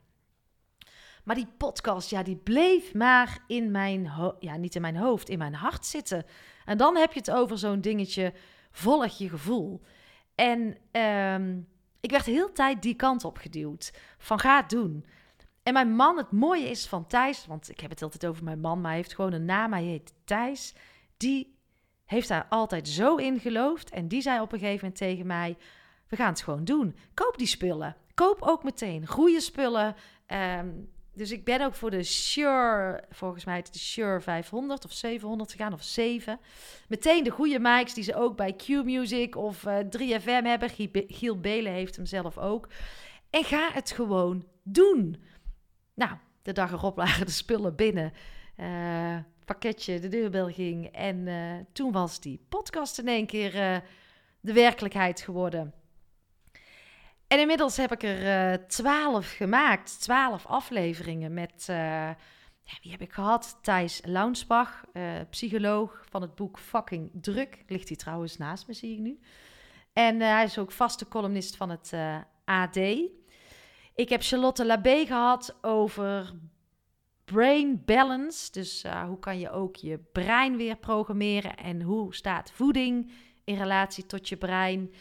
Maar 1.30 1.38
die 1.38 1.54
podcast, 1.58 2.10
ja, 2.10 2.24
die 2.24 2.36
bleef 2.36 2.94
maar 2.94 3.44
in 3.48 3.72
mijn, 3.72 4.12
ja, 4.40 4.58
niet 4.58 4.76
in 4.76 4.82
mijn 4.82 4.96
hoofd, 4.96 5.30
in 5.30 5.38
mijn 5.38 5.54
hart 5.54 5.86
zitten. 5.86 6.26
En 6.66 6.78
dan 6.78 6.98
heb 6.98 7.14
je 7.14 7.20
het 7.20 7.32
over 7.32 7.58
zo'n 7.58 7.82
dingetje, 7.82 8.34
volg 8.72 9.18
je 9.18 9.30
gevoel. 9.30 9.82
En 10.36 10.78
um, 11.02 11.68
ik 12.00 12.12
werd 12.12 12.26
heel 12.26 12.52
tijd 12.52 12.82
die 12.82 12.96
kant 12.96 13.24
op 13.24 13.38
geduwd, 13.38 13.94
van 14.18 14.40
ga 14.40 14.58
het 14.60 14.70
doen. 14.70 15.06
En 15.64 15.74
mijn 15.74 15.96
man, 15.96 16.18
het 16.18 16.32
mooie 16.32 16.70
is 16.70 16.88
van 16.88 17.08
Thijs, 17.08 17.46
want 17.46 17.70
ik 17.70 17.80
heb 17.80 17.90
het 17.90 18.02
altijd 18.02 18.26
over 18.26 18.44
mijn 18.44 18.60
man, 18.60 18.82
maar 18.82 18.92
hij 18.92 19.00
heeft 19.00 19.16
gewoon 19.16 19.34
een 19.34 19.46
naam, 19.46 19.74
hij 19.74 19.84
heet 19.84 20.14
Thijs. 20.24 20.74
Die 21.18 21.58
heeft 22.06 22.28
daar 22.28 22.46
altijd 22.50 22.88
zo 22.88 23.16
in 23.16 23.40
geloofd. 23.40 23.90
En 23.90 24.08
die 24.08 24.22
zei 24.22 24.42
op 24.42 24.52
een 24.52 24.60
gegeven 24.60 24.82
moment 24.82 24.98
tegen 24.98 25.28
mij, 25.28 25.58
we 26.08 26.16
gaan 26.16 26.30
het 26.30 26.42
gewoon 26.42 26.64
doen. 26.64 26.96
Koop 27.14 27.38
die 27.38 27.48
spullen. 27.48 27.96
Koop 28.14 28.42
ook 28.42 28.64
meteen 28.64 29.08
goede 29.08 29.42
spullen. 29.42 29.96
Um, 30.28 30.98
dus 31.20 31.32
ik 31.32 31.44
ben 31.44 31.62
ook 31.62 31.76
voor 31.76 31.90
de 31.90 32.04
Shure, 32.04 33.04
volgens 33.10 33.46
mij 33.46 33.56
het 33.56 33.74
de 33.74 33.80
Shure 33.80 34.22
500 34.22 34.86
of 34.86 34.92
700 34.92 35.52
gegaan, 35.52 35.74
of 35.74 35.84
7. 35.84 36.40
Meteen 36.88 37.24
de 37.24 37.30
goede 37.30 37.60
mics 37.60 37.94
die 37.94 38.04
ze 38.04 38.16
ook 38.16 38.36
bij 38.36 38.54
Q-Music 38.54 39.36
of 39.36 39.66
uh, 39.66 39.80
eh, 39.80 39.86
3FM 39.86 40.44
hebben. 40.44 40.70
Giel 41.08 41.40
Belen 41.40 41.72
heeft 41.72 41.96
hem 41.96 42.06
zelf 42.06 42.38
ook. 42.38 42.68
En 43.30 43.44
ga 43.44 43.70
het 43.74 43.92
gewoon 43.92 44.46
doen. 44.64 45.24
Nou, 45.94 46.12
de 46.42 46.54
dag 46.54 46.72
erop 46.72 46.98
lagen 47.04 47.26
de 47.26 47.32
spullen 47.32 47.76
binnen. 47.76 48.14
Uh, 48.58 49.18
pakketje, 49.46 50.00
de 50.00 50.08
deurbel 50.08 50.48
ging. 50.48 50.88
En 50.88 51.18
uh, 51.18 51.54
toen 51.72 51.92
was 51.92 52.20
die 52.20 52.46
podcast 52.50 53.00
in 53.00 53.08
één 53.08 53.26
keer 53.26 53.52
de 54.40 54.54
werkelijkheid 54.54 55.22
geworden. 55.22 55.74
En 57.30 57.40
inmiddels 57.40 57.78
heb 57.78 57.92
ik 57.92 58.04
er 58.04 58.52
uh, 58.52 58.66
twaalf 58.68 59.32
gemaakt. 59.32 60.02
Twaalf 60.02 60.46
afleveringen 60.46 61.34
met... 61.34 61.68
Uh, 61.70 61.76
ja, 62.64 62.78
wie 62.82 62.92
heb 62.92 63.02
ik 63.02 63.12
gehad? 63.12 63.60
Thijs 63.62 64.02
Launsbach, 64.06 64.84
uh, 64.94 65.12
psycholoog 65.30 66.06
van 66.10 66.22
het 66.22 66.36
boek 66.36 66.60
Fucking 66.60 67.10
Druk. 67.14 67.64
Ligt 67.68 67.88
hij 67.88 67.98
trouwens 67.98 68.38
naast 68.38 68.68
me, 68.68 68.74
zie 68.74 68.94
ik 68.94 69.00
nu. 69.00 69.20
En 69.94 70.20
hij 70.20 70.44
is 70.44 70.58
ook 70.58 70.72
vaste 70.72 71.08
columnist 71.08 71.56
van 71.56 71.70
het 71.70 71.94
AD. 72.46 72.76
Ik 73.96 74.10
heb 74.10 74.22
Charlotte 74.22 74.66
Labé 74.66 75.06
gehad 75.06 75.58
over 75.62 76.34
brain 77.26 77.82
balance. 77.86 78.52
Dus 78.52 78.86
hoe 79.08 79.20
kan 79.20 79.40
je 79.40 79.52
ook 79.52 79.76
je 79.76 80.00
brein 80.12 80.58
weer 80.58 80.76
programmeren 80.76 81.58
en 81.58 81.82
hoe 81.82 82.16
staat 82.16 82.52
voeding 82.52 83.12
in 83.44 83.58
relatie 83.58 84.06
tot 84.06 84.30
je 84.30 84.38
brein. 84.38 84.94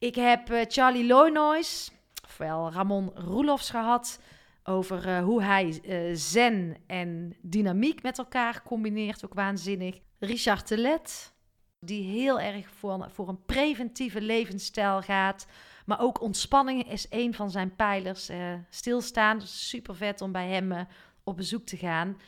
Ik 0.00 0.14
heb 0.14 0.50
uh, 0.50 0.60
Charlie 0.68 1.06
Loynois, 1.06 1.92
ofwel 2.24 2.72
Ramon 2.72 3.10
Roelofs 3.14 3.70
gehad, 3.70 4.20
over 4.64 5.06
uh, 5.06 5.22
hoe 5.24 5.42
hij 5.42 5.80
uh, 5.82 6.16
zen 6.16 6.76
en 6.86 7.36
dynamiek 7.40 8.02
met 8.02 8.18
elkaar 8.18 8.62
combineert, 8.62 9.24
ook 9.24 9.34
waanzinnig. 9.34 9.98
Richard 10.18 10.66
Telet, 10.66 11.32
die 11.78 12.02
heel 12.02 12.40
erg 12.40 12.68
voor, 12.68 13.10
voor 13.10 13.28
een 13.28 13.44
preventieve 13.44 14.20
levensstijl 14.20 15.02
gaat. 15.02 15.46
Maar 15.86 16.00
ook 16.00 16.20
ontspanning 16.20 16.90
is 16.90 17.06
een 17.10 17.34
van 17.34 17.50
zijn 17.50 17.76
pijlers. 17.76 18.30
stilstaan, 18.70 19.40
super 19.40 19.94
vet 19.94 20.20
om 20.20 20.32
bij 20.32 20.48
hem 20.48 20.86
op 21.24 21.36
bezoek 21.36 21.66
te 21.66 21.76
gaan. 21.76 22.20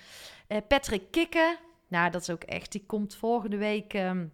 Patrick 0.69 1.11
Kikken, 1.11 1.57
nou 1.89 2.11
dat 2.11 2.21
is 2.21 2.31
ook 2.31 2.43
echt, 2.43 2.73
die 2.73 2.87
komt 2.87 3.15
volgende 3.15 3.57
week... 3.57 3.95
Um, 3.95 4.33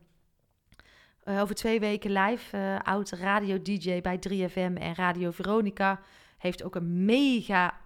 uh, 1.29 1.41
over 1.41 1.55
twee 1.55 1.81
weken 1.81 2.13
live. 2.13 2.57
Uh, 2.57 2.79
oud 2.83 3.11
radio-dj 3.11 4.01
bij 4.01 4.19
3FM 4.29 4.75
en 4.75 4.95
Radio 4.95 5.31
Veronica. 5.31 6.01
Heeft 6.39 6.63
ook 6.63 6.75
een 6.75 7.05
mega 7.05 7.81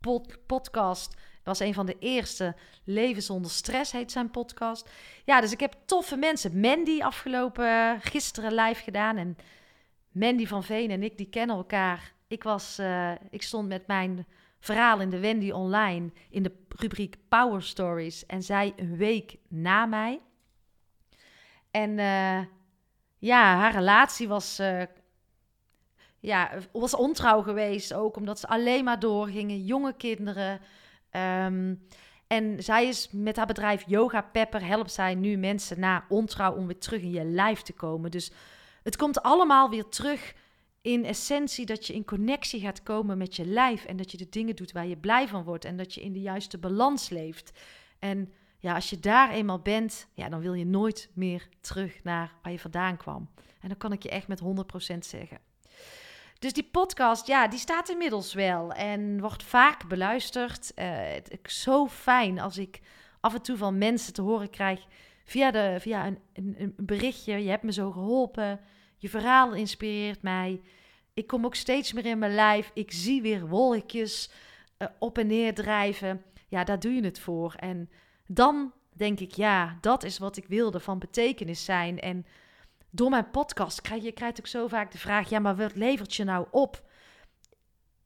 pod 0.00 0.46
podcast. 0.46 1.16
Was 1.44 1.60
een 1.60 1.74
van 1.74 1.86
de 1.86 1.96
eerste. 1.98 2.54
Leven 2.84 3.22
zonder 3.22 3.50
stress 3.50 3.92
heet 3.92 4.12
zijn 4.12 4.30
podcast. 4.30 4.90
Ja, 5.24 5.40
dus 5.40 5.52
ik 5.52 5.60
heb 5.60 5.76
toffe 5.86 6.16
mensen. 6.16 6.60
Mandy 6.60 7.02
afgelopen 7.02 8.00
gisteren 8.00 8.54
live 8.54 8.82
gedaan. 8.82 9.16
En 9.16 9.36
Mandy 10.10 10.46
van 10.46 10.64
Veen 10.64 10.90
en 10.90 11.02
ik, 11.02 11.16
die 11.16 11.28
kennen 11.28 11.56
elkaar. 11.56 12.12
ik, 12.28 12.42
was, 12.42 12.78
eh, 12.78 13.12
ik 13.30 13.42
stond 13.42 13.68
met 13.68 13.86
mijn 13.86 14.26
verhaal 14.60 15.00
in 15.00 15.10
de 15.10 15.18
Wendy 15.18 15.50
Online 15.50 16.12
in 16.30 16.42
de 16.42 16.52
rubriek 16.68 17.16
Power 17.28 17.62
Stories. 17.62 18.26
En 18.26 18.42
zij 18.42 18.72
een 18.76 18.96
week 18.96 19.36
na 19.48 19.86
mij. 19.86 20.20
En 21.74 21.90
uh, 21.98 22.40
ja, 23.18 23.56
haar 23.56 23.72
relatie 23.72 24.28
was, 24.28 24.60
uh, 24.60 24.82
ja, 26.20 26.50
was 26.72 26.94
ontrouw 26.94 27.42
geweest. 27.42 27.94
Ook 27.94 28.16
omdat 28.16 28.38
ze 28.38 28.48
alleen 28.48 28.84
maar 28.84 28.98
doorgingen. 28.98 29.64
Jonge 29.64 29.96
kinderen. 29.96 30.60
Um, 31.10 31.86
en 32.26 32.62
zij 32.62 32.86
is 32.86 33.08
met 33.12 33.36
haar 33.36 33.46
bedrijf 33.46 33.84
Yoga 33.86 34.20
Pepper 34.22 34.66
helpt 34.66 34.92
zij 34.92 35.14
nu 35.14 35.36
mensen 35.36 35.80
na 35.80 36.04
ontrouw 36.08 36.54
om 36.54 36.66
weer 36.66 36.78
terug 36.78 37.02
in 37.02 37.10
je 37.10 37.24
lijf 37.24 37.62
te 37.62 37.72
komen. 37.72 38.10
Dus 38.10 38.32
het 38.82 38.96
komt 38.96 39.22
allemaal 39.22 39.70
weer 39.70 39.88
terug 39.88 40.34
in 40.82 41.04
essentie 41.04 41.66
dat 41.66 41.86
je 41.86 41.94
in 41.94 42.04
connectie 42.04 42.60
gaat 42.60 42.82
komen 42.82 43.18
met 43.18 43.36
je 43.36 43.46
lijf 43.46 43.84
en 43.84 43.96
dat 43.96 44.10
je 44.10 44.16
de 44.16 44.28
dingen 44.28 44.56
doet 44.56 44.72
waar 44.72 44.86
je 44.86 44.96
blij 44.96 45.28
van 45.28 45.44
wordt 45.44 45.64
en 45.64 45.76
dat 45.76 45.94
je 45.94 46.02
in 46.02 46.12
de 46.12 46.20
juiste 46.20 46.58
balans 46.58 47.08
leeft. 47.08 47.52
En 47.98 48.32
ja, 48.64 48.74
als 48.74 48.90
je 48.90 49.00
daar 49.00 49.30
eenmaal 49.30 49.58
bent, 49.58 50.08
ja, 50.14 50.28
dan 50.28 50.40
wil 50.40 50.54
je 50.54 50.66
nooit 50.66 51.10
meer 51.14 51.48
terug 51.60 52.02
naar 52.02 52.34
waar 52.42 52.52
je 52.52 52.58
vandaan 52.58 52.96
kwam. 52.96 53.30
En 53.60 53.68
dan 53.68 53.76
kan 53.76 53.92
ik 53.92 54.02
je 54.02 54.08
echt 54.08 54.28
met 54.28 54.40
100% 54.40 54.98
zeggen. 54.98 55.38
Dus 56.38 56.52
die 56.52 56.68
podcast, 56.70 57.26
ja, 57.26 57.48
die 57.48 57.58
staat 57.58 57.88
inmiddels 57.88 58.34
wel 58.34 58.72
en 58.72 59.20
wordt 59.20 59.42
vaak 59.42 59.88
beluisterd. 59.88 60.72
Uh, 60.76 61.38
zo 61.44 61.88
fijn 61.88 62.40
als 62.40 62.58
ik 62.58 62.80
af 63.20 63.34
en 63.34 63.42
toe 63.42 63.56
van 63.56 63.78
mensen 63.78 64.12
te 64.12 64.22
horen 64.22 64.50
krijg 64.50 64.86
via, 65.24 65.50
de, 65.50 65.76
via 65.80 66.06
een, 66.06 66.18
een, 66.32 66.74
berichtje. 66.76 67.42
Je 67.42 67.50
hebt 67.50 67.62
me 67.62 67.72
zo 67.72 67.90
geholpen. 67.90 68.60
Je 68.96 69.08
verhaal 69.08 69.54
inspireert 69.54 70.22
mij. 70.22 70.60
Ik 71.14 71.26
kom 71.26 71.44
ook 71.44 71.54
steeds 71.54 71.92
meer 71.92 72.06
in 72.06 72.18
mijn 72.18 72.34
lijf. 72.34 72.70
Ik 72.74 72.92
zie 72.92 73.22
weer 73.22 73.48
wolkjes 73.48 74.30
uh, 74.78 74.88
op 74.98 75.18
en 75.18 75.26
neer 75.26 75.54
drijven. 75.54 76.22
Ja, 76.48 76.64
daar 76.64 76.80
doe 76.80 76.92
je 76.92 77.04
het 77.04 77.20
voor. 77.20 77.54
En 77.54 77.88
dan 78.26 78.72
denk 78.92 79.20
ik, 79.20 79.32
ja, 79.32 79.78
dat 79.80 80.02
is 80.02 80.18
wat 80.18 80.36
ik 80.36 80.46
wilde, 80.46 80.80
van 80.80 80.98
betekenis 80.98 81.64
zijn. 81.64 82.00
En 82.00 82.26
door 82.90 83.10
mijn 83.10 83.30
podcast 83.30 83.80
krijg 83.80 84.02
je 84.02 84.12
krijgt 84.12 84.38
ook 84.38 84.46
zo 84.46 84.68
vaak 84.68 84.92
de 84.92 84.98
vraag: 84.98 85.28
ja, 85.28 85.38
maar 85.38 85.56
wat 85.56 85.74
levert 85.74 86.14
je 86.14 86.24
nou 86.24 86.46
op? 86.50 86.82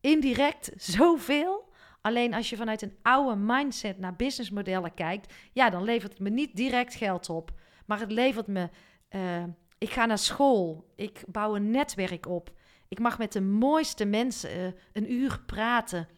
Indirect 0.01 0.73
zoveel. 0.77 1.67
Alleen 2.01 2.35
als 2.35 2.51
je 2.51 2.57
vanuit 2.57 2.83
een 2.83 2.97
oude 3.03 3.37
mindset 3.37 3.99
naar 3.99 4.17
businessmodellen 4.17 4.95
kijkt, 4.95 5.35
ja, 5.53 5.71
dan 5.71 5.83
levert 5.83 6.13
het 6.13 6.21
me 6.21 6.31
niet 6.31 6.57
direct 6.57 6.95
geld 6.95 7.31
op. 7.31 7.51
Maar 7.87 8.01
het 8.01 8.13
levert 8.13 8.47
me. 8.47 8.69
Uh, 9.11 9.45
ik 9.79 9.91
ga 9.91 10.07
naar 10.07 10.19
school. 10.19 10.93
Ik 10.97 11.25
bouw 11.27 11.57
een 11.57 11.71
netwerk 11.71 12.27
op. 12.27 12.51
Ik 12.89 12.99
mag 12.99 13.19
met 13.19 13.33
de 13.33 13.41
mooiste 13.41 14.05
mensen 14.05 14.59
uh, 14.59 14.67
een 14.93 15.13
uur 15.13 15.43
praten. 15.47 16.09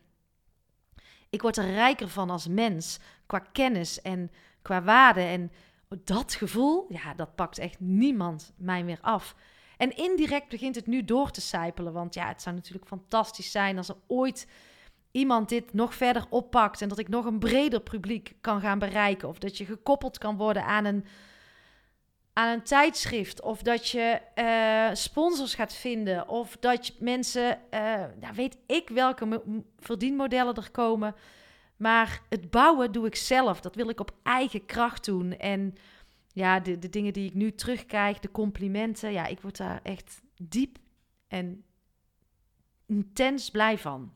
Ik 1.31 1.43
word 1.43 1.57
er 1.57 1.71
rijker 1.71 2.09
van 2.09 2.31
als 2.31 2.49
mens 2.49 2.99
qua 3.31 3.47
kennis 3.53 4.03
en 4.03 4.31
qua 4.63 4.83
waarde. 4.83 5.21
En 5.21 5.53
dat 6.05 6.35
gevoel, 6.35 6.87
ja, 6.89 7.15
dat 7.15 7.35
pakt 7.35 7.59
echt 7.59 7.81
niemand 7.81 8.53
mij 8.57 8.85
meer 8.85 8.99
af. 9.01 9.35
En 9.77 9.97
indirect 9.97 10.49
begint 10.49 10.75
het 10.75 10.87
nu 10.87 11.05
door 11.05 11.31
te 11.31 11.41
sijpelen. 11.41 11.93
Want 11.93 12.15
ja, 12.15 12.29
het 12.29 12.43
zou 12.43 12.55
natuurlijk 12.55 12.87
fantastisch 12.87 13.51
zijn 13.51 13.77
als 13.77 13.89
er 13.89 13.97
ooit 14.07 14.47
iemand 15.11 15.49
dit 15.49 15.73
nog 15.73 15.95
verder 15.95 16.27
oppakt. 16.31 16.83
En 16.83 16.89
dat 16.89 16.99
ik 16.99 17.09
nog 17.09 17.25
een 17.25 17.39
breder 17.39 17.81
publiek 17.81 18.35
kan 18.41 18.61
gaan 18.61 18.79
bereiken. 18.79 19.29
Of 19.29 19.39
dat 19.39 19.59
je 19.59 19.65
gekoppeld 19.65 20.19
kan 20.19 20.37
worden 20.37 20.65
aan 20.65 20.85
een, 20.85 21.05
aan 22.33 22.49
een 22.49 22.63
tijdschrift. 22.63 23.43
Of 23.43 23.63
dat 23.63 23.89
je 23.89 24.21
uh, 24.35 24.95
sponsors 24.95 25.55
gaat 25.55 25.75
vinden. 25.75 26.29
Of 26.29 26.57
dat 26.57 26.87
je 26.87 26.93
mensen, 26.99 27.59
uh, 27.75 28.05
weet 28.35 28.57
ik 28.67 28.89
welke 28.89 29.43
verdienmodellen 29.79 30.55
er 30.55 30.71
komen. 30.71 31.15
Maar 31.81 32.23
het 32.29 32.51
bouwen 32.51 32.93
doe 32.93 33.07
ik 33.07 33.15
zelf. 33.15 33.61
Dat 33.61 33.75
wil 33.75 33.89
ik 33.89 34.01
op 34.01 34.15
eigen 34.23 34.67
kracht 34.67 35.05
doen. 35.05 35.37
En 35.37 35.75
ja, 36.33 36.61
de, 36.61 36.79
de 36.79 36.89
dingen 36.89 37.13
die 37.13 37.29
ik 37.29 37.35
nu 37.35 37.55
terugkrijg, 37.55 38.19
de 38.19 38.31
complimenten. 38.31 39.13
Ja, 39.13 39.27
ik 39.27 39.41
word 39.41 39.57
daar 39.57 39.81
echt 39.83 40.21
diep 40.43 40.79
en 41.29 41.65
intens 42.87 43.51
blij 43.51 43.79
van. 43.79 44.13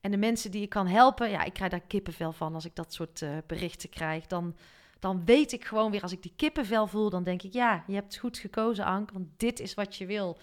En 0.00 0.10
de 0.10 0.16
mensen 0.16 0.50
die 0.50 0.62
ik 0.62 0.68
kan 0.68 0.86
helpen, 0.86 1.30
ja, 1.30 1.44
ik 1.44 1.52
krijg 1.52 1.70
daar 1.70 1.80
kippenvel 1.80 2.32
van 2.32 2.54
als 2.54 2.64
ik 2.64 2.74
dat 2.74 2.92
soort 2.92 3.20
uh, 3.20 3.36
berichten 3.46 3.88
krijg. 3.88 4.26
Dan, 4.26 4.56
dan 4.98 5.24
weet 5.24 5.52
ik 5.52 5.64
gewoon 5.64 5.90
weer, 5.90 6.02
als 6.02 6.12
ik 6.12 6.22
die 6.22 6.32
kippenvel 6.36 6.86
voel, 6.86 7.10
dan 7.10 7.24
denk 7.24 7.42
ik, 7.42 7.52
ja, 7.52 7.84
je 7.86 7.94
hebt 7.94 8.16
goed 8.16 8.38
gekozen, 8.38 8.84
Ank, 8.84 9.10
want 9.10 9.28
dit 9.36 9.60
is 9.60 9.74
wat 9.74 9.96
je 9.96 10.06
wil. 10.06 10.38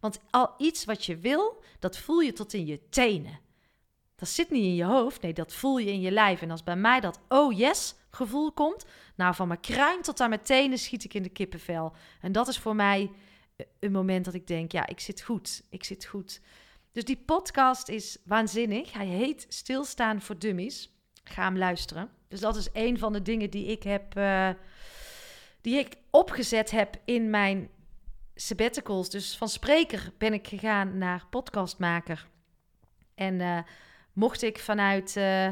Want 0.00 0.20
al 0.30 0.54
iets 0.58 0.84
wat 0.84 1.04
je 1.04 1.16
wil, 1.16 1.62
dat 1.78 1.98
voel 1.98 2.20
je 2.20 2.32
tot 2.32 2.52
in 2.52 2.66
je 2.66 2.88
tenen. 2.88 3.38
Dat 4.16 4.28
zit 4.28 4.50
niet 4.50 4.64
in 4.64 4.74
je 4.74 4.84
hoofd, 4.84 5.22
nee, 5.22 5.32
dat 5.32 5.52
voel 5.52 5.78
je 5.78 5.92
in 5.92 6.00
je 6.00 6.10
lijf. 6.10 6.42
En 6.42 6.50
als 6.50 6.62
bij 6.62 6.76
mij 6.76 7.00
dat 7.00 7.20
oh 7.28 7.58
yes 7.58 7.94
gevoel 8.10 8.52
komt, 8.52 8.84
nou 9.14 9.34
van 9.34 9.48
mijn 9.48 9.60
kruin 9.60 10.02
tot 10.02 10.20
aan 10.20 10.28
mijn 10.28 10.42
tenen 10.42 10.78
schiet 10.78 11.04
ik 11.04 11.14
in 11.14 11.22
de 11.22 11.28
kippenvel. 11.28 11.92
En 12.20 12.32
dat 12.32 12.48
is 12.48 12.58
voor 12.58 12.74
mij 12.74 13.10
eh, 13.56 13.66
een 13.80 13.92
moment 13.92 14.24
dat 14.24 14.34
ik 14.34 14.46
denk, 14.46 14.72
ja, 14.72 14.86
ik 14.86 15.00
zit 15.00 15.22
goed, 15.22 15.62
ik 15.70 15.84
zit 15.84 16.04
goed. 16.04 16.40
Dus 16.92 17.04
die 17.04 17.16
podcast 17.16 17.88
is 17.88 18.18
waanzinnig. 18.24 18.92
Hij 18.92 19.06
heet 19.06 19.46
Stilstaan 19.48 20.22
voor 20.22 20.38
Dummies. 20.38 20.90
Ga 21.24 21.42
hem 21.42 21.58
luisteren. 21.58 22.10
Dus 22.28 22.40
dat 22.40 22.56
is 22.56 22.68
een 22.72 22.98
van 22.98 23.12
de 23.12 23.22
dingen 23.22 23.50
die 23.50 23.66
ik 23.66 23.82
heb, 23.82 24.16
uh, 24.18 24.50
die 25.60 25.78
ik 25.78 25.96
opgezet 26.10 26.70
heb 26.70 26.96
in 27.04 27.30
mijn 27.30 27.68
sabbaticals. 28.34 29.10
Dus 29.10 29.36
van 29.36 29.48
spreker 29.48 30.12
ben 30.18 30.32
ik 30.32 30.48
gegaan 30.48 30.98
naar 30.98 31.26
podcastmaker. 31.30 32.28
En 33.14 33.34
uh, 33.34 33.58
mocht 34.14 34.42
ik 34.42 34.58
vanuit 34.58 35.08
uh, 35.08 35.48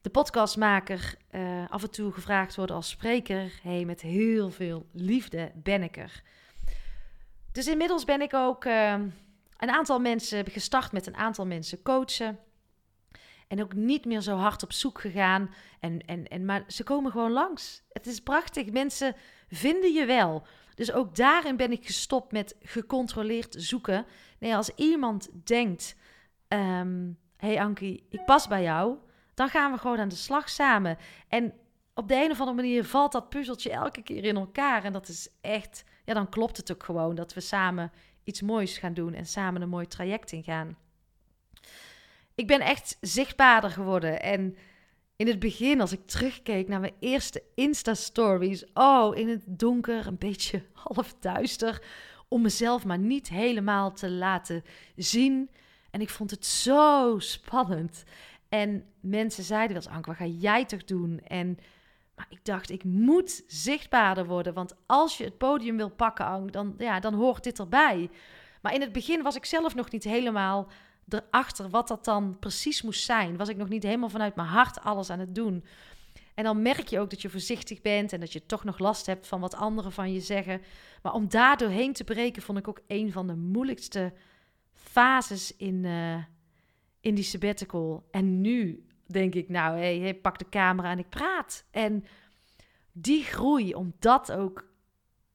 de 0.00 0.10
podcastmaker 0.12 1.14
uh, 1.30 1.64
af 1.68 1.82
en 1.82 1.90
toe 1.90 2.12
gevraagd 2.12 2.56
worden 2.56 2.76
als 2.76 2.88
spreker, 2.88 3.52
hey, 3.62 3.84
met 3.84 4.00
heel 4.00 4.50
veel 4.50 4.86
liefde 4.92 5.52
ben 5.54 5.82
ik 5.82 5.96
er. 5.96 6.22
Dus 7.52 7.66
inmiddels 7.66 8.04
ben 8.04 8.20
ik 8.20 8.34
ook 8.34 8.64
uh, 8.64 8.92
een 9.56 9.70
aantal 9.70 9.98
mensen 9.98 10.46
gestart 10.46 10.92
met 10.92 11.06
een 11.06 11.16
aantal 11.16 11.46
mensen 11.46 11.82
coachen. 11.82 12.38
En 13.48 13.62
ook 13.62 13.74
niet 13.74 14.04
meer 14.04 14.20
zo 14.20 14.36
hard 14.36 14.62
op 14.62 14.72
zoek 14.72 15.00
gegaan. 15.00 15.54
En, 15.80 16.00
en, 16.06 16.28
en, 16.28 16.44
maar 16.44 16.64
ze 16.66 16.84
komen 16.84 17.10
gewoon 17.10 17.32
langs. 17.32 17.82
Het 17.92 18.06
is 18.06 18.20
prachtig. 18.20 18.70
Mensen 18.70 19.16
vinden 19.48 19.92
je 19.92 20.04
wel. 20.04 20.46
Dus 20.74 20.92
ook 20.92 21.16
daarin 21.16 21.56
ben 21.56 21.72
ik 21.72 21.86
gestopt 21.86 22.32
met 22.32 22.56
gecontroleerd 22.62 23.54
zoeken. 23.58 24.06
Nee, 24.38 24.56
als 24.56 24.70
iemand 24.74 25.28
denkt. 25.44 25.96
Um, 26.48 27.18
hey 27.40 27.60
Ankie, 27.60 28.06
ik 28.08 28.24
pas 28.24 28.48
bij 28.48 28.62
jou, 28.62 28.96
dan 29.34 29.48
gaan 29.48 29.72
we 29.72 29.78
gewoon 29.78 29.98
aan 29.98 30.08
de 30.08 30.14
slag 30.14 30.48
samen. 30.48 30.96
En 31.28 31.52
op 31.94 32.08
de 32.08 32.14
een 32.14 32.30
of 32.30 32.38
andere 32.38 32.56
manier 32.56 32.84
valt 32.84 33.12
dat 33.12 33.28
puzzeltje 33.28 33.70
elke 33.70 34.02
keer 34.02 34.24
in 34.24 34.36
elkaar. 34.36 34.84
En 34.84 34.92
dat 34.92 35.08
is 35.08 35.28
echt, 35.40 35.84
ja, 36.04 36.14
dan 36.14 36.28
klopt 36.28 36.56
het 36.56 36.72
ook 36.72 36.84
gewoon 36.84 37.14
dat 37.14 37.34
we 37.34 37.40
samen 37.40 37.92
iets 38.24 38.42
moois 38.42 38.78
gaan 38.78 38.94
doen 38.94 39.14
en 39.14 39.26
samen 39.26 39.62
een 39.62 39.68
mooi 39.68 39.86
traject 39.86 40.32
ingaan. 40.32 40.76
Ik 42.34 42.46
ben 42.46 42.60
echt 42.60 42.96
zichtbaarder 43.00 43.70
geworden. 43.70 44.22
En 44.22 44.56
in 45.16 45.26
het 45.26 45.38
begin, 45.38 45.80
als 45.80 45.92
ik 45.92 46.06
terugkeek 46.06 46.68
naar 46.68 46.80
mijn 46.80 46.94
eerste 47.00 47.42
Insta-stories, 47.54 48.64
oh, 48.74 49.16
in 49.16 49.28
het 49.28 49.42
donker, 49.46 50.06
een 50.06 50.18
beetje 50.18 50.62
half 50.94 51.14
duister, 51.20 51.82
om 52.28 52.42
mezelf 52.42 52.84
maar 52.84 52.98
niet 52.98 53.28
helemaal 53.28 53.92
te 53.92 54.10
laten 54.10 54.64
zien. 54.96 55.50
En 55.90 56.00
ik 56.00 56.10
vond 56.10 56.30
het 56.30 56.46
zo 56.46 57.18
spannend. 57.18 58.04
En 58.48 58.84
mensen 59.00 59.44
zeiden 59.44 59.76
wel 59.76 59.84
eens, 59.84 59.94
Anke, 59.94 60.08
wat 60.08 60.18
ga 60.18 60.26
jij 60.26 60.64
toch 60.64 60.84
doen? 60.84 61.20
En 61.20 61.58
maar 62.20 62.28
ik 62.30 62.44
dacht, 62.44 62.70
ik 62.70 62.84
moet 62.84 63.42
zichtbaarder 63.46 64.26
worden. 64.26 64.54
Want 64.54 64.74
als 64.86 65.18
je 65.18 65.24
het 65.24 65.38
podium 65.38 65.76
wil 65.76 65.90
pakken, 65.90 66.24
Ank, 66.24 66.52
dan, 66.52 66.74
ja, 66.78 67.00
dan 67.00 67.14
hoort 67.14 67.44
dit 67.44 67.58
erbij. 67.58 68.10
Maar 68.62 68.74
in 68.74 68.80
het 68.80 68.92
begin 68.92 69.22
was 69.22 69.36
ik 69.36 69.44
zelf 69.44 69.74
nog 69.74 69.90
niet 69.90 70.04
helemaal 70.04 70.68
erachter 71.08 71.68
wat 71.68 71.88
dat 71.88 72.04
dan 72.04 72.36
precies 72.38 72.82
moest 72.82 73.04
zijn. 73.04 73.36
Was 73.36 73.48
ik 73.48 73.56
nog 73.56 73.68
niet 73.68 73.82
helemaal 73.82 74.08
vanuit 74.08 74.36
mijn 74.36 74.48
hart 74.48 74.80
alles 74.80 75.10
aan 75.10 75.18
het 75.18 75.34
doen. 75.34 75.64
En 76.34 76.44
dan 76.44 76.62
merk 76.62 76.88
je 76.88 77.00
ook 77.00 77.10
dat 77.10 77.22
je 77.22 77.30
voorzichtig 77.30 77.80
bent 77.80 78.12
en 78.12 78.20
dat 78.20 78.32
je 78.32 78.46
toch 78.46 78.64
nog 78.64 78.78
last 78.78 79.06
hebt 79.06 79.26
van 79.26 79.40
wat 79.40 79.54
anderen 79.54 79.92
van 79.92 80.12
je 80.12 80.20
zeggen. 80.20 80.62
Maar 81.02 81.12
om 81.12 81.28
daar 81.28 81.56
doorheen 81.56 81.92
te 81.92 82.04
breken, 82.04 82.42
vond 82.42 82.58
ik 82.58 82.68
ook 82.68 82.80
een 82.86 83.12
van 83.12 83.26
de 83.26 83.36
moeilijkste 83.36 84.12
fases 84.82 85.56
in, 85.56 85.84
uh, 85.84 86.24
in 87.00 87.14
die 87.14 87.24
sabbatical. 87.24 88.08
En 88.10 88.40
nu 88.40 88.86
denk 89.06 89.34
ik, 89.34 89.48
nou, 89.48 89.78
hé, 89.78 90.00
hey, 90.00 90.14
pak 90.14 90.38
de 90.38 90.48
camera 90.48 90.90
en 90.90 90.98
ik 90.98 91.08
praat. 91.08 91.64
En 91.70 92.04
die 92.92 93.24
groei, 93.24 93.74
om 93.74 93.94
dat 93.98 94.32
ook 94.32 94.68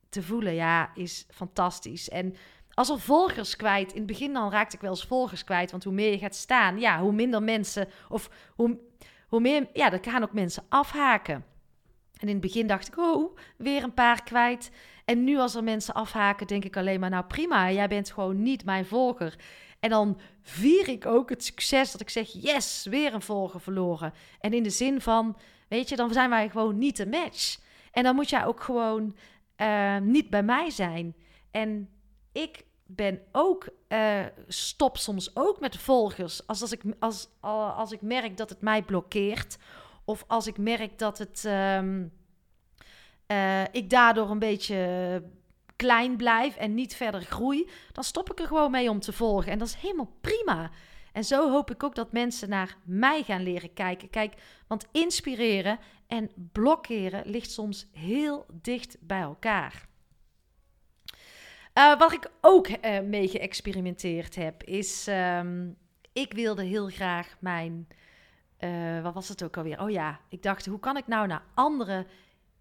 te 0.09 0.23
voelen, 0.23 0.53
ja, 0.53 0.91
is 0.93 1.25
fantastisch. 1.29 2.09
En 2.09 2.35
als 2.73 2.89
er 2.89 2.99
volgers 2.99 3.55
kwijt, 3.55 3.91
in 3.91 3.97
het 3.97 4.07
begin 4.07 4.33
dan 4.33 4.51
raakte 4.51 4.75
ik 4.75 4.81
wel 4.81 4.91
eens 4.91 5.05
volgers 5.05 5.43
kwijt, 5.43 5.71
want 5.71 5.83
hoe 5.83 5.93
meer 5.93 6.11
je 6.11 6.17
gaat 6.17 6.35
staan, 6.35 6.79
ja, 6.79 7.01
hoe 7.01 7.11
minder 7.11 7.43
mensen, 7.43 7.87
of 8.09 8.29
hoe, 8.55 8.79
hoe 9.27 9.39
meer, 9.39 9.69
ja, 9.73 9.89
dan 9.89 10.03
gaan 10.03 10.23
ook 10.23 10.33
mensen 10.33 10.63
afhaken. 10.69 11.45
En 12.19 12.27
in 12.27 12.33
het 12.33 12.41
begin 12.41 12.67
dacht 12.67 12.87
ik, 12.87 12.97
oh, 12.97 13.37
weer 13.57 13.83
een 13.83 13.93
paar 13.93 14.23
kwijt. 14.23 14.71
En 15.05 15.23
nu 15.23 15.37
als 15.37 15.55
er 15.55 15.63
mensen 15.63 15.93
afhaken, 15.93 16.47
denk 16.47 16.65
ik 16.65 16.77
alleen 16.77 16.99
maar, 16.99 17.09
nou 17.09 17.25
prima, 17.25 17.71
jij 17.71 17.87
bent 17.87 18.11
gewoon 18.11 18.41
niet 18.41 18.65
mijn 18.65 18.85
volger. 18.85 19.35
En 19.79 19.89
dan 19.89 20.19
vier 20.41 20.87
ik 20.87 21.05
ook 21.05 21.29
het 21.29 21.43
succes 21.43 21.91
dat 21.91 22.01
ik 22.01 22.09
zeg, 22.09 22.29
yes, 22.31 22.85
weer 22.89 23.13
een 23.13 23.21
volger 23.21 23.59
verloren. 23.59 24.13
En 24.39 24.53
in 24.53 24.63
de 24.63 24.69
zin 24.69 25.01
van, 25.01 25.37
weet 25.67 25.89
je, 25.89 25.95
dan 25.95 26.13
zijn 26.13 26.29
wij 26.29 26.49
gewoon 26.49 26.77
niet 26.77 26.99
een 26.99 27.09
match. 27.09 27.59
En 27.91 28.03
dan 28.03 28.15
moet 28.15 28.29
jij 28.29 28.45
ook 28.45 28.61
gewoon 28.61 29.15
uh, 29.61 29.97
niet 29.97 30.29
bij 30.29 30.43
mij 30.43 30.69
zijn. 30.69 31.15
En 31.51 31.89
ik 32.31 32.65
ben 32.85 33.21
ook, 33.31 33.69
uh, 33.89 34.25
stop 34.47 34.97
soms 34.97 35.35
ook 35.35 35.59
met 35.59 35.77
volgers. 35.77 36.47
Als, 36.47 36.61
als, 36.61 36.71
ik, 36.71 36.81
als, 36.99 37.27
als 37.75 37.91
ik 37.91 38.01
merk 38.01 38.37
dat 38.37 38.49
het 38.49 38.61
mij 38.61 38.83
blokkeert. 38.83 39.57
Of 40.05 40.23
als 40.27 40.47
ik 40.47 40.57
merk 40.57 40.99
dat 40.99 41.17
het, 41.17 41.43
um, 41.77 42.11
uh, 43.28 43.63
ik 43.71 43.89
daardoor 43.89 44.30
een 44.30 44.39
beetje 44.39 45.23
klein 45.76 46.17
blijf 46.17 46.55
en 46.55 46.73
niet 46.73 46.95
verder 46.95 47.21
groei. 47.21 47.69
Dan 47.91 48.03
stop 48.03 48.32
ik 48.32 48.39
er 48.39 48.47
gewoon 48.47 48.71
mee 48.71 48.89
om 48.89 48.99
te 48.99 49.13
volgen. 49.13 49.51
En 49.51 49.59
dat 49.59 49.67
is 49.67 49.76
helemaal 49.76 50.13
prima. 50.21 50.71
En 51.11 51.23
zo 51.23 51.51
hoop 51.51 51.71
ik 51.71 51.84
ook 51.84 51.95
dat 51.95 52.11
mensen 52.11 52.49
naar 52.49 52.78
mij 52.84 53.23
gaan 53.23 53.43
leren 53.43 53.73
kijken. 53.73 54.09
Kijk, 54.09 54.34
want 54.67 54.88
inspireren 54.91 55.80
en 56.07 56.32
blokkeren 56.51 57.30
ligt 57.30 57.51
soms 57.51 57.88
heel 57.91 58.45
dicht 58.61 58.97
bij 58.99 59.21
elkaar. 59.21 59.88
Uh, 61.78 61.97
wat 61.97 62.11
ik 62.13 62.32
ook 62.41 62.67
uh, 62.67 62.99
mee 62.99 63.28
geëxperimenteerd 63.28 64.36
heb, 64.36 64.63
is. 64.63 65.07
Um, 65.07 65.78
ik 66.13 66.34
wilde 66.34 66.63
heel 66.63 66.88
graag 66.88 67.36
mijn. 67.39 67.88
Wat 69.03 69.13
was 69.13 69.28
het 69.28 69.43
ook 69.43 69.57
alweer? 69.57 69.82
Oh 69.82 69.89
ja, 69.89 70.19
ik 70.30 70.43
dacht, 70.43 70.65
hoe 70.65 70.80
kan 70.80 70.97
ik 70.97 71.07
nou 71.07 71.28
naar 71.28 71.43
andere 71.53 72.05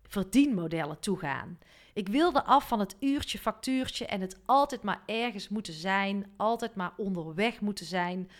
verdienmodellen 0.08 1.00
toe 1.00 1.18
gaan? 1.18 1.58
Ik 1.92 2.08
wilde 2.08 2.44
af 2.44 2.68
van 2.68 2.80
het 2.80 2.96
uurtje, 3.00 3.38
factuurtje 3.38 4.06
en 4.06 4.20
het 4.20 4.38
altijd 4.44 4.82
maar 4.82 5.02
ergens 5.06 5.48
moeten 5.48 5.74
zijn, 5.74 6.32
altijd 6.36 6.74
maar 6.74 6.92
onderweg 6.96 7.60
moeten 7.60 7.86
zijn. 7.86 8.30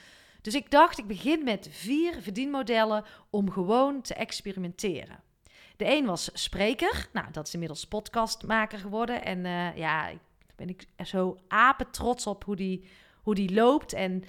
Dus 0.41 0.55
ik 0.55 0.71
dacht, 0.71 0.99
ik 0.99 1.07
begin 1.07 1.45
met 1.45 1.69
vier 1.71 2.23
verdienmodellen 2.23 3.05
om 3.31 3.51
gewoon 3.51 4.01
te 4.01 4.15
experimenteren. 4.15 5.23
De 5.77 5.97
een 5.97 6.07
was 6.07 6.31
spreker. 6.33 7.09
Nou, 7.13 7.27
dat 7.33 7.47
is 7.47 7.53
inmiddels 7.53 7.87
podcastmaker 7.87 8.79
geworden. 8.79 9.25
En 9.25 9.45
uh, 9.45 9.77
ja, 9.77 10.11
ben 10.57 10.69
ik 10.69 10.87
zo 11.05 11.39
apen 11.49 11.91
trots 11.91 12.27
op 12.27 12.45
hoe 12.45 12.57
die, 12.57 12.89
hoe 13.23 13.35
die 13.35 13.55
loopt. 13.55 13.93
En 13.93 14.25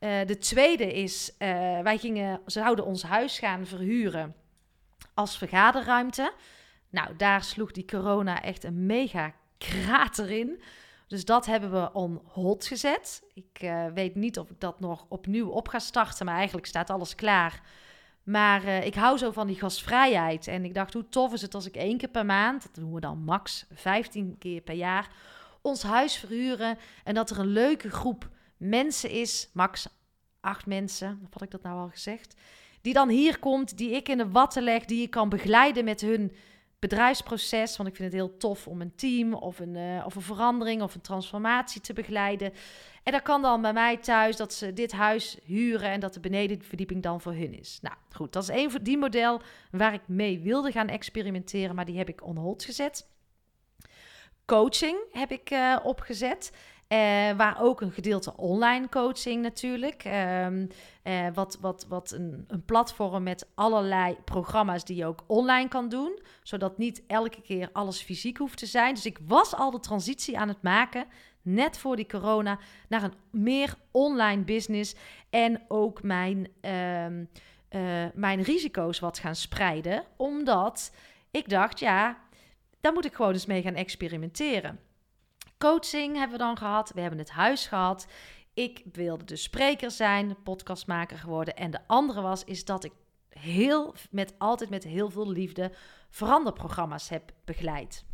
uh, 0.00 0.26
de 0.26 0.38
tweede 0.38 0.92
is, 0.92 1.30
uh, 1.30 1.38
wij 1.80 1.98
gingen, 1.98 2.40
zouden 2.46 2.84
ons 2.84 3.02
huis 3.02 3.38
gaan 3.38 3.66
verhuren 3.66 4.34
als 5.14 5.38
vergaderruimte. 5.38 6.32
Nou, 6.90 7.16
daar 7.16 7.42
sloeg 7.42 7.72
die 7.72 7.84
corona 7.84 8.42
echt 8.42 8.64
een 8.64 8.86
mega 8.86 9.32
krater 9.58 10.30
in. 10.30 10.62
Dus 11.06 11.24
dat 11.24 11.46
hebben 11.46 11.70
we 11.70 11.92
on 11.92 12.20
hold 12.24 12.66
gezet. 12.66 13.22
Ik 13.34 13.62
uh, 13.62 13.86
weet 13.94 14.14
niet 14.14 14.38
of 14.38 14.50
ik 14.50 14.60
dat 14.60 14.80
nog 14.80 15.06
opnieuw 15.08 15.48
op 15.48 15.68
ga 15.68 15.78
starten, 15.78 16.26
maar 16.26 16.36
eigenlijk 16.36 16.66
staat 16.66 16.90
alles 16.90 17.14
klaar. 17.14 17.60
Maar 18.22 18.64
uh, 18.64 18.86
ik 18.86 18.94
hou 18.94 19.18
zo 19.18 19.30
van 19.30 19.46
die 19.46 19.56
gastvrijheid. 19.56 20.46
En 20.46 20.64
ik 20.64 20.74
dacht, 20.74 20.92
hoe 20.92 21.08
tof 21.08 21.32
is 21.32 21.42
het 21.42 21.54
als 21.54 21.66
ik 21.66 21.76
één 21.76 21.98
keer 21.98 22.08
per 22.08 22.26
maand, 22.26 22.62
dat 22.62 22.74
doen 22.74 22.94
we 22.94 23.00
dan 23.00 23.18
max 23.18 23.66
15 23.72 24.36
keer 24.38 24.60
per 24.60 24.74
jaar, 24.74 25.10
ons 25.60 25.82
huis 25.82 26.16
verhuren. 26.16 26.78
En 27.04 27.14
dat 27.14 27.30
er 27.30 27.38
een 27.38 27.46
leuke 27.46 27.90
groep 27.90 28.28
mensen 28.56 29.10
is, 29.10 29.50
max 29.52 29.88
acht 30.40 30.66
mensen, 30.66 31.18
wat 31.22 31.32
had 31.32 31.42
ik 31.42 31.50
dat 31.50 31.62
nou 31.62 31.80
al 31.80 31.88
gezegd, 31.88 32.34
die 32.80 32.92
dan 32.92 33.08
hier 33.08 33.38
komt, 33.38 33.78
die 33.78 33.90
ik 33.90 34.08
in 34.08 34.18
de 34.18 34.30
watten 34.30 34.62
leg, 34.62 34.84
die 34.84 35.02
ik 35.02 35.10
kan 35.10 35.28
begeleiden 35.28 35.84
met 35.84 36.00
hun 36.00 36.32
bedrijfsproces. 36.78 37.76
Want 37.76 37.88
ik 37.88 37.96
vind 37.96 38.12
het 38.12 38.20
heel 38.20 38.36
tof 38.36 38.66
om 38.66 38.80
een 38.80 38.94
team 38.94 39.34
of 39.34 39.58
een, 39.58 39.74
uh, 39.74 40.02
of 40.06 40.14
een 40.14 40.22
verandering 40.22 40.82
of 40.82 40.94
een 40.94 41.00
transformatie 41.00 41.80
te 41.80 41.92
begeleiden. 41.92 42.52
En 43.02 43.12
dat 43.12 43.22
kan 43.22 43.42
dan 43.42 43.62
bij 43.62 43.72
mij 43.72 43.96
thuis 43.96 44.36
dat 44.36 44.52
ze 44.52 44.72
dit 44.72 44.92
huis 44.92 45.38
huren 45.44 45.90
en 45.90 46.00
dat 46.00 46.14
de 46.14 46.20
benedenverdieping 46.20 47.02
dan 47.02 47.20
voor 47.20 47.32
hun 47.32 47.58
is. 47.58 47.78
Nou 47.82 47.94
goed, 48.12 48.32
dat 48.32 48.42
is 48.42 48.48
één 48.48 48.70
van 48.70 48.82
die 48.82 48.98
model 48.98 49.40
waar 49.70 49.94
ik 49.94 50.08
mee 50.08 50.40
wilde 50.40 50.72
gaan 50.72 50.88
experimenteren, 50.88 51.74
maar 51.74 51.84
die 51.84 51.98
heb 51.98 52.08
ik 52.08 52.24
on 52.24 52.36
hold 52.36 52.64
gezet. 52.64 53.06
Coaching 54.44 54.98
heb 55.12 55.30
ik 55.30 55.50
uh, 55.50 55.78
opgezet. 55.82 56.52
Uh, 56.92 56.98
waar 57.36 57.56
ook 57.60 57.80
een 57.80 57.92
gedeelte 57.92 58.36
online 58.36 58.88
coaching 58.88 59.42
natuurlijk. 59.42 60.04
Um, 60.04 60.68
uh, 61.04 61.26
wat 61.34 61.58
wat, 61.60 61.86
wat 61.88 62.10
een, 62.10 62.44
een, 62.46 62.64
platform 62.64 63.22
met 63.22 63.48
allerlei 63.54 64.16
programma's 64.24 64.84
die 64.84 64.96
je 64.96 65.06
ook 65.06 65.24
online 65.26 65.68
kan 65.68 65.88
doen. 65.88 66.18
Zodat 66.42 66.78
niet 66.78 67.02
elke 67.06 67.40
keer 67.40 67.68
alles 67.72 68.02
fysiek 68.02 68.38
hoeft 68.38 68.58
te 68.58 68.66
zijn. 68.66 68.94
Dus 68.94 69.06
ik 69.06 69.18
was 69.26 69.54
al 69.54 69.70
de 69.70 69.80
transitie 69.80 70.38
aan 70.38 70.48
het 70.48 70.62
maken, 70.62 71.06
net 71.42 71.78
voor 71.78 71.96
die 71.96 72.06
corona, 72.06 72.58
naar 72.88 73.02
een 73.02 73.14
meer 73.30 73.74
online 73.90 74.42
business. 74.42 74.94
En 75.30 75.62
ook 75.68 76.02
mijn, 76.02 76.48
uh, 76.60 78.06
mijn 78.14 78.42
risico's 78.42 78.98
wat 78.98 79.18
gaan 79.18 79.36
spreiden. 79.36 80.04
Omdat 80.16 80.92
ik 81.30 81.48
dacht, 81.48 81.78
ja, 81.78 82.18
daar 82.80 82.92
moet 82.92 83.04
ik 83.04 83.14
gewoon 83.14 83.32
eens 83.32 83.46
mee 83.46 83.62
gaan 83.62 83.74
experimenteren. 83.74 84.87
Coaching 85.58 86.16
hebben 86.16 86.38
we 86.38 86.44
dan 86.44 86.56
gehad. 86.56 86.92
We 86.94 87.00
hebben 87.00 87.18
het 87.18 87.30
huis 87.30 87.66
gehad. 87.66 88.06
Ik 88.54 88.82
wilde 88.92 89.24
dus 89.24 89.42
spreker 89.42 89.90
zijn, 89.90 90.42
podcastmaker 90.42 91.18
geworden. 91.18 91.56
En 91.56 91.70
de 91.70 91.80
andere 91.86 92.20
was, 92.20 92.44
is 92.44 92.64
dat 92.64 92.84
ik 92.84 92.92
heel, 93.28 93.94
met, 94.10 94.34
altijd 94.38 94.70
met 94.70 94.84
heel 94.84 95.10
veel 95.10 95.30
liefde 95.30 95.72
veranderprogramma's 96.10 97.08
heb 97.08 97.32
begeleid. 97.44 98.04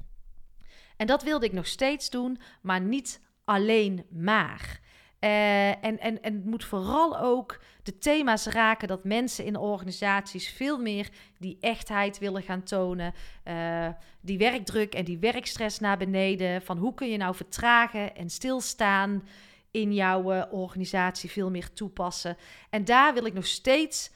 En 0.97 1.07
dat 1.07 1.23
wilde 1.23 1.47
ik 1.47 1.53
nog 1.53 1.67
steeds 1.67 2.11
doen, 2.11 2.39
maar 2.63 2.81
niet 2.81 3.21
alleen 3.45 4.07
maar. 4.11 4.81
Uh, 5.25 5.69
en, 5.69 6.01
en, 6.01 6.23
en 6.23 6.35
het 6.35 6.45
moet 6.45 6.65
vooral 6.65 7.19
ook 7.19 7.61
de 7.83 7.99
thema's 7.99 8.47
raken 8.47 8.89
dat 8.89 9.05
mensen 9.05 9.45
in 9.45 9.57
organisaties 9.57 10.49
veel 10.49 10.79
meer 10.79 11.09
die 11.39 11.57
echtheid 11.61 12.19
willen 12.19 12.43
gaan 12.43 12.63
tonen. 12.63 13.15
Uh, 13.45 13.89
die 14.21 14.39
werkdruk 14.39 14.95
en 14.95 15.05
die 15.05 15.19
werkstress 15.19 15.79
naar 15.79 15.97
beneden. 15.97 16.63
Van 16.63 16.79
hoe 16.79 16.95
kun 16.95 17.11
je 17.11 17.17
nou 17.17 17.35
vertragen 17.35 18.17
en 18.17 18.31
stilstaan 18.31 19.29
in 19.71 19.95
jouw 19.95 20.33
uh, 20.33 20.43
organisatie 20.51 21.31
veel 21.31 21.51
meer 21.51 21.73
toepassen. 21.73 22.37
En 22.71 22.85
daar 22.85 23.15
wil 23.15 23.27
ik 23.27 23.35
nog 23.35 23.47
steeds 23.47 24.13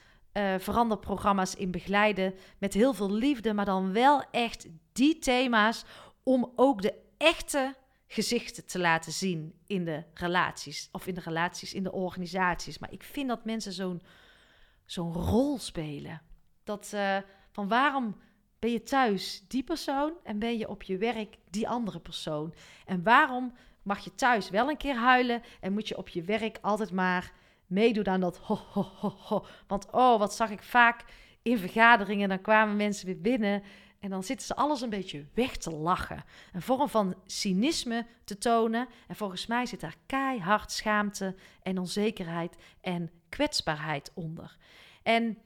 veranderprogramma's 0.57 1.55
in 1.55 1.71
begeleiden. 1.71 2.33
Met 2.57 2.73
heel 2.73 2.93
veel 2.93 3.11
liefde, 3.11 3.53
maar 3.53 3.65
dan 3.65 3.93
wel 3.93 4.23
echt 4.31 4.67
die 4.93 5.19
thema's 5.19 5.85
om 6.23 6.51
ook 6.55 6.81
de 6.81 6.93
echte 7.17 7.75
gezichten 8.11 8.65
te 8.65 8.79
laten 8.79 9.11
zien 9.11 9.53
in 9.67 9.85
de 9.85 10.03
relaties. 10.13 10.89
Of 10.91 11.07
in 11.07 11.13
de 11.13 11.21
relaties, 11.21 11.73
in 11.73 11.83
de 11.83 11.91
organisaties. 11.91 12.79
Maar 12.79 12.91
ik 12.91 13.03
vind 13.03 13.27
dat 13.27 13.45
mensen 13.45 13.71
zo'n 13.71 14.01
zo'n 14.85 15.13
rol 15.13 15.57
spelen. 15.57 16.21
Dat 16.63 16.91
uh, 16.93 17.17
van 17.51 17.67
waarom 17.67 18.17
ben 18.59 18.71
je 18.71 18.83
thuis 18.83 19.43
die 19.47 19.63
persoon 19.63 20.13
en 20.23 20.39
ben 20.39 20.57
je 20.57 20.69
op 20.69 20.83
je 20.83 20.97
werk 20.97 21.37
die 21.49 21.67
andere 21.67 21.99
persoon? 21.99 22.53
En 22.85 23.03
waarom 23.03 23.53
mag 23.83 23.99
je 23.99 24.15
thuis 24.15 24.49
wel 24.49 24.69
een 24.69 24.77
keer 24.77 24.95
huilen 24.95 25.41
en 25.59 25.73
moet 25.73 25.87
je 25.87 25.97
op 25.97 26.09
je 26.09 26.23
werk 26.23 26.57
altijd 26.61 26.91
maar 26.91 27.33
meedoen 27.67 28.07
aan 28.07 28.19
dat 28.19 28.37
ho, 28.37 28.55
ho, 28.55 28.81
ho, 28.81 29.09
ho. 29.09 29.45
Want 29.67 29.91
oh, 29.91 30.19
wat 30.19 30.33
zag 30.33 30.49
ik 30.49 30.63
vaak 30.63 31.03
in 31.41 31.57
vergaderingen, 31.57 32.29
dan 32.29 32.41
kwamen 32.41 32.75
mensen 32.75 33.05
weer 33.05 33.21
binnen 33.21 33.63
en 33.99 34.09
dan 34.09 34.23
zitten 34.23 34.47
ze 34.47 34.55
alles 34.55 34.81
een 34.81 34.89
beetje 34.89 35.25
weg 35.33 35.57
te 35.57 35.71
lachen. 35.71 36.23
Een 36.53 36.61
vorm 36.61 36.89
van 36.89 37.15
cynisme 37.25 38.05
te 38.23 38.37
tonen. 38.37 38.87
En 39.07 39.15
volgens 39.15 39.45
mij 39.45 39.65
zit 39.65 39.79
daar 39.79 39.95
keihard 40.05 40.71
schaamte 40.71 41.35
en 41.61 41.77
onzekerheid 41.77 42.55
en 42.81 43.11
kwetsbaarheid 43.29 44.11
onder. 44.13 44.57
En 45.03 45.37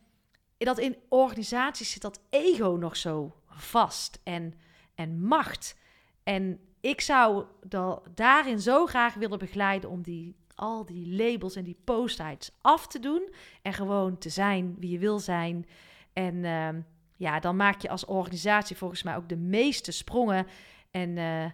dat 0.58 0.80
in 0.80 0.98
organisaties 1.10 1.92
zit 1.92 2.02
dat 2.02 2.22
ego 2.30 2.76
nog 2.80 2.98
zo 2.98 3.36
vast 3.48 4.20
en, 4.24 4.54
en 4.96 5.24
macht. 5.24 5.78
En 6.24 6.60
ik 6.82 7.02
zou 7.02 7.46
dat 7.64 8.08
daarin 8.16 8.60
zo 8.60 8.86
graag 8.86 9.14
willen 9.14 9.40
begeleiden 9.40 9.90
om 9.90 10.02
die, 10.02 10.36
al 10.56 10.86
die 10.86 11.08
labels 11.08 11.56
en 11.56 11.64
die 11.64 11.78
postouts 11.84 12.52
af 12.62 12.88
te 12.88 13.00
doen. 13.00 13.34
En 13.62 13.74
gewoon 13.74 14.18
te 14.18 14.30
zijn 14.30 14.76
wie 14.80 14.92
je 14.92 15.00
wil 15.00 15.20
zijn. 15.20 15.68
En 16.14 16.36
uh, 16.36 16.70
ja, 17.16 17.40
dan 17.40 17.56
maak 17.56 17.82
je 17.82 17.90
als 17.90 18.06
organisatie 18.06 18.76
volgens 18.76 19.04
mij 19.04 19.16
ook 19.16 19.30
de 19.30 19.38
meeste 19.38 19.92
sprongen. 19.92 20.48
En, 20.92 21.18
uh, 21.18 21.46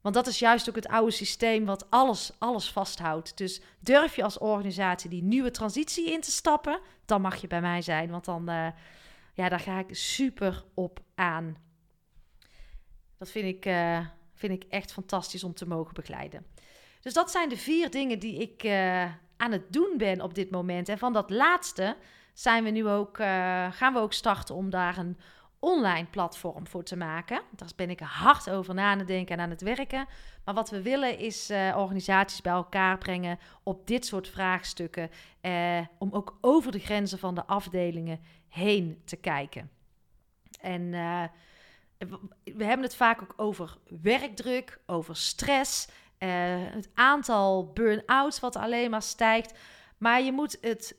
want 0.00 0.14
dat 0.14 0.26
is 0.26 0.38
juist 0.38 0.68
ook 0.68 0.74
het 0.74 0.88
oude 0.88 1.10
systeem 1.10 1.64
wat 1.64 1.90
alles, 1.90 2.32
alles 2.38 2.70
vasthoudt. 2.70 3.36
Dus 3.36 3.60
durf 3.80 4.16
je 4.16 4.22
als 4.22 4.38
organisatie 4.38 5.10
die 5.10 5.22
nieuwe 5.22 5.50
transitie 5.50 6.12
in 6.12 6.20
te 6.20 6.30
stappen, 6.30 6.80
dan 7.04 7.20
mag 7.20 7.36
je 7.36 7.46
bij 7.46 7.60
mij 7.60 7.82
zijn. 7.82 8.10
Want 8.10 8.24
dan, 8.24 8.50
uh, 8.50 8.68
ja, 9.34 9.48
daar 9.48 9.60
ga 9.60 9.78
ik 9.78 9.96
super 9.96 10.64
op 10.74 11.00
aan. 11.14 11.56
Dat 13.18 13.30
vind 13.30 13.46
ik, 13.46 13.66
uh, 13.66 14.06
vind 14.34 14.52
ik 14.52 14.64
echt 14.68 14.92
fantastisch 14.92 15.44
om 15.44 15.54
te 15.54 15.66
mogen 15.66 15.94
begeleiden. 15.94 16.46
Dus 17.00 17.12
dat 17.12 17.30
zijn 17.30 17.48
de 17.48 17.56
vier 17.56 17.90
dingen 17.90 18.18
die 18.18 18.40
ik 18.40 18.64
aan 19.36 19.52
het 19.52 19.72
doen 19.72 19.94
ben 19.96 20.20
op 20.20 20.34
dit 20.34 20.50
moment. 20.50 20.88
En 20.88 20.98
van 20.98 21.12
dat 21.12 21.30
laatste 21.30 21.96
zijn 22.38 22.64
we 22.64 22.70
nu 22.70 22.88
ook, 22.88 23.18
uh, 23.18 23.26
gaan 23.72 23.92
we 23.92 23.98
ook 23.98 24.12
starten 24.12 24.54
om 24.54 24.70
daar 24.70 24.98
een 24.98 25.18
online 25.58 26.06
platform 26.06 26.66
voor 26.66 26.82
te 26.82 26.96
maken. 26.96 27.42
Daar 27.50 27.68
ben 27.76 27.90
ik 27.90 28.00
hard 28.00 28.50
over 28.50 28.74
na 28.74 28.90
aan 28.90 28.98
het 28.98 29.06
denken 29.06 29.36
en 29.36 29.42
aan 29.42 29.50
het 29.50 29.62
werken. 29.62 30.06
Maar 30.44 30.54
wat 30.54 30.70
we 30.70 30.82
willen 30.82 31.18
is 31.18 31.50
uh, 31.50 31.76
organisaties 31.76 32.40
bij 32.40 32.52
elkaar 32.52 32.98
brengen 32.98 33.38
op 33.62 33.86
dit 33.86 34.06
soort 34.06 34.28
vraagstukken. 34.28 35.10
Uh, 35.42 35.80
om 35.98 36.12
ook 36.12 36.38
over 36.40 36.72
de 36.72 36.78
grenzen 36.78 37.18
van 37.18 37.34
de 37.34 37.46
afdelingen 37.46 38.20
heen 38.48 39.02
te 39.04 39.16
kijken. 39.16 39.70
En 40.60 40.90
we 42.44 42.64
hebben 42.64 42.82
het 42.82 42.96
vaak 42.96 43.22
ook 43.22 43.34
over 43.36 43.76
werkdruk, 44.02 44.80
over 44.86 45.16
stress, 45.16 45.88
het 46.18 46.90
aantal 46.94 47.72
burn-outs 47.72 48.40
wat 48.40 48.56
alleen 48.56 48.90
maar 48.90 49.02
stijgt. 49.02 49.58
Maar 49.98 50.22
je 50.22 50.32
moet 50.32 50.58
het 50.60 50.96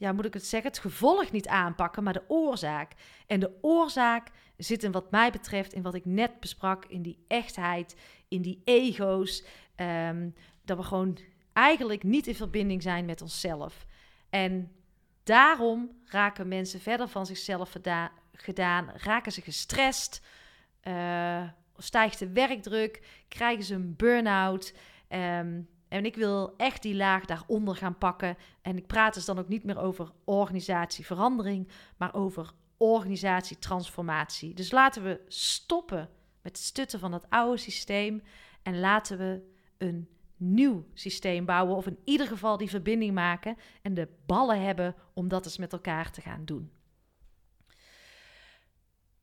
ja, 0.00 0.12
moet 0.12 0.24
ik 0.24 0.34
het 0.34 0.46
zeggen, 0.46 0.70
het 0.70 0.80
gevolg 0.80 1.30
niet 1.30 1.48
aanpakken, 1.48 2.02
maar 2.02 2.12
de 2.12 2.28
oorzaak. 2.28 2.92
En 3.26 3.40
de 3.40 3.58
oorzaak 3.60 4.28
zit 4.56 4.82
in 4.82 4.92
wat 4.92 5.10
mij 5.10 5.30
betreft 5.30 5.72
in 5.72 5.82
wat 5.82 5.94
ik 5.94 6.04
net 6.04 6.40
besprak, 6.40 6.84
in 6.84 7.02
die 7.02 7.24
echtheid, 7.28 7.96
in 8.28 8.42
die 8.42 8.62
ego's. 8.64 9.44
Um, 9.76 10.34
dat 10.64 10.76
we 10.76 10.82
gewoon 10.82 11.18
eigenlijk 11.52 12.02
niet 12.02 12.26
in 12.26 12.34
verbinding 12.34 12.82
zijn 12.82 13.04
met 13.04 13.22
onszelf. 13.22 13.86
En 14.30 14.72
daarom 15.22 15.90
raken 16.04 16.48
mensen 16.48 16.80
verder 16.80 17.08
van 17.08 17.26
zichzelf 17.26 17.76
gedaan, 18.32 18.90
raken 18.94 19.32
ze 19.32 19.40
gestrest, 19.40 20.26
uh, 20.84 21.48
stijgt 21.76 22.18
de 22.18 22.28
werkdruk, 22.28 23.24
krijgen 23.28 23.64
ze 23.64 23.74
een 23.74 23.96
burn-out. 23.96 24.74
Um, 25.08 25.68
en 25.90 26.04
ik 26.04 26.16
wil 26.16 26.54
echt 26.56 26.82
die 26.82 26.94
laag 26.94 27.24
daaronder 27.24 27.76
gaan 27.76 27.98
pakken. 27.98 28.36
En 28.62 28.76
ik 28.76 28.86
praat 28.86 29.14
dus 29.14 29.24
dan 29.24 29.38
ook 29.38 29.48
niet 29.48 29.64
meer 29.64 29.78
over 29.78 30.12
organisatieverandering, 30.24 31.68
maar 31.96 32.14
over 32.14 32.52
organisatietransformatie. 32.76 34.54
Dus 34.54 34.70
laten 34.70 35.02
we 35.02 35.20
stoppen 35.28 36.08
met 36.42 36.56
het 36.56 36.66
stutten 36.66 37.00
van 37.00 37.12
het 37.12 37.30
oude 37.30 37.56
systeem 37.56 38.22
en 38.62 38.80
laten 38.80 39.18
we 39.18 39.40
een 39.78 40.08
nieuw 40.36 40.84
systeem 40.94 41.44
bouwen. 41.44 41.76
Of 41.76 41.86
in 41.86 41.98
ieder 42.04 42.26
geval 42.26 42.56
die 42.56 42.70
verbinding 42.70 43.14
maken 43.14 43.56
en 43.82 43.94
de 43.94 44.08
ballen 44.26 44.62
hebben 44.62 44.94
om 45.14 45.28
dat 45.28 45.44
eens 45.44 45.58
met 45.58 45.72
elkaar 45.72 46.10
te 46.10 46.20
gaan 46.20 46.44
doen. 46.44 46.70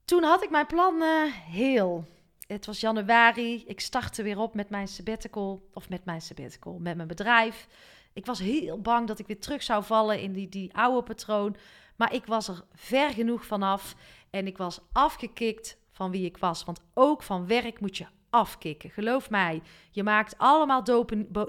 Toen 0.05 0.23
had 0.23 0.43
ik 0.43 0.49
mijn 0.49 0.67
plannen 0.67 1.31
heel 1.31 2.05
het 2.47 2.65
was 2.65 2.79
januari. 2.79 3.63
Ik 3.65 3.79
startte 3.79 4.23
weer 4.23 4.39
op 4.39 4.55
met 4.55 4.69
mijn 4.69 4.87
sabbatical. 4.87 5.69
Of 5.73 5.89
met 5.89 6.05
mijn 6.05 6.21
sabbatical, 6.21 6.77
met 6.79 6.95
mijn 6.95 7.07
bedrijf. 7.07 7.67
Ik 8.13 8.25
was 8.25 8.39
heel 8.39 8.81
bang 8.81 9.07
dat 9.07 9.19
ik 9.19 9.27
weer 9.27 9.39
terug 9.39 9.63
zou 9.63 9.83
vallen 9.83 10.21
in 10.21 10.33
die, 10.33 10.49
die 10.49 10.75
oude 10.75 11.03
patroon. 11.03 11.55
Maar 11.95 12.13
ik 12.13 12.25
was 12.25 12.47
er 12.47 12.63
ver 12.73 13.09
genoeg 13.09 13.45
vanaf. 13.45 13.95
En 14.29 14.47
ik 14.47 14.57
was 14.57 14.79
afgekikt 14.91 15.77
van 15.91 16.11
wie 16.11 16.25
ik 16.25 16.37
was. 16.37 16.63
Want 16.63 16.81
ook 16.93 17.23
van 17.23 17.47
werk 17.47 17.79
moet 17.79 17.97
je 17.97 18.05
afkicken. 18.29 18.89
Geloof 18.89 19.29
mij, 19.29 19.61
je 19.91 20.03
maakt 20.03 20.37
allemaal 20.37 20.83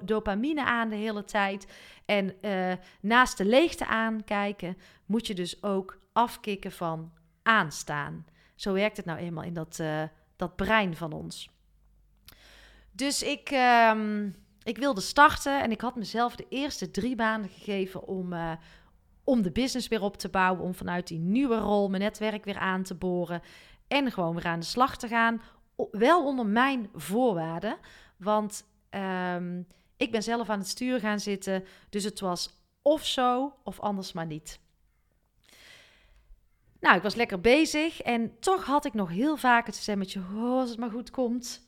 dopamine 0.04 0.64
aan 0.64 0.88
de 0.88 0.96
hele 0.96 1.24
tijd. 1.24 1.66
En 2.04 2.34
uh, 2.40 2.72
naast 3.00 3.36
de 3.36 3.44
leegte 3.44 3.86
aankijken, 3.86 4.76
moet 5.06 5.26
je 5.26 5.34
dus 5.34 5.62
ook 5.62 5.98
afkicken 6.12 6.72
van 6.72 7.12
aanstaan. 7.42 8.26
Zo 8.54 8.72
werkt 8.72 8.96
het 8.96 9.06
nou 9.06 9.18
eenmaal 9.18 9.44
in 9.44 9.54
dat, 9.54 9.78
uh, 9.80 10.02
dat 10.38 10.56
brein 10.56 10.96
van 10.96 11.12
ons. 11.12 11.50
Dus 12.90 13.22
ik, 13.22 13.50
um, 13.90 14.36
ik 14.62 14.78
wilde 14.78 15.00
starten 15.00 15.62
en 15.62 15.70
ik 15.70 15.80
had 15.80 15.96
mezelf 15.96 16.36
de 16.36 16.46
eerste 16.48 16.90
drie 16.90 17.16
maanden 17.16 17.50
gegeven 17.50 18.06
om, 18.06 18.32
uh, 18.32 18.52
om 19.24 19.42
de 19.42 19.52
business 19.52 19.88
weer 19.88 20.02
op 20.02 20.16
te 20.16 20.28
bouwen. 20.28 20.64
Om 20.64 20.74
vanuit 20.74 21.06
die 21.06 21.18
nieuwe 21.18 21.56
rol 21.56 21.88
mijn 21.88 22.02
netwerk 22.02 22.44
weer 22.44 22.58
aan 22.58 22.82
te 22.82 22.94
boren. 22.94 23.42
En 23.88 24.12
gewoon 24.12 24.34
weer 24.34 24.46
aan 24.46 24.60
de 24.60 24.66
slag 24.66 24.96
te 24.96 25.08
gaan. 25.08 25.42
Wel 25.90 26.26
onder 26.26 26.46
mijn 26.46 26.88
voorwaarden. 26.94 27.76
Want 28.16 28.64
um, 28.90 29.66
ik 29.96 30.10
ben 30.10 30.22
zelf 30.22 30.48
aan 30.48 30.58
het 30.58 30.68
stuur 30.68 31.00
gaan 31.00 31.20
zitten. 31.20 31.64
Dus 31.88 32.04
het 32.04 32.20
was 32.20 32.50
of 32.82 33.06
zo 33.06 33.54
of 33.64 33.80
anders 33.80 34.12
maar 34.12 34.26
niet. 34.26 34.60
Nou, 36.80 36.96
ik 36.96 37.02
was 37.02 37.14
lekker 37.14 37.40
bezig 37.40 38.00
en 38.00 38.38
toch 38.40 38.64
had 38.64 38.84
ik 38.84 38.94
nog 38.94 39.08
heel 39.08 39.36
vaak 39.36 39.66
het 39.66 39.74
stemmetje: 39.74 40.20
oh, 40.20 40.58
als 40.58 40.70
het 40.70 40.78
maar 40.78 40.90
goed 40.90 41.10
komt. 41.10 41.66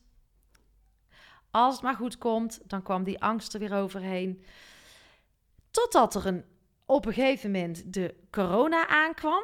Als 1.50 1.74
het 1.74 1.82
maar 1.82 1.94
goed 1.94 2.18
komt, 2.18 2.60
dan 2.66 2.82
kwam 2.82 3.04
die 3.04 3.20
angst 3.20 3.54
er 3.54 3.60
weer 3.60 3.74
overheen. 3.74 4.42
Totdat 5.70 6.14
er 6.14 6.26
een, 6.26 6.44
op 6.86 7.06
een 7.06 7.12
gegeven 7.12 7.50
moment 7.50 7.92
de 7.92 8.14
corona 8.30 8.86
aankwam. 8.88 9.42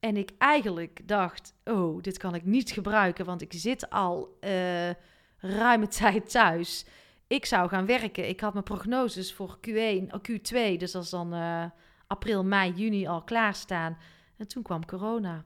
En 0.00 0.16
ik 0.16 0.30
eigenlijk 0.38 1.08
dacht: 1.08 1.54
oh, 1.64 2.02
dit 2.02 2.18
kan 2.18 2.34
ik 2.34 2.44
niet 2.44 2.70
gebruiken, 2.70 3.24
want 3.24 3.42
ik 3.42 3.52
zit 3.52 3.90
al 3.90 4.38
uh, 4.40 4.90
ruime 5.38 5.88
tijd 5.98 6.30
thuis. 6.30 6.86
Ik 7.26 7.44
zou 7.44 7.68
gaan 7.68 7.86
werken. 7.86 8.28
Ik 8.28 8.40
had 8.40 8.52
mijn 8.52 8.64
prognoses 8.64 9.32
voor 9.32 9.58
Q1, 9.68 10.06
Q2, 10.30 10.76
dus 10.76 10.92
dat 10.92 11.02
is 11.02 11.10
dan 11.10 11.34
uh, 11.34 11.64
april, 12.06 12.44
mei, 12.44 12.72
juni 12.72 13.06
al 13.06 13.22
klaarstaan. 13.22 13.98
En 14.36 14.48
toen 14.48 14.62
kwam 14.62 14.86
corona. 14.86 15.44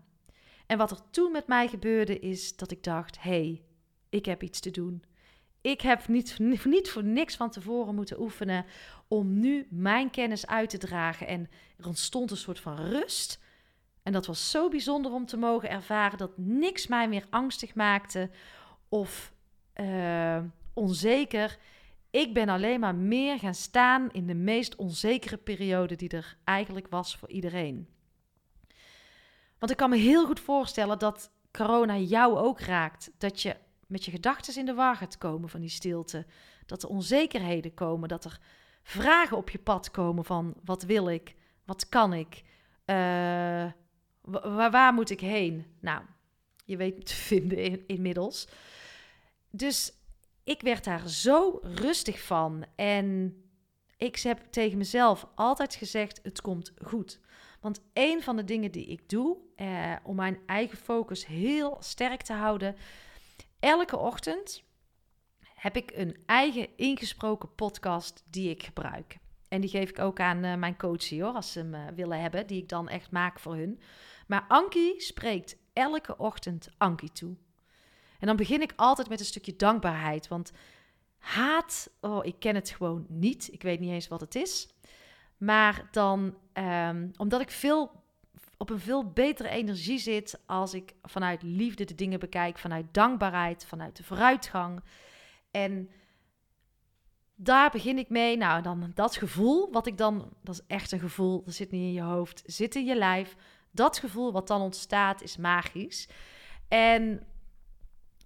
En 0.67 0.79
wat 0.79 0.91
er 0.91 1.11
toen 1.11 1.33
met 1.33 1.47
mij 1.47 1.69
gebeurde 1.69 2.19
is 2.19 2.57
dat 2.57 2.71
ik 2.71 2.83
dacht: 2.83 3.23
hé, 3.23 3.31
hey, 3.31 3.63
ik 4.09 4.25
heb 4.25 4.43
iets 4.43 4.61
te 4.61 4.71
doen. 4.71 5.05
Ik 5.61 5.81
heb 5.81 6.09
niet, 6.09 6.39
niet 6.65 6.91
voor 6.91 7.05
niks 7.05 7.37
van 7.37 7.51
tevoren 7.51 7.95
moeten 7.95 8.21
oefenen 8.21 8.65
om 9.09 9.39
nu 9.39 9.67
mijn 9.71 10.11
kennis 10.11 10.47
uit 10.47 10.71
te 10.71 10.79
dragen. 10.79 11.27
En 11.27 11.49
er 11.79 11.87
ontstond 11.87 12.31
een 12.31 12.37
soort 12.37 12.61
van 12.61 12.77
rust. 12.77 13.41
En 14.03 14.13
dat 14.13 14.27
was 14.27 14.51
zo 14.51 14.69
bijzonder 14.69 15.13
om 15.13 15.27
te 15.27 15.37
mogen 15.37 15.71
ervaren 15.71 16.19
dat 16.19 16.39
niks 16.39 16.87
mij 16.87 17.09
meer 17.09 17.27
angstig 17.31 17.75
maakte 17.75 18.31
of 18.89 19.33
uh, 19.81 20.43
onzeker. 20.75 21.59
Ik 22.11 22.35
ben 22.35 22.49
alleen 22.49 22.81
maar 22.81 22.95
meer 22.95 23.39
gaan 23.39 23.55
staan 23.55 24.11
in 24.13 24.27
de 24.27 24.35
meest 24.35 24.77
onzekere 24.77 25.37
periode 25.37 25.97
die 25.97 26.09
er 26.09 26.37
eigenlijk 26.45 26.87
was 26.89 27.17
voor 27.17 27.29
iedereen. 27.29 27.89
Want 29.61 29.73
ik 29.73 29.79
kan 29.79 29.91
me 29.91 29.97
heel 29.97 30.27
goed 30.27 30.41
voorstellen 30.41 30.99
dat 30.99 31.31
corona 31.51 31.97
jou 31.97 32.37
ook 32.37 32.61
raakt. 32.61 33.11
Dat 33.19 33.43
je 33.43 33.57
met 33.87 34.05
je 34.05 34.11
gedachten 34.11 34.57
in 34.57 34.67
de 34.67 34.75
war 34.75 34.97
gaat 34.97 35.19
komen 35.19 35.49
van 35.49 35.61
die 35.61 35.69
stilte. 35.69 36.27
Dat 36.67 36.83
er 36.83 36.89
onzekerheden 36.89 37.75
komen. 37.75 38.09
Dat 38.09 38.25
er 38.25 38.41
vragen 38.83 39.37
op 39.37 39.51
je 39.51 39.59
pad 39.59 39.91
komen 39.91 40.25
van 40.25 40.55
wat 40.65 40.83
wil 40.83 41.09
ik? 41.09 41.35
Wat 41.65 41.89
kan 41.89 42.13
ik? 42.13 42.43
Uh, 42.87 43.67
waar, 44.71 44.95
moet 44.95 45.11
ik 45.11 45.21
heen? 45.21 45.67
Nou, 45.81 46.03
je 46.65 46.77
weet 46.77 46.97
me 46.97 47.03
te 47.03 47.15
vinden 47.15 47.87
inmiddels. 47.87 48.49
Dus 49.51 49.93
ik 50.45 50.61
werd 50.61 50.85
daar 50.85 51.09
zo 51.09 51.59
rustig 51.63 52.23
van. 52.23 52.65
En 52.77 53.37
ik 53.97 54.19
heb 54.19 54.41
tegen 54.51 54.79
mezelf 54.79 55.27
altijd 55.35 55.75
gezegd: 55.75 56.21
het 56.23 56.41
komt 56.41 56.73
goed. 56.85 57.21
Want 57.61 57.81
een 57.93 58.23
van 58.23 58.37
de 58.37 58.45
dingen 58.45 58.73
die 58.73 58.87
ik 58.87 59.09
doe 59.09 59.37
eh, 59.57 59.97
om 60.03 60.17
mijn 60.17 60.39
eigen 60.47 60.79
focus 60.79 61.27
heel 61.27 61.77
sterk 61.81 62.23
te 62.23 62.33
houden, 62.33 62.77
elke 63.59 63.97
ochtend 63.97 64.63
heb 65.55 65.77
ik 65.77 65.91
een 65.95 66.17
eigen 66.27 66.77
ingesproken 66.77 67.55
podcast 67.55 68.25
die 68.31 68.51
ik 68.51 68.63
gebruik. 68.63 69.19
En 69.49 69.61
die 69.61 69.71
geef 69.71 69.89
ik 69.89 69.99
ook 69.99 70.21
aan 70.21 70.45
uh, 70.45 70.55
mijn 70.55 70.77
coachie 70.77 71.23
hoor, 71.23 71.33
als 71.33 71.53
ze 71.53 71.59
hem 71.59 71.75
uh, 71.75 71.81
willen 71.95 72.21
hebben, 72.21 72.47
die 72.47 72.63
ik 72.63 72.69
dan 72.69 72.89
echt 72.89 73.11
maak 73.11 73.39
voor 73.39 73.55
hun. 73.55 73.81
Maar 74.27 74.45
Ankie 74.49 75.01
spreekt 75.01 75.57
elke 75.73 76.17
ochtend 76.19 76.69
Ankie 76.79 77.13
toe. 77.13 77.37
En 78.19 78.27
dan 78.27 78.37
begin 78.37 78.63
ik 78.63 78.73
altijd 78.77 79.09
met 79.09 79.21
een 79.21 79.27
stukje 79.27 79.57
dankbaarheid, 79.57 80.29
want 80.29 80.53
haat, 81.19 81.91
oh, 82.01 82.25
ik 82.25 82.37
ken 82.39 82.55
het 82.55 82.71
gewoon 82.71 83.07
niet. 83.09 83.53
Ik 83.53 83.63
weet 83.63 83.81
niet 83.81 83.91
eens 83.91 84.09
wat 84.09 84.21
het 84.21 84.35
is. 84.35 84.69
Maar 85.41 85.89
dan, 85.91 86.35
um, 86.55 87.11
omdat 87.17 87.41
ik 87.41 87.51
veel 87.51 88.01
op 88.57 88.71
een 88.71 88.81
veel 88.81 89.11
betere 89.11 89.49
energie 89.49 89.99
zit 89.99 90.41
als 90.47 90.75
ik 90.75 90.95
vanuit 91.03 91.43
liefde 91.43 91.85
de 91.85 91.95
dingen 91.95 92.21
bekijk, 92.21 92.59
vanuit 92.59 92.87
dankbaarheid, 92.95 93.65
vanuit 93.67 93.97
de 93.97 94.03
vooruitgang. 94.03 94.83
En 95.51 95.91
daar 97.35 97.71
begin 97.71 97.99
ik 97.99 98.09
mee. 98.09 98.37
Nou, 98.37 98.63
dan 98.63 98.91
dat 98.95 99.17
gevoel, 99.17 99.73
wat 99.73 99.87
ik 99.87 99.99
dan, 99.99 100.33
dat 100.43 100.55
is 100.55 100.67
echt 100.67 100.93
een 100.93 101.01
gevoel, 101.01 101.43
dat 101.45 101.55
zit 101.55 101.71
niet 101.71 101.83
in 101.83 101.93
je 101.93 102.03
hoofd, 102.03 102.43
zit 102.47 102.75
in 102.75 102.85
je 102.85 102.97
lijf. 102.97 103.37
Dat 103.71 103.99
gevoel 103.99 104.33
wat 104.33 104.47
dan 104.47 104.61
ontstaat 104.61 105.23
is 105.23 105.37
magisch. 105.37 106.09
En 106.69 107.27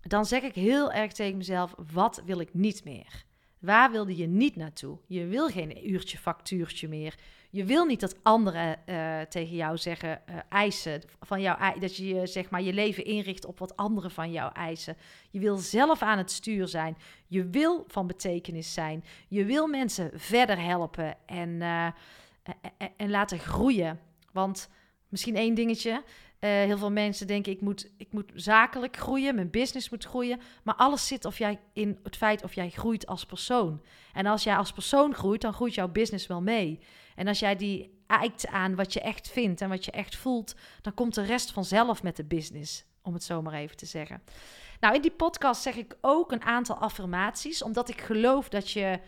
dan 0.01 0.27
zeg 0.27 0.43
ik 0.43 0.55
heel 0.55 0.93
erg 0.93 1.13
tegen 1.13 1.37
mezelf: 1.37 1.75
wat 1.93 2.23
wil 2.25 2.41
ik 2.41 2.55
niet 2.55 2.85
meer? 2.85 3.25
Waar 3.65 3.91
wilde 3.91 4.17
je 4.17 4.27
niet 4.27 4.57
naartoe? 4.57 4.99
Je 5.07 5.27
wil 5.27 5.49
geen 5.49 5.91
uurtje 5.91 6.19
factuurtje 6.19 6.89
meer. 6.89 7.15
Je 7.51 7.65
wil 7.65 7.85
niet 7.85 8.01
dat 8.01 8.17
anderen 8.23 8.79
uh, 8.87 9.21
tegen 9.21 9.57
jou 9.57 9.77
zeggen, 9.77 10.21
uh, 10.31 10.37
eisen 10.49 11.03
van 11.21 11.41
jou, 11.41 11.81
dat 11.81 11.97
je 11.97 12.27
zeg 12.27 12.51
maar 12.51 12.63
je 12.63 12.73
leven 12.73 13.05
inricht 13.05 13.45
op 13.45 13.59
wat 13.59 13.77
anderen 13.77 14.11
van 14.11 14.33
jou 14.33 14.53
eisen. 14.55 14.97
Je 15.31 15.39
wil 15.39 15.57
zelf 15.57 16.03
aan 16.03 16.19
het 16.19 16.31
stuur 16.31 16.69
zijn. 16.69 16.97
Je 17.27 17.49
wil 17.49 17.85
van 17.89 18.07
betekenis 18.07 18.73
zijn. 18.73 19.05
Je 19.29 19.45
wil 19.45 19.67
mensen 19.67 20.11
verder 20.15 20.61
helpen 20.61 21.17
en, 21.27 21.49
uh, 21.49 21.85
en, 21.85 22.91
en 22.97 23.11
laten 23.11 23.39
groeien. 23.39 24.01
Want 24.33 24.69
misschien 25.09 25.37
één 25.37 25.55
dingetje. 25.55 26.03
Eh, 26.45 26.51
heel 26.51 26.79
veel 26.79 26.91
mensen 26.91 27.27
denken, 27.27 27.53
ik 27.53 27.61
moet, 27.61 27.91
ik 27.97 28.13
moet 28.13 28.33
zakelijk 28.35 28.97
groeien, 28.97 29.35
mijn 29.35 29.51
business 29.51 29.91
moet 29.91 30.05
groeien. 30.05 30.41
Maar 30.63 30.75
alles 30.75 31.07
zit 31.07 31.25
of 31.25 31.39
jij 31.39 31.61
in 31.73 31.99
het 32.03 32.17
feit 32.17 32.43
of 32.43 32.55
jij 32.55 32.71
groeit 32.71 33.07
als 33.07 33.27
persoon. 33.27 33.83
En 34.13 34.27
als 34.27 34.43
jij 34.43 34.57
als 34.57 34.73
persoon 34.73 35.15
groeit, 35.15 35.41
dan 35.41 35.53
groeit 35.53 35.75
jouw 35.75 35.89
business 35.89 36.27
wel 36.27 36.43
mee. 36.43 36.81
En 37.15 37.29
als 37.29 37.39
jij 37.39 37.57
die 37.57 38.03
eikt 38.07 38.47
aan 38.47 38.75
wat 38.75 38.93
je 38.93 39.01
echt 39.01 39.31
vindt 39.31 39.61
en 39.61 39.69
wat 39.69 39.85
je 39.85 39.91
echt 39.91 40.17
voelt, 40.17 40.55
dan 40.81 40.95
komt 40.95 41.15
de 41.15 41.23
rest 41.23 41.53
vanzelf 41.53 42.03
met 42.03 42.17
de 42.17 42.25
business, 42.25 42.85
om 43.03 43.15
het 43.15 43.25
zo 43.25 43.43
maar 43.43 43.55
even 43.55 43.77
te 43.77 43.87
zeggen. 43.87 44.23
Nou, 44.81 44.95
in 44.95 45.03
die 45.03 45.11
podcast 45.11 45.63
zeg 45.63 45.77
ik 45.77 45.97
ook 46.01 46.33
een 46.33 46.43
aantal 46.43 46.77
affirmaties, 46.77 47.63
omdat 47.63 47.89
ik 47.89 48.01
geloof 48.01 48.49
dat 48.49 48.71
je. 48.71 49.01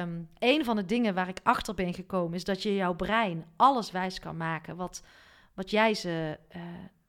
Um, 0.00 0.28
een 0.38 0.64
van 0.64 0.76
de 0.76 0.84
dingen 0.84 1.14
waar 1.14 1.28
ik 1.28 1.40
achter 1.42 1.74
ben 1.74 1.94
gekomen 1.94 2.34
is 2.34 2.44
dat 2.44 2.62
je 2.62 2.74
jouw 2.74 2.94
brein 2.94 3.44
alles 3.56 3.90
wijs 3.90 4.18
kan 4.18 4.36
maken 4.36 4.76
wat, 4.76 5.02
wat 5.54 5.70
jij 5.70 5.94
ze 5.94 6.38
uh, 6.56 6.62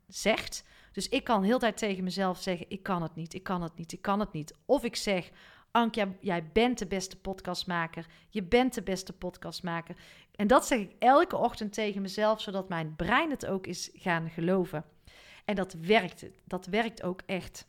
zegt. 0.08 0.64
Dus 0.91 1.10
ik 1.10 1.24
kan 1.24 1.43
heel 1.43 1.60
tijd 1.60 1.78
tegen 1.78 2.04
mezelf 2.04 2.41
zeggen: 2.41 2.66
ik 2.70 2.84
kan 2.84 3.02
het 3.02 3.16
niet, 3.16 3.34
ik 3.34 3.43
kan 3.43 3.62
het 3.62 3.76
niet, 3.76 3.93
ik 3.93 4.02
kan 4.02 4.20
het 4.20 4.32
niet. 4.32 4.56
Of 4.66 4.84
ik 4.84 4.96
zeg: 4.96 5.32
Ank, 5.72 5.96
jij 6.20 6.50
bent 6.54 6.78
de 6.78 6.88
beste 6.88 7.18
podcastmaker. 7.18 8.06
Je 8.30 8.43
bent 8.43 8.74
de 8.74 8.82
beste 8.82 9.14
podcastmaker. 9.14 9.96
En 10.36 10.48
dat 10.48 10.68
zeg 10.68 10.80
ik 10.80 10.96
elke 11.00 11.38
ochtend 11.38 11.74
tegen 11.74 12.02
mezelf, 12.02 12.41
zodat 12.41 12.70
mijn 12.70 12.96
brein 12.96 13.30
het 13.30 13.46
ook 13.46 13.68
is 13.68 13.89
gaan 13.93 14.30
geloven. 14.30 14.86
En 15.46 15.56
dat 15.56 15.74
werkt. 15.74 16.26
Dat 16.43 16.66
werkt 16.66 17.04
ook 17.04 17.22
echt. 17.26 17.68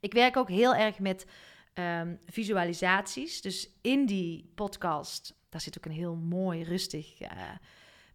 Ik 0.00 0.12
werk 0.12 0.36
ook 0.36 0.48
heel 0.48 0.74
erg 0.74 0.98
met 0.98 1.26
um, 1.74 2.18
visualisaties. 2.26 3.40
Dus 3.40 3.70
in 3.80 4.06
die 4.06 4.52
podcast, 4.54 5.34
daar 5.48 5.60
zit 5.60 5.78
ook 5.78 5.84
een 5.84 5.90
heel 5.90 6.16
mooi, 6.16 6.62
rustig 6.62 7.20
uh, 7.20 7.28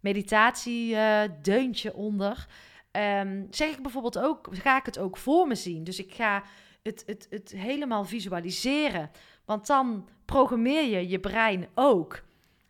meditatiedeuntje 0.02 1.90
uh, 1.90 1.98
onder. 1.98 2.48
Um, 2.92 3.48
zeg 3.50 3.70
ik 3.70 3.82
bijvoorbeeld 3.82 4.20
ook, 4.20 4.48
ga 4.52 4.78
ik 4.78 4.86
het 4.86 5.00
ook 5.00 5.18
voor 5.18 5.48
me 5.48 5.56
zien. 5.56 5.84
Dus 5.84 6.00
ik 6.00 6.14
ga 6.14 6.44
het, 6.84 7.04
het, 7.06 7.28
het 7.30 7.52
helemaal 7.52 8.06
visualiseren. 8.06 9.12
Want 9.46 9.68
dan 9.68 10.10
programmeer 10.26 10.84
je 10.84 11.10
je 11.10 11.20
brein 11.20 11.68
ook. 11.74 12.24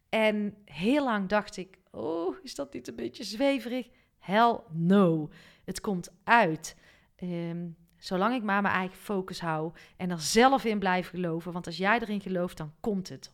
En 0.10 0.56
heel 0.66 1.04
lang 1.04 1.30
dacht 1.30 1.58
ik, 1.58 1.78
oh, 1.92 2.36
is 2.44 2.56
dat 2.56 2.74
niet 2.74 2.88
een 2.88 2.96
beetje 2.96 3.24
zweverig? 3.24 3.88
Hell 4.20 4.60
no. 4.70 5.30
Het 5.64 5.82
komt 5.82 6.14
uit. 6.24 6.76
Um, 7.24 7.76
zolang 7.98 8.36
ik 8.36 8.44
maar 8.44 8.62
mijn 8.62 8.74
eigen 8.74 8.98
focus 8.98 9.42
hou 9.42 9.72
en 9.98 10.12
er 10.12 10.22
zelf 10.22 10.66
in 10.66 10.80
blijf 10.80 11.10
geloven. 11.10 11.52
Want 11.52 11.66
als 11.66 11.78
jij 11.78 12.00
erin 12.00 12.22
gelooft, 12.22 12.58
dan 12.58 12.74
komt 12.80 13.10
het 13.10 13.32
100% 13.32 13.34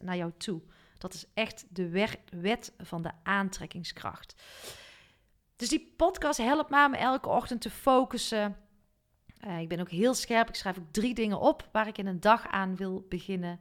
naar 0.00 0.16
jou 0.16 0.32
toe. 0.36 0.60
Dat 1.00 1.14
is 1.14 1.24
echt 1.34 1.66
de 1.68 1.88
wet 2.30 2.72
van 2.78 3.02
de 3.02 3.10
aantrekkingskracht. 3.22 4.42
Dus 5.56 5.68
die 5.68 5.94
podcast 5.96 6.38
helpt 6.38 6.70
me 6.70 6.86
om 6.86 6.94
elke 6.94 7.28
ochtend 7.28 7.60
te 7.60 7.70
focussen 7.70 8.56
uh, 9.46 9.60
ik 9.60 9.68
ben 9.68 9.80
ook 9.80 9.90
heel 9.90 10.14
scherp. 10.14 10.48
Ik 10.48 10.54
schrijf 10.54 10.78
ook 10.78 10.92
drie 10.92 11.14
dingen 11.14 11.40
op 11.40 11.68
waar 11.72 11.86
ik 11.86 11.98
in 11.98 12.06
een 12.06 12.20
dag 12.20 12.48
aan 12.48 12.76
wil 12.76 13.06
beginnen. 13.08 13.60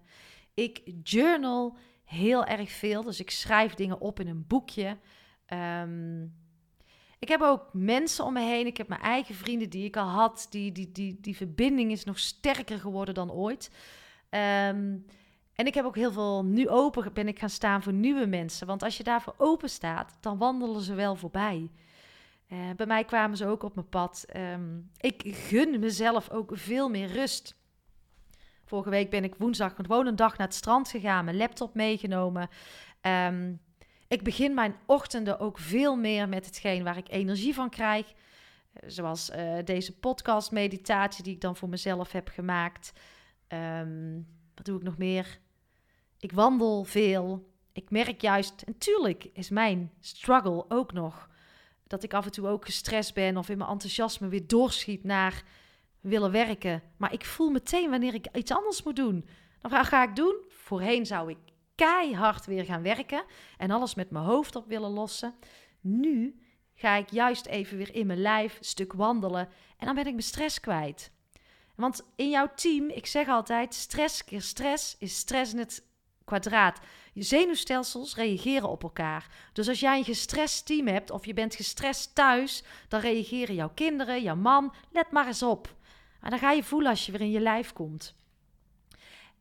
Ik 0.54 0.82
journal 1.04 1.78
heel 2.04 2.46
erg 2.46 2.72
veel. 2.72 3.04
Dus 3.04 3.20
ik 3.20 3.30
schrijf 3.30 3.74
dingen 3.74 4.02
op 4.02 4.20
in 4.20 4.28
een 4.28 4.48
boekje. 4.48 4.98
Um, 5.48 6.38
ik 7.20 7.28
heb 7.28 7.42
ook 7.42 7.70
mensen 7.74 8.26
om 8.26 8.34
me 8.34 8.42
heen. 8.42 8.66
Ik 8.66 8.78
heb 8.78 8.88
mijn 8.88 9.02
eigen 9.02 9.36
vrienden 9.36 9.70
die 9.70 9.86
ik 9.86 9.98
al 9.98 10.08
had. 10.08 10.48
Die, 10.50 10.72
die, 10.72 10.92
die, 10.92 11.18
die 11.22 11.36
verbinding 11.36 11.92
is 11.92 12.04
nog 12.04 12.20
sterker 12.20 12.80
geworden 12.80 13.14
dan 13.14 13.32
ooit. 13.32 13.72
Um, 14.30 15.06
en 15.60 15.66
ik 15.66 15.74
heb 15.74 15.86
ook 15.86 15.96
heel 15.96 16.12
veel 16.12 16.46
nu 16.46 16.70
open 16.70 17.14
ben 17.14 17.28
ik 17.28 17.40
gaan 17.40 17.50
staan 17.50 17.84
voor 17.84 17.94
nieuwe 17.94 18.26
mensen. 18.26 18.68
Want 18.68 18.84
als 18.84 18.98
je 18.98 19.04
daarvoor 19.04 19.34
open 19.38 19.70
staat, 19.70 20.18
dan 20.20 20.38
wandelen 20.38 20.82
ze 20.82 20.94
wel 20.94 21.16
voorbij. 21.16 21.72
Uh, 22.48 22.58
bij 22.76 22.86
mij 22.86 23.06
kwamen 23.06 23.38
ze 23.38 23.46
ook 23.46 23.64
op 23.64 23.76
mijn 23.76 23.90
pad. 23.90 24.26
Um, 24.36 24.92
ik 24.98 25.24
gun 25.26 25.80
mezelf 25.80 26.30
ook 26.30 26.52
veel 26.54 26.90
meer 26.90 27.08
rust. 27.08 27.56
Vorige 28.66 28.90
week 28.90 29.10
ben 29.10 29.24
ik 29.24 29.36
woensdag 29.36 29.76
gewoon 29.76 30.06
een 30.06 30.16
dag 30.16 30.38
naar 30.38 30.48
het 30.48 30.56
strand 30.56 30.90
gegaan, 30.90 31.26
mijn 31.26 31.38
laptop 31.38 31.74
meegenomen. 31.74 32.50
Um, 33.02 33.62
ik 34.08 34.24
begin 34.24 34.54
mijn 34.54 34.76
ochtenden 34.86 35.40
ook 35.40 35.58
veel 35.60 35.96
meer 35.96 36.30
met 36.30 36.46
hetgeen 36.46 36.84
waar 36.84 36.98
ik 36.98 37.10
energie 37.10 37.54
van 37.54 37.70
krijg. 37.70 38.08
Uh, 38.08 38.90
zoals 38.90 39.30
uh, 39.30 39.58
deze 39.64 40.00
podcast 40.00 40.52
meditatie 40.52 41.24
die 41.24 41.34
ik 41.34 41.42
dan 41.42 41.56
voor 41.56 41.70
mezelf 41.70 42.12
heb 42.12 42.28
gemaakt. 42.28 42.92
Um, 43.48 44.28
wat 44.56 44.66
doe 44.66 44.78
ik 44.78 44.84
nog 44.84 44.98
meer? 44.98 45.40
Ik 46.20 46.32
wandel 46.32 46.84
veel. 46.84 47.48
Ik 47.74 47.90
merk 47.90 48.22
juist, 48.22 48.62
en 48.62 48.78
tuurlijk 48.78 49.30
is 49.34 49.50
mijn 49.50 49.92
struggle 50.00 50.66
ook 50.70 50.94
nog 50.94 51.30
dat 51.88 52.04
ik 52.04 52.14
af 52.14 52.26
en 52.26 52.32
toe 52.32 52.48
ook 52.48 52.66
gestrest 52.66 53.14
ben 53.14 53.38
of 53.38 53.50
in 53.50 53.58
mijn 53.58 53.70
enthousiasme 53.70 54.28
weer 54.28 54.48
doorschiet 54.48 55.04
naar 55.04 55.44
willen 56.00 56.32
werken. 56.32 56.84
Maar 56.98 57.14
ik 57.14 57.26
voel 57.26 57.50
meteen 57.50 57.90
wanneer 57.90 58.14
ik 58.14 58.28
iets 58.34 58.52
anders 58.52 58.84
moet 58.84 58.96
doen. 58.96 59.28
Dan 59.62 59.86
ga 59.86 60.04
ik 60.04 60.16
doen. 60.16 60.36
Voorheen 60.48 61.06
zou 61.06 61.30
ik 61.30 61.38
keihard 61.76 62.46
weer 62.46 62.66
gaan 62.66 62.82
werken 62.82 63.24
en 63.58 63.72
alles 63.72 63.96
met 63.96 64.12
mijn 64.12 64.26
hoofd 64.26 64.56
op 64.56 64.68
willen 64.68 64.90
lossen. 64.90 65.36
Nu 65.82 66.42
ga 66.74 66.96
ik 66.96 67.10
juist 67.10 67.46
even 67.46 67.78
weer 67.78 67.96
in 67.96 68.08
mijn 68.08 68.22
lijf 68.22 68.58
stuk 68.60 68.94
wandelen 68.94 69.50
en 69.78 69.86
dan 69.86 69.96
ben 69.96 70.06
ik 70.06 70.12
mijn 70.12 70.24
stress 70.24 70.60
kwijt. 70.60 71.12
Want 71.76 72.10
in 72.16 72.30
jouw 72.30 72.52
team, 72.56 72.90
ik 72.90 73.06
zeg 73.06 73.28
altijd, 73.28 73.74
stress 73.74 74.24
keer 74.24 74.42
stress 74.42 74.96
is 74.98 75.18
stress 75.18 75.54
in 75.54 75.60
het 75.60 75.89
kwadraat. 76.30 76.80
Je 77.14 77.22
zenuwstelsels 77.22 78.16
reageren 78.16 78.70
op 78.70 78.84
elkaar. 78.84 79.28
Dus 79.54 79.68
als 79.68 79.80
jij 79.80 79.98
een 79.98 80.04
gestrest 80.04 80.66
team 80.66 80.88
hebt 80.88 81.12
of 81.12 81.26
je 81.26 81.34
bent 81.34 81.56
gestrest 81.56 82.16
thuis, 82.16 82.64
dan 82.88 83.00
reageren 83.00 83.56
jouw 83.56 83.72
kinderen, 83.74 84.22
jouw 84.22 84.36
man. 84.36 84.74
Let 84.92 85.12
maar 85.12 85.28
eens 85.28 85.44
op. 85.44 85.76
En 86.22 86.30
dan 86.30 86.40
ga 86.40 86.52
je 86.52 86.64
voelen 86.64 86.90
als 86.90 87.06
je 87.06 87.12
weer 87.12 87.22
in 87.22 87.32
je 87.32 87.40
lijf 87.40 87.74
komt. 87.74 88.16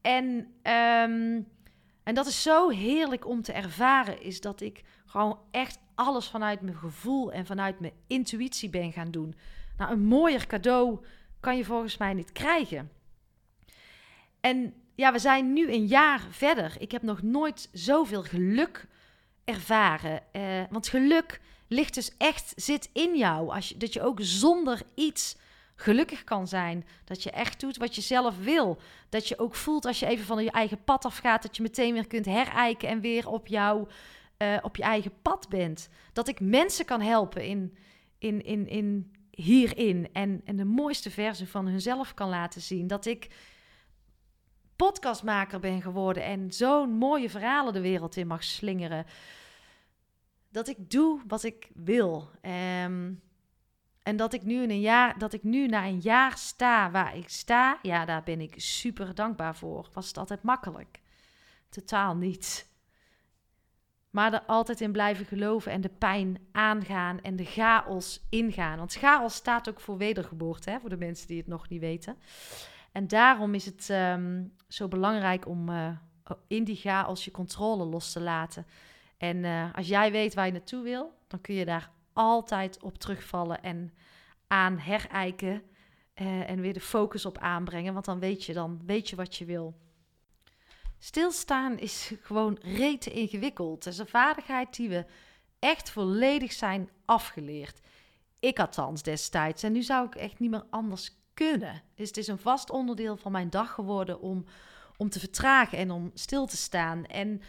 En, 0.00 0.24
um, 0.62 1.48
en 2.02 2.14
dat 2.14 2.26
is 2.26 2.42
zo 2.42 2.68
heerlijk 2.68 3.26
om 3.26 3.42
te 3.42 3.52
ervaren, 3.52 4.22
is 4.22 4.40
dat 4.40 4.60
ik 4.60 4.82
gewoon 5.06 5.38
echt 5.50 5.78
alles 5.94 6.28
vanuit 6.28 6.60
mijn 6.60 6.76
gevoel 6.76 7.32
en 7.32 7.46
vanuit 7.46 7.80
mijn 7.80 7.92
intuïtie 8.06 8.68
ben 8.68 8.92
gaan 8.92 9.10
doen. 9.10 9.34
Nou, 9.76 9.92
een 9.92 10.04
mooier 10.04 10.46
cadeau 10.46 11.04
kan 11.40 11.56
je 11.56 11.64
volgens 11.64 11.96
mij 11.96 12.14
niet 12.14 12.32
krijgen. 12.32 12.90
En 14.40 14.74
ja, 14.98 15.12
we 15.12 15.18
zijn 15.18 15.52
nu 15.52 15.72
een 15.72 15.86
jaar 15.86 16.20
verder. 16.30 16.76
Ik 16.78 16.90
heb 16.90 17.02
nog 17.02 17.22
nooit 17.22 17.68
zoveel 17.72 18.22
geluk 18.22 18.86
ervaren. 19.44 20.22
Uh, 20.32 20.62
want 20.70 20.88
geluk 20.88 21.40
ligt 21.68 21.94
dus 21.94 22.16
echt, 22.16 22.52
zit 22.56 22.90
in 22.92 23.16
jou. 23.16 23.50
Als 23.50 23.68
dat 23.68 23.92
je 23.92 24.02
ook 24.02 24.18
zonder 24.22 24.82
iets 24.94 25.36
gelukkig 25.74 26.24
kan 26.24 26.48
zijn. 26.48 26.86
Dat 27.04 27.22
je 27.22 27.30
echt 27.30 27.60
doet 27.60 27.76
wat 27.76 27.94
je 27.94 28.00
zelf 28.00 28.38
wil. 28.38 28.78
Dat 29.08 29.28
je 29.28 29.38
ook 29.38 29.54
voelt 29.54 29.84
als 29.84 29.98
je 29.98 30.06
even 30.06 30.24
van 30.24 30.44
je 30.44 30.50
eigen 30.50 30.84
pad 30.84 31.04
afgaat, 31.04 31.42
dat 31.42 31.56
je 31.56 31.62
meteen 31.62 31.92
weer 31.92 32.06
kunt 32.06 32.24
herijken 32.24 32.88
en 32.88 33.00
weer 33.00 33.28
op, 33.28 33.46
jou, 33.46 33.88
uh, 34.38 34.56
op 34.62 34.76
je 34.76 34.82
eigen 34.82 35.12
pad 35.22 35.48
bent. 35.48 35.88
Dat 36.12 36.28
ik 36.28 36.40
mensen 36.40 36.84
kan 36.84 37.00
helpen 37.00 37.44
in, 37.44 37.76
in, 38.18 38.44
in, 38.44 38.68
in 38.68 39.12
hierin 39.30 40.08
en, 40.12 40.40
en 40.44 40.56
de 40.56 40.64
mooiste 40.64 41.10
versie 41.10 41.48
van 41.48 41.66
hunzelf 41.66 42.14
kan 42.14 42.28
laten 42.28 42.60
zien. 42.60 42.86
Dat 42.86 43.06
ik 43.06 43.28
podcastmaker 44.78 45.60
ben 45.60 45.82
geworden 45.82 46.22
en 46.22 46.52
zo'n 46.52 46.90
mooie 46.90 47.30
verhalen 47.30 47.72
de 47.72 47.80
wereld 47.80 48.16
in 48.16 48.26
mag 48.26 48.44
slingeren. 48.44 49.06
Dat 50.48 50.68
ik 50.68 50.90
doe 50.90 51.20
wat 51.26 51.42
ik 51.42 51.70
wil. 51.74 52.30
Um, 52.82 53.22
en 54.02 54.16
dat 54.16 54.32
ik 54.32 54.42
nu 54.42 54.62
in 54.62 54.70
een 54.70 54.80
jaar, 54.80 55.18
dat 55.18 55.32
ik 55.32 55.42
nu 55.42 55.66
na 55.66 55.86
een 55.86 56.00
jaar 56.00 56.38
sta 56.38 56.90
waar 56.90 57.16
ik 57.16 57.28
sta, 57.28 57.78
ja, 57.82 58.04
daar 58.04 58.22
ben 58.22 58.40
ik 58.40 58.54
super 58.56 59.14
dankbaar 59.14 59.56
voor. 59.56 59.88
Was 59.92 60.08
het 60.08 60.18
altijd 60.18 60.42
makkelijk? 60.42 61.00
Totaal 61.68 62.16
niet. 62.16 62.66
Maar 64.10 64.32
er 64.32 64.42
altijd 64.42 64.80
in 64.80 64.92
blijven 64.92 65.26
geloven 65.26 65.72
en 65.72 65.80
de 65.80 65.88
pijn 65.88 66.38
aangaan 66.52 67.20
en 67.20 67.36
de 67.36 67.44
chaos 67.44 68.26
ingaan. 68.30 68.78
Want 68.78 68.94
chaos 68.94 69.34
staat 69.34 69.68
ook 69.68 69.80
voor 69.80 69.96
wedergeboorte, 69.96 70.70
hè, 70.70 70.80
voor 70.80 70.90
de 70.90 70.96
mensen 70.96 71.26
die 71.26 71.38
het 71.38 71.46
nog 71.46 71.68
niet 71.68 71.80
weten. 71.80 72.16
En 72.92 73.08
daarom 73.08 73.54
is 73.54 73.64
het 73.64 73.88
um, 73.88 74.52
zo 74.68 74.88
belangrijk 74.88 75.46
om 75.46 75.68
uh, 75.68 75.90
in 76.46 76.64
die 76.64 76.76
chaos 76.76 77.24
je 77.24 77.30
controle 77.30 77.84
los 77.84 78.12
te 78.12 78.20
laten. 78.20 78.66
En 79.16 79.36
uh, 79.36 79.74
als 79.74 79.88
jij 79.88 80.10
weet 80.12 80.34
waar 80.34 80.46
je 80.46 80.52
naartoe 80.52 80.82
wil, 80.82 81.18
dan 81.26 81.40
kun 81.40 81.54
je 81.54 81.64
daar 81.64 81.90
altijd 82.12 82.82
op 82.82 82.98
terugvallen 82.98 83.62
en 83.62 83.92
aan 84.46 84.78
herijken. 84.78 85.62
Uh, 86.14 86.50
en 86.50 86.60
weer 86.60 86.72
de 86.72 86.80
focus 86.80 87.26
op 87.26 87.38
aanbrengen, 87.38 87.92
want 87.92 88.04
dan 88.04 88.18
weet 88.18 88.44
je, 88.44 88.52
dan 88.52 88.80
weet 88.86 89.08
je 89.08 89.16
wat 89.16 89.36
je 89.36 89.44
wil. 89.44 89.74
Stilstaan 90.98 91.78
is 91.78 92.12
gewoon 92.22 92.58
rete 92.60 93.10
ingewikkeld. 93.10 93.84
Het 93.84 93.92
is 93.92 93.98
een 93.98 94.06
vaardigheid 94.06 94.76
die 94.76 94.88
we 94.88 95.06
echt 95.58 95.90
volledig 95.90 96.52
zijn 96.52 96.90
afgeleerd. 97.04 97.80
Ik 98.40 98.58
althans 98.58 99.02
destijds. 99.02 99.62
En 99.62 99.72
nu 99.72 99.82
zou 99.82 100.06
ik 100.06 100.14
echt 100.14 100.38
niet 100.38 100.50
meer 100.50 100.64
anders 100.70 101.17
kunnen. 101.38 101.82
Dus 101.94 102.08
het 102.08 102.16
is 102.16 102.26
een 102.26 102.38
vast 102.38 102.70
onderdeel 102.70 103.16
van 103.16 103.32
mijn 103.32 103.50
dag 103.50 103.70
geworden 103.70 104.20
om, 104.20 104.44
om 104.96 105.10
te 105.10 105.18
vertragen 105.18 105.78
en 105.78 105.90
om 105.90 106.10
stil 106.14 106.46
te 106.46 106.56
staan. 106.56 107.04
En 107.06 107.42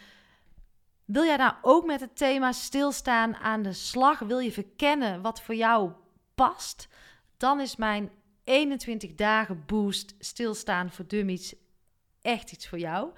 Wil 1.10 1.24
jij 1.24 1.36
nou 1.36 1.54
ook 1.62 1.86
met 1.86 2.00
het 2.00 2.16
thema 2.16 2.52
stilstaan 2.52 3.36
aan 3.36 3.62
de 3.62 3.72
slag? 3.72 4.18
Wil 4.18 4.38
je 4.38 4.52
verkennen 4.52 5.22
wat 5.22 5.40
voor 5.40 5.54
jou 5.54 5.90
past? 6.34 6.88
Dan 7.36 7.60
is 7.60 7.76
mijn 7.76 8.10
21 8.44 9.14
dagen 9.14 9.62
boost 9.66 10.14
stilstaan 10.18 10.90
voor 10.90 11.06
dummies 11.06 11.54
echt 12.22 12.52
iets 12.52 12.68
voor 12.68 12.78
jou. 12.78 13.10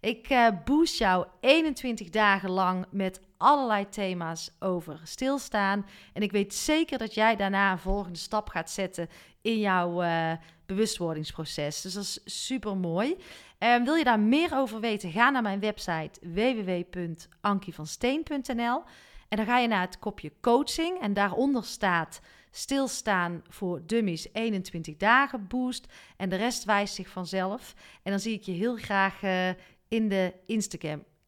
Ik 0.00 0.30
uh, 0.30 0.48
boost 0.64 0.98
jou 0.98 1.26
21 1.40 2.08
dagen 2.08 2.50
lang 2.50 2.86
met 2.90 3.20
allerlei 3.36 3.88
thema's 3.88 4.50
over 4.58 5.00
stilstaan. 5.04 5.86
En 6.12 6.22
ik 6.22 6.32
weet 6.32 6.54
zeker 6.54 6.98
dat 6.98 7.14
jij 7.14 7.36
daarna 7.36 7.72
een 7.72 7.78
volgende 7.78 8.18
stap 8.18 8.48
gaat 8.48 8.70
zetten 8.70 9.08
in 9.42 9.58
jouw 9.58 10.02
uh, 10.02 10.32
bewustwordingsproces. 10.66 11.80
Dus 11.80 11.92
dat 11.92 12.02
is 12.02 12.20
super 12.24 12.76
mooi. 12.76 13.16
Um, 13.58 13.84
wil 13.84 13.94
je 13.94 14.04
daar 14.04 14.20
meer 14.20 14.54
over 14.54 14.80
weten? 14.80 15.10
Ga 15.10 15.30
naar 15.30 15.42
mijn 15.42 15.60
website 15.60 16.20
www.ankievansteen.nl 16.20 18.82
en 19.28 19.36
dan 19.36 19.46
ga 19.46 19.58
je 19.58 19.68
naar 19.68 19.80
het 19.80 19.98
kopje 19.98 20.32
coaching 20.40 21.00
en 21.00 21.12
daaronder 21.12 21.64
staat 21.64 22.20
stilstaan 22.50 23.42
voor 23.48 23.82
dummies 23.86 24.28
21 24.32 24.96
dagen 24.96 25.46
boost 25.46 25.86
en 26.16 26.28
de 26.28 26.36
rest 26.36 26.64
wijst 26.64 26.94
zich 26.94 27.08
vanzelf. 27.08 27.74
En 28.02 28.10
dan 28.10 28.20
zie 28.20 28.34
ik 28.34 28.42
je 28.42 28.52
heel 28.52 28.76
graag 28.76 29.22
uh, 29.22 29.48
in 29.88 30.08
de 30.08 30.34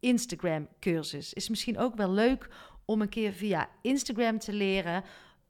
Instagram 0.00 0.68
cursus. 0.80 1.32
Is 1.32 1.48
misschien 1.48 1.78
ook 1.78 1.96
wel 1.96 2.11
leuk 2.11 2.48
om 2.84 3.00
een 3.00 3.08
keer 3.08 3.32
via 3.32 3.68
Instagram 3.82 4.38
te 4.38 4.52
leren. 4.52 5.04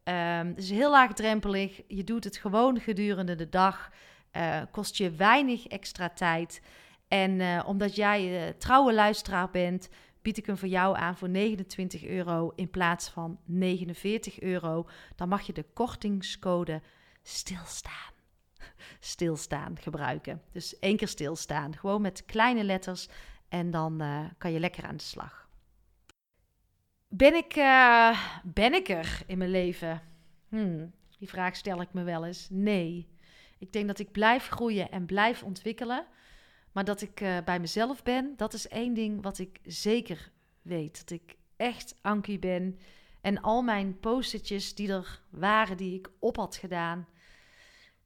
Um, 0.04 0.46
het 0.46 0.58
is 0.58 0.70
heel 0.70 0.90
laagdrempelig. 0.90 1.82
Je 1.88 2.04
doet 2.04 2.24
het 2.24 2.36
gewoon 2.36 2.80
gedurende 2.80 3.34
de 3.34 3.48
dag. 3.48 3.90
Uh, 4.36 4.60
kost 4.70 4.96
je 4.96 5.10
weinig 5.10 5.66
extra 5.66 6.08
tijd. 6.08 6.62
En 7.08 7.30
uh, 7.40 7.62
omdat 7.66 7.94
jij 7.94 8.46
uh, 8.46 8.54
trouwe 8.58 8.92
luisteraar 8.92 9.50
bent, 9.50 9.88
bied 10.22 10.36
ik 10.36 10.46
hem 10.46 10.56
voor 10.56 10.68
jou 10.68 10.96
aan 10.96 11.16
voor 11.16 11.28
29 11.28 12.04
euro 12.04 12.52
in 12.54 12.70
plaats 12.70 13.08
van 13.08 13.38
49 13.44 14.40
euro. 14.40 14.88
Dan 15.16 15.28
mag 15.28 15.42
je 15.42 15.52
de 15.52 15.66
kortingscode 15.72 16.82
stilstaan. 17.22 18.12
Stilstaan 19.00 19.78
gebruiken. 19.80 20.42
Dus 20.52 20.78
één 20.78 20.96
keer 20.96 21.08
stilstaan. 21.08 21.76
Gewoon 21.76 22.02
met 22.02 22.24
kleine 22.24 22.64
letters. 22.64 23.08
En 23.48 23.70
dan 23.70 24.02
kan 24.38 24.52
je 24.52 24.60
lekker 24.60 24.84
aan 24.84 24.96
de 24.96 25.02
slag. 25.02 25.39
Ben 27.12 27.34
ik, 27.34 27.56
uh, 27.56 28.20
ben 28.44 28.74
ik 28.74 28.88
er 28.88 29.22
in 29.26 29.38
mijn 29.38 29.50
leven? 29.50 30.02
Hmm, 30.48 30.92
die 31.18 31.28
vraag 31.28 31.56
stel 31.56 31.80
ik 31.80 31.92
me 31.92 32.02
wel 32.02 32.24
eens. 32.24 32.48
Nee. 32.50 33.08
Ik 33.58 33.72
denk 33.72 33.86
dat 33.86 33.98
ik 33.98 34.12
blijf 34.12 34.48
groeien 34.48 34.90
en 34.90 35.06
blijf 35.06 35.42
ontwikkelen. 35.42 36.06
Maar 36.72 36.84
dat 36.84 37.00
ik 37.00 37.20
uh, 37.20 37.38
bij 37.44 37.60
mezelf 37.60 38.02
ben, 38.02 38.34
dat 38.36 38.52
is 38.52 38.68
één 38.68 38.94
ding 38.94 39.22
wat 39.22 39.38
ik 39.38 39.60
zeker 39.62 40.30
weet. 40.62 40.98
Dat 40.98 41.10
ik 41.10 41.36
echt 41.56 41.94
Ankie 42.02 42.38
ben. 42.38 42.78
En 43.20 43.40
al 43.40 43.62
mijn 43.62 43.98
postertjes 44.00 44.74
die 44.74 44.92
er 44.92 45.20
waren, 45.30 45.76
die 45.76 45.94
ik 45.94 46.10
op 46.18 46.36
had 46.36 46.56
gedaan, 46.56 47.08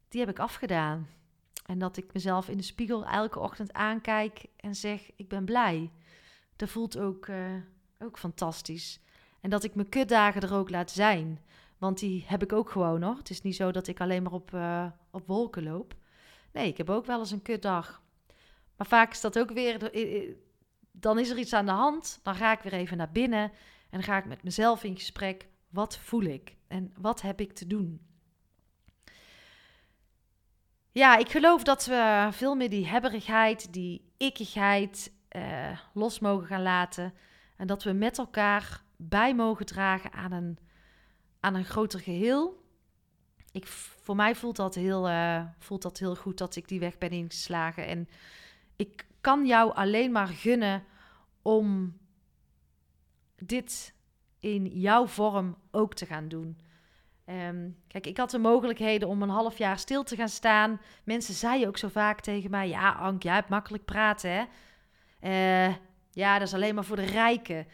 die 0.09 0.21
heb 0.21 0.31
ik 0.31 0.39
afgedaan. 0.39 1.09
En 1.67 1.79
dat 1.79 1.97
ik 1.97 2.13
mezelf 2.13 2.49
in 2.49 2.57
de 2.57 2.63
spiegel 2.63 3.07
elke 3.07 3.39
ochtend 3.39 3.73
aankijk 3.73 4.45
en 4.57 4.75
zeg: 4.75 5.11
Ik 5.17 5.29
ben 5.29 5.45
blij. 5.45 5.91
Dat 6.57 6.69
voelt 6.69 6.99
ook, 6.99 7.27
uh, 7.27 7.55
ook 8.05 8.19
fantastisch. 8.19 9.01
En 9.41 9.51
dat 9.51 9.65
ik 9.65 9.75
mijn 9.75 9.89
kutdagen 9.89 10.43
er 10.43 10.55
ook 10.55 10.71
laat 10.71 10.91
zijn. 10.91 11.41
Want 11.79 11.99
die 11.99 12.25
heb 12.27 12.43
ik 12.43 12.53
ook 12.53 12.71
gewoon 12.71 13.03
hoor. 13.03 13.17
Het 13.17 13.31
is 13.31 13.43
niet 13.43 13.57
zo 13.57 13.71
dat 13.71 13.87
ik 13.87 14.01
alleen 14.01 14.23
maar 14.23 14.33
op, 14.33 14.51
uh, 14.55 14.87
op 15.11 15.27
wolken 15.27 15.63
loop. 15.63 15.95
Nee, 16.53 16.69
ik 16.69 16.77
heb 16.77 16.91
ook 16.91 17.07
wel 17.07 17.19
eens 17.19 17.31
een 17.31 17.43
kutdag. 17.43 18.03
Maar 18.77 18.87
vaak 18.87 19.13
is 19.13 19.21
dat 19.21 19.39
ook 19.39 19.51
weer, 19.51 19.91
dan 20.93 21.19
is 21.19 21.31
er 21.31 21.39
iets 21.39 21.53
aan 21.53 21.67
de 21.67 21.73
hand. 21.73 22.21
Dan 22.23 22.35
ga 22.35 22.53
ik 22.53 22.61
weer 22.61 22.73
even 22.73 22.97
naar 22.97 23.11
binnen 23.11 23.53
en 23.91 24.03
ga 24.03 24.17
ik 24.17 24.25
met 24.25 24.43
mezelf 24.43 24.85
in 24.85 24.97
gesprek. 24.97 25.49
Wat 25.69 25.99
voel 25.99 26.23
ik 26.23 26.57
en 26.69 26.93
wat 26.99 27.21
heb 27.21 27.41
ik 27.41 27.53
te 27.53 27.67
doen? 27.67 28.01
Ja, 30.93 31.17
ik 31.17 31.29
geloof 31.29 31.63
dat 31.63 31.87
we 31.87 32.29
veel 32.31 32.55
meer 32.55 32.71
die 32.71 32.87
hebberigheid, 32.87 33.73
die 33.73 34.13
ikkigheid 34.17 35.13
uh, 35.37 35.79
los 35.93 36.19
mogen 36.19 36.47
gaan 36.47 36.63
laten. 36.63 37.15
En 37.57 37.67
dat 37.67 37.83
we 37.83 37.93
met 37.93 38.19
elkaar 38.19 38.83
bij 38.97 39.35
mogen 39.35 39.67
dragen 39.67 40.13
aan 40.13 40.33
een, 40.33 40.59
aan 41.41 41.55
een 41.55 41.65
groter 41.65 42.01
geheel. 42.01 42.63
Ik, 43.53 43.67
voor 43.67 44.17
mij 44.17 44.35
voelt 44.35 44.57
dat, 44.57 44.75
heel, 44.75 45.09
uh, 45.09 45.45
voelt 45.59 45.83
dat 45.83 45.99
heel 45.99 46.17
goed 46.17 46.39
dat 46.39 46.57
ik 46.57 46.69
die 46.69 46.81
weg 46.81 46.99
ben 46.99 47.11
ingeslagen. 47.11 47.87
En 47.87 48.09
ik 48.77 49.07
kan 49.21 49.47
jou 49.47 49.75
alleen 49.75 50.13
maar 50.13 50.29
gunnen 50.29 50.85
om 51.43 51.97
dit 53.37 53.95
in 54.41 54.67
jouw 54.67 55.07
vorm 55.07 55.57
ook 55.71 55.95
te 55.95 56.07
gaan 56.07 56.29
doen. 56.29 56.59
Um, 57.27 57.77
kijk, 57.89 58.07
ik 58.07 58.17
had 58.17 58.31
de 58.31 58.39
mogelijkheden 58.39 59.09
om 59.09 59.23
een 59.23 59.29
half 59.29 59.59
jaar 59.59 59.79
stil 59.79 60.03
te 60.03 60.17
gaan 60.17 60.29
staan. 60.29 60.81
Mensen 61.05 61.35
zeiden 61.35 61.69
ook 61.69 61.79
zo 61.79 61.89
vaak 61.89 62.21
tegen 62.21 62.51
mij: 62.51 62.69
Ja, 62.69 62.91
Ank, 62.93 63.23
jij 63.23 63.35
hebt 63.35 63.49
makkelijk 63.49 63.85
praten, 63.85 64.31
hè? 64.31 64.45
Uh, 65.69 65.75
ja, 66.15 66.39
dat 66.39 66.49
is 66.49 66.55
alleen 66.55 66.75
maar 66.75 66.85
voor 66.85 66.97
de 66.97 67.03
rijken. 67.03 67.67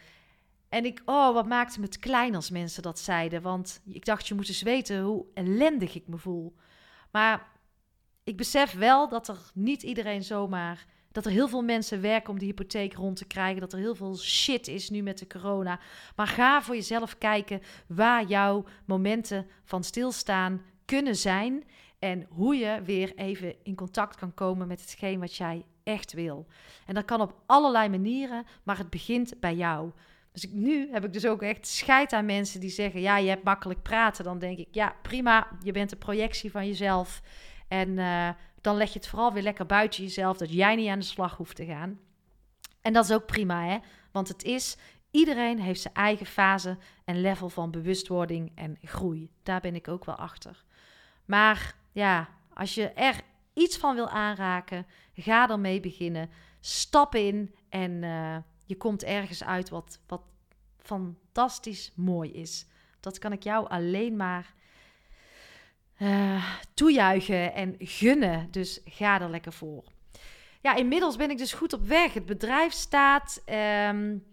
En 0.69 0.85
ik, 0.85 1.01
oh, 1.05 1.33
wat 1.33 1.47
maakte 1.47 1.79
me 1.79 1.85
het 1.85 1.99
klein 1.99 2.35
als 2.35 2.49
mensen 2.49 2.83
dat 2.83 2.99
zeiden. 2.99 3.41
Want 3.41 3.81
ik 3.85 4.05
dacht, 4.05 4.27
je 4.27 4.33
moet 4.33 4.47
eens 4.47 4.61
weten 4.61 5.01
hoe 5.01 5.25
ellendig 5.33 5.95
ik 5.95 6.07
me 6.07 6.17
voel. 6.17 6.55
Maar 7.11 7.47
ik 8.23 8.37
besef 8.37 8.73
wel 8.73 9.09
dat 9.09 9.27
er 9.27 9.37
niet 9.53 9.83
iedereen 9.83 10.23
zomaar 10.23 10.85
dat 11.11 11.25
er 11.25 11.31
heel 11.31 11.47
veel 11.47 11.61
mensen 11.61 12.01
werken 12.01 12.29
om 12.29 12.39
die 12.39 12.47
hypotheek 12.47 12.93
rond 12.93 13.15
te 13.15 13.25
krijgen. 13.25 13.61
Dat 13.61 13.73
er 13.73 13.79
heel 13.79 13.95
veel 13.95 14.17
shit 14.17 14.67
is 14.67 14.89
nu 14.89 15.01
met 15.01 15.17
de 15.17 15.27
corona. 15.27 15.79
Maar 16.15 16.27
ga 16.27 16.61
voor 16.61 16.75
jezelf 16.75 17.17
kijken 17.17 17.61
waar 17.87 18.25
jouw 18.25 18.65
momenten 18.85 19.47
van 19.63 19.83
stilstaan 19.83 20.61
kunnen 20.85 21.15
zijn. 21.15 21.63
En 21.99 22.25
hoe 22.29 22.55
je 22.55 22.81
weer 22.83 23.15
even 23.15 23.55
in 23.63 23.75
contact 23.75 24.15
kan 24.15 24.33
komen 24.33 24.67
met 24.67 24.81
hetgeen 24.81 25.19
wat 25.19 25.35
jij 25.35 25.65
echt 25.83 26.13
wil. 26.13 26.45
En 26.85 26.93
dat 26.93 27.05
kan 27.05 27.21
op 27.21 27.35
allerlei 27.45 27.89
manieren, 27.89 28.45
maar 28.63 28.77
het 28.77 28.89
begint 28.89 29.33
bij 29.39 29.55
jou. 29.55 29.91
Dus 30.31 30.43
ik, 30.43 30.51
nu 30.51 30.91
heb 30.91 31.05
ik 31.05 31.13
dus 31.13 31.25
ook 31.25 31.41
echt 31.41 31.67
scheid 31.67 32.13
aan 32.13 32.25
mensen 32.25 32.59
die 32.59 32.69
zeggen: 32.69 33.01
Ja, 33.01 33.17
je 33.17 33.29
hebt 33.29 33.43
makkelijk 33.43 33.81
praten. 33.81 34.23
Dan 34.23 34.39
denk 34.39 34.57
ik: 34.57 34.67
Ja, 34.71 34.95
prima, 35.01 35.47
je 35.63 35.71
bent 35.71 35.91
een 35.91 35.97
projectie 35.97 36.51
van 36.51 36.67
jezelf. 36.67 37.21
En 37.67 37.89
uh, 37.89 38.29
dan 38.61 38.75
leg 38.75 38.93
je 38.93 38.99
het 38.99 39.07
vooral 39.07 39.33
weer 39.33 39.43
lekker 39.43 39.65
buiten 39.65 40.03
jezelf, 40.03 40.37
dat 40.37 40.53
jij 40.53 40.75
niet 40.75 40.89
aan 40.89 40.99
de 40.99 41.05
slag 41.05 41.37
hoeft 41.37 41.55
te 41.55 41.65
gaan. 41.65 41.99
En 42.81 42.93
dat 42.93 43.03
is 43.03 43.13
ook 43.13 43.25
prima, 43.25 43.65
hè? 43.65 43.77
Want 44.11 44.27
het 44.27 44.43
is, 44.43 44.77
iedereen 45.11 45.59
heeft 45.59 45.81
zijn 45.81 45.93
eigen 45.93 46.25
fase 46.25 46.77
en 47.05 47.21
level 47.21 47.49
van 47.49 47.71
bewustwording 47.71 48.51
en 48.55 48.77
groei. 48.83 49.29
Daar 49.43 49.59
ben 49.59 49.75
ik 49.75 49.87
ook 49.87 50.05
wel 50.05 50.15
achter. 50.15 50.63
Maar 51.25 51.75
ja, 51.91 52.29
als 52.53 52.75
je 52.75 52.89
er 52.89 53.21
iets 53.53 53.77
van 53.77 53.95
wil 53.95 54.09
aanraken, 54.09 54.85
ga 55.13 55.49
ermee 55.49 55.79
beginnen. 55.79 56.29
Stap 56.59 57.15
in 57.15 57.55
en 57.69 57.91
uh, 57.91 58.37
je 58.65 58.77
komt 58.77 59.03
ergens 59.03 59.43
uit 59.43 59.69
wat, 59.69 59.99
wat 60.07 60.21
fantastisch 60.77 61.91
mooi 61.95 62.31
is. 62.31 62.65
Dat 62.99 63.19
kan 63.19 63.31
ik 63.31 63.43
jou 63.43 63.69
alleen 63.69 64.15
maar 64.15 64.53
uh, 65.97 66.45
toejuichen 66.73 67.53
en 67.53 67.75
gunnen. 67.79 68.47
Dus 68.51 68.81
ga 68.85 69.21
er 69.21 69.29
lekker 69.29 69.53
voor. 69.53 69.83
Ja, 70.61 70.75
inmiddels 70.75 71.15
ben 71.15 71.29
ik 71.29 71.37
dus 71.37 71.53
goed 71.53 71.73
op 71.73 71.87
weg. 71.87 72.13
Het 72.13 72.25
bedrijf 72.25 72.73
staat. 72.73 73.43
Um, 73.89 74.29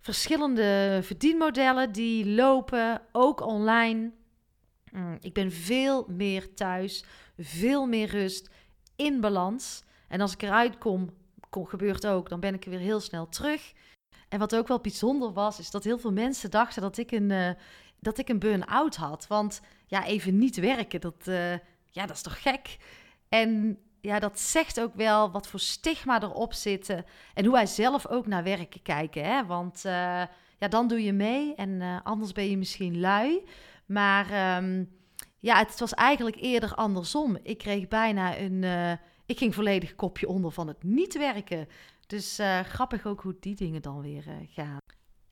verschillende 0.00 1.00
verdienmodellen 1.02 1.92
die 1.92 2.26
lopen, 2.26 3.02
ook 3.12 3.40
online. 3.40 4.10
Mm, 4.92 5.16
ik 5.20 5.32
ben 5.32 5.52
veel 5.52 6.06
meer 6.08 6.54
thuis, 6.54 7.04
veel 7.38 7.86
meer 7.86 8.08
rust, 8.10 8.50
in 8.96 9.20
balans. 9.20 9.82
En 10.08 10.20
als 10.20 10.32
ik 10.32 10.42
eruit 10.42 10.78
kom, 10.78 11.10
gebeurt 11.50 12.06
ook, 12.06 12.28
dan 12.28 12.40
ben 12.40 12.54
ik 12.54 12.64
er 12.64 12.70
weer 12.70 12.78
heel 12.78 13.00
snel 13.00 13.28
terug. 13.28 13.72
En 14.28 14.38
wat 14.38 14.56
ook 14.56 14.68
wel 14.68 14.80
bijzonder 14.80 15.32
was, 15.32 15.58
is 15.58 15.70
dat 15.70 15.84
heel 15.84 15.98
veel 15.98 16.12
mensen 16.12 16.50
dachten 16.50 16.82
dat 16.82 16.98
ik 16.98 17.10
een, 17.10 17.30
uh, 17.30 17.50
dat 18.00 18.18
ik 18.18 18.28
een 18.28 18.38
burn-out 18.38 18.96
had. 18.96 19.26
Want 19.26 19.60
ja, 19.86 20.04
even 20.04 20.38
niet 20.38 20.56
werken, 20.56 21.00
dat, 21.00 21.26
uh, 21.26 21.52
ja, 21.90 22.06
dat 22.06 22.16
is 22.16 22.22
toch 22.22 22.42
gek? 22.42 22.76
En 23.28 23.78
ja, 24.00 24.18
dat 24.18 24.40
zegt 24.40 24.80
ook 24.80 24.94
wel 24.94 25.30
wat 25.30 25.46
voor 25.46 25.60
stigma 25.60 26.22
erop 26.22 26.52
zitten. 26.52 27.04
En 27.34 27.44
hoe 27.44 27.52
wij 27.52 27.66
zelf 27.66 28.06
ook 28.06 28.26
naar 28.26 28.42
werken 28.42 28.82
kijken. 28.82 29.24
Hè? 29.24 29.46
Want 29.46 29.82
uh, 29.86 29.92
ja, 30.58 30.68
dan 30.68 30.88
doe 30.88 31.02
je 31.02 31.12
mee 31.12 31.54
en 31.54 32.02
anders 32.02 32.32
ben 32.32 32.50
je 32.50 32.56
misschien 32.56 33.00
lui. 33.00 33.44
Maar 33.86 34.56
um, 34.62 34.97
ja, 35.48 35.58
het 35.58 35.80
was 35.80 35.94
eigenlijk 35.94 36.36
eerder 36.40 36.74
andersom. 36.74 37.38
Ik 37.42 37.58
kreeg 37.58 37.88
bijna 37.88 38.38
een. 38.38 38.62
ik 39.26 39.38
ging 39.38 39.54
volledig 39.54 39.94
kopje 39.94 40.28
onder 40.28 40.52
van 40.52 40.68
het 40.68 40.82
niet 40.82 41.18
werken. 41.18 41.68
Dus 42.06 42.38
grappig 42.62 43.06
ook 43.06 43.20
hoe 43.20 43.36
die 43.40 43.54
dingen 43.54 43.82
dan 43.82 44.00
weer 44.00 44.24
gaan. 44.48 44.78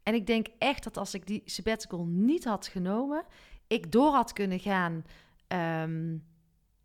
En 0.03 0.15
ik 0.15 0.27
denk 0.27 0.47
echt 0.59 0.85
dat 0.85 0.97
als 0.97 1.15
ik 1.15 1.27
die 1.27 1.43
sabbatical 1.45 2.05
niet 2.07 2.45
had 2.45 2.67
genomen, 2.67 3.25
ik 3.67 3.93
door 3.93 4.13
had 4.13 4.33
kunnen 4.33 4.61
gaan 4.61 5.05
um, 5.83 6.25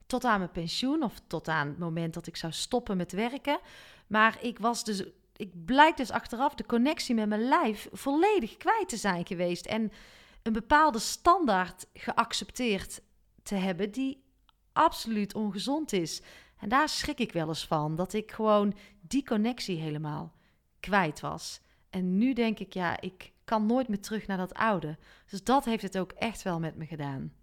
tot 0.06 0.26
aan 0.26 0.40
mijn 0.40 0.52
pensioen 0.52 1.04
of 1.04 1.22
tot 1.28 1.48
aan 1.48 1.68
het 1.68 1.80
moment 1.80 2.14
dat 2.14 2.28
ik 2.28 2.36
zou 2.36 2.54
stoppen 2.54 2.98
met 2.98 3.12
werken. 3.12 3.60
Maar 4.08 4.38
ik 4.42 4.60
was 4.60 4.84
dus 4.84 5.04
ik 5.36 5.66
blijk 5.66 5.98
dus 5.98 6.12
achteraf 6.12 6.56
de 6.56 6.66
connectie 6.66 7.16
met 7.16 7.28
mijn 7.28 7.48
lijf 7.48 7.88
volledig 7.92 8.58
kwijt 8.58 8.90
te 8.90 8.98
zijn 8.98 9.26
geweest. 9.26 9.66
En 9.66 9.92
een 10.44 10.54
bepaalde 10.54 11.00
standaard 11.00 11.86
geaccepteerd 11.94 13.02
te 13.44 13.56
hebben 13.56 13.92
die 13.92 14.24
absoluut 14.74 15.36
ongezond 15.36 15.94
is. 15.94 16.22
En 16.58 16.70
daar 16.70 16.90
schrik 16.90 17.20
ik 17.20 17.32
wel 17.32 17.48
eens 17.48 17.68
van, 17.68 17.96
dat 17.96 18.14
ik 18.14 18.32
gewoon 18.32 18.74
die 19.02 19.26
connectie 19.26 19.78
helemaal 19.78 20.36
kwijt 20.80 21.20
was. 21.20 21.62
En 21.90 22.18
nu 22.18 22.34
denk 22.34 22.60
ik, 22.60 22.74
ja, 22.74 23.02
ik 23.02 23.32
kan 23.44 23.66
nooit 23.66 23.88
meer 23.88 24.02
terug 24.02 24.28
naar 24.28 24.38
dat 24.38 24.54
oude. 24.54 24.98
Dus 25.30 25.44
dat 25.44 25.66
heeft 25.66 25.84
het 25.84 25.98
ook 25.98 26.12
echt 26.12 26.42
wel 26.42 26.60
met 26.60 26.76
me 26.76 26.86
gedaan. 26.86 27.34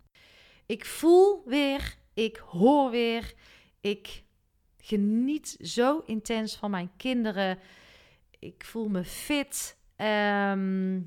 Ik 0.66 0.84
voel 0.84 1.42
weer, 1.46 1.96
ik 2.14 2.36
hoor 2.36 2.90
weer, 2.90 3.34
ik 3.80 4.24
geniet 4.78 5.56
zo 5.60 6.02
intens 6.06 6.56
van 6.56 6.70
mijn 6.70 6.90
kinderen. 6.96 7.58
Ik 8.38 8.64
voel 8.64 8.88
me 8.88 9.04
fit. 9.04 9.76
Ehm, 9.96 11.00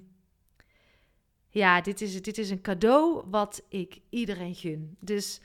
ja, 1.51 1.81
dit 1.81 2.01
is, 2.01 2.21
dit 2.21 2.37
is 2.37 2.49
een 2.49 2.61
cadeau 2.61 3.23
wat 3.25 3.61
ik 3.69 3.99
iedereen 4.09 4.55
gun. 4.55 4.97
Dus 4.99 5.41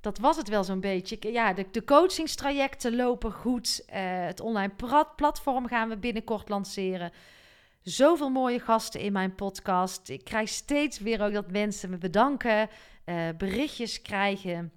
dat 0.00 0.18
was 0.18 0.36
het 0.36 0.48
wel 0.48 0.64
zo'n 0.64 0.80
beetje. 0.80 1.32
Ja, 1.32 1.52
de, 1.52 1.66
de 1.70 1.84
coachingstrajecten 1.84 2.96
lopen 2.96 3.32
goed. 3.32 3.82
Uh, 3.88 3.94
het 4.24 4.40
online 4.40 4.72
platform 5.16 5.66
gaan 5.66 5.88
we 5.88 5.96
binnenkort 5.96 6.48
lanceren. 6.48 7.12
Zoveel 7.82 8.30
mooie 8.30 8.60
gasten 8.60 9.00
in 9.00 9.12
mijn 9.12 9.34
podcast. 9.34 10.08
Ik 10.08 10.24
krijg 10.24 10.48
steeds 10.48 10.98
weer 10.98 11.22
ook 11.22 11.32
dat 11.32 11.50
mensen 11.50 11.90
me 11.90 11.98
bedanken, 11.98 12.68
uh, 13.04 13.28
berichtjes 13.38 14.02
krijgen. 14.02 14.72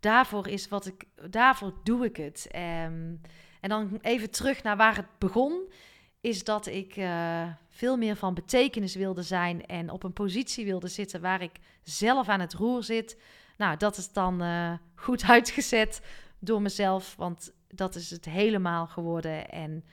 Daarvoor 0.00 0.48
is 0.48 0.68
wat 0.68 0.86
ik, 0.86 1.04
daarvoor 1.30 1.72
doe 1.84 2.04
ik 2.04 2.16
het. 2.16 2.48
Um, 2.54 3.20
en 3.60 3.68
dan 3.68 3.98
even 4.02 4.30
terug 4.30 4.62
naar 4.62 4.76
waar 4.76 4.96
het 4.96 5.18
begon. 5.18 5.72
Is 6.20 6.44
dat 6.44 6.66
ik 6.66 6.96
uh, 6.96 7.48
veel 7.68 7.96
meer 7.96 8.16
van 8.16 8.34
betekenis 8.34 8.94
wilde 8.94 9.22
zijn 9.22 9.66
en 9.66 9.90
op 9.90 10.02
een 10.02 10.12
positie 10.12 10.64
wilde 10.64 10.88
zitten 10.88 11.20
waar 11.20 11.42
ik 11.42 11.52
zelf 11.82 12.28
aan 12.28 12.40
het 12.40 12.52
roer 12.52 12.82
zit 12.82 13.16
nou, 13.60 13.76
dat 13.76 13.96
is 13.96 14.12
dan 14.12 14.42
uh, 14.42 14.72
goed 14.94 15.24
uitgezet 15.36 16.02
door 16.38 16.62
mezelf, 16.62 17.16
want 17.16 17.52
dat 17.68 17.94
is 17.94 18.10
het 18.10 18.24
helemaal 18.24 18.86
geworden. 18.86 19.50
En 19.50 19.84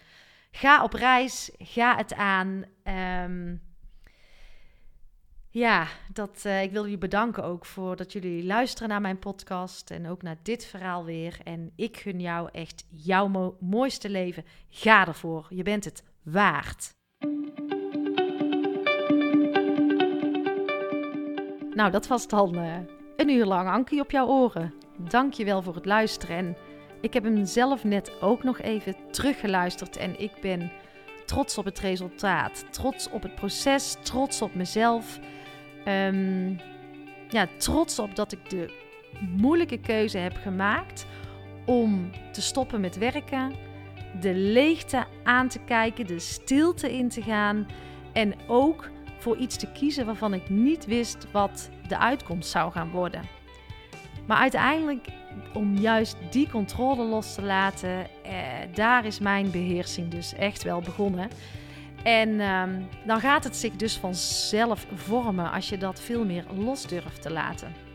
ga 0.52 0.84
op 0.84 0.94
reis, 0.94 1.52
ga 1.58 1.96
het 1.96 2.14
aan. 2.14 2.66
Um, 3.24 3.62
ja, 5.50 5.88
dat, 6.14 6.44
uh, 6.46 6.64
ik 6.64 6.72
wil 6.72 6.84
jullie 6.84 6.98
bedanken 6.98 7.44
ook 7.44 7.66
voor 7.66 7.96
dat 7.96 8.12
jullie 8.12 8.46
luisteren 8.46 8.90
naar 8.90 9.02
mijn 9.02 9.20
podcast 9.20 9.92
en 9.92 10.08
ook 10.08 10.22
naar 10.22 10.38
dit 10.42 10.66
verhaal 10.66 11.06
weer. 11.06 11.38
En 11.44 11.72
ik 11.76 11.98
gun 11.98 12.20
jou 12.20 12.50
echt 12.52 12.86
jouw 12.90 13.28
mo 13.28 13.58
mooiste 13.60 14.10
leven. 14.10 14.46
Ga 14.70 15.08
ervoor. 15.08 15.48
Je 15.50 15.64
bent 15.64 15.86
het 15.86 16.04
waard. 16.32 16.96
Nou, 21.74 21.92
dat 21.92 22.08
was 22.08 22.28
dan 22.28 22.56
uh, 22.56 22.76
een 23.16 23.30
uur 23.30 23.46
lang 23.46 23.70
Ankie 23.70 24.02
op 24.02 24.12
jouw 24.12 24.28
oren. 24.28 24.74
Dank 24.98 25.34
je 25.34 25.46
wel 25.46 25.62
voor 25.62 25.76
het 25.76 25.86
luisteren. 25.86 26.38
En 26.38 26.58
ik 27.02 27.14
heb 27.14 27.24
hem 27.24 27.46
zelf 27.46 27.84
net 27.84 28.22
ook 28.22 28.44
nog 28.44 28.60
even 28.60 28.96
teruggeluisterd 29.12 29.98
en 29.98 30.20
ik 30.20 30.32
ben 30.42 30.72
trots 31.26 31.58
op 31.58 31.66
het 31.66 31.80
resultaat. 31.80 32.66
Trots 32.70 33.10
op 33.10 33.24
het 33.24 33.36
proces, 33.36 33.98
trots 34.02 34.42
op 34.42 34.56
mezelf. 34.56 35.20
Um, 35.88 36.60
ja, 37.30 37.48
trots 37.58 38.00
op 38.00 38.16
dat 38.16 38.32
ik 38.32 38.50
de 38.50 38.74
moeilijke 39.38 39.80
keuze 39.80 40.18
heb 40.18 40.36
gemaakt 40.36 41.06
om 41.66 42.12
te 42.32 42.42
stoppen 42.42 42.82
met 42.82 42.98
werken, 42.98 43.52
de 44.20 44.34
leegte 44.34 45.06
aan 45.24 45.48
te 45.48 45.60
kijken, 45.60 46.08
de 46.08 46.20
stilte 46.20 46.94
in 46.94 47.10
te 47.10 47.22
gaan 47.22 47.68
en 48.14 48.34
ook 48.48 48.90
voor 49.20 49.38
iets 49.38 49.56
te 49.58 49.72
kiezen 49.72 50.06
waarvan 50.06 50.34
ik 50.34 50.50
niet 50.50 50.86
wist 50.86 51.28
wat 51.32 51.70
de 51.88 51.98
uitkomst 51.98 52.50
zou 52.50 52.72
gaan 52.72 52.92
worden. 52.92 53.22
Maar 54.26 54.38
uiteindelijk, 54.38 55.08
om 55.54 55.76
juist 55.76 56.18
die 56.32 56.50
controle 56.50 57.04
los 57.04 57.36
te 57.36 57.42
laten, 57.42 58.08
eh, 58.24 58.34
daar 58.74 59.06
is 59.06 59.20
mijn 59.20 59.52
beheersing 59.52 60.12
dus 60.12 60.34
echt 60.34 60.64
wel 60.64 60.82
begonnen. 60.82 61.30
En 62.04 62.40
ehm, 62.40 62.82
dan 63.06 63.20
gaat 63.20 63.44
het 63.44 63.56
zich 63.56 63.76
dus 63.76 63.98
vanzelf 63.98 64.88
vormen 64.94 65.52
als 65.52 65.70
je 65.70 65.78
dat 65.78 66.02
veel 66.02 66.26
meer 66.26 66.46
los 66.56 66.88
durft 66.88 67.22
te 67.22 67.32
laten. 67.32 67.87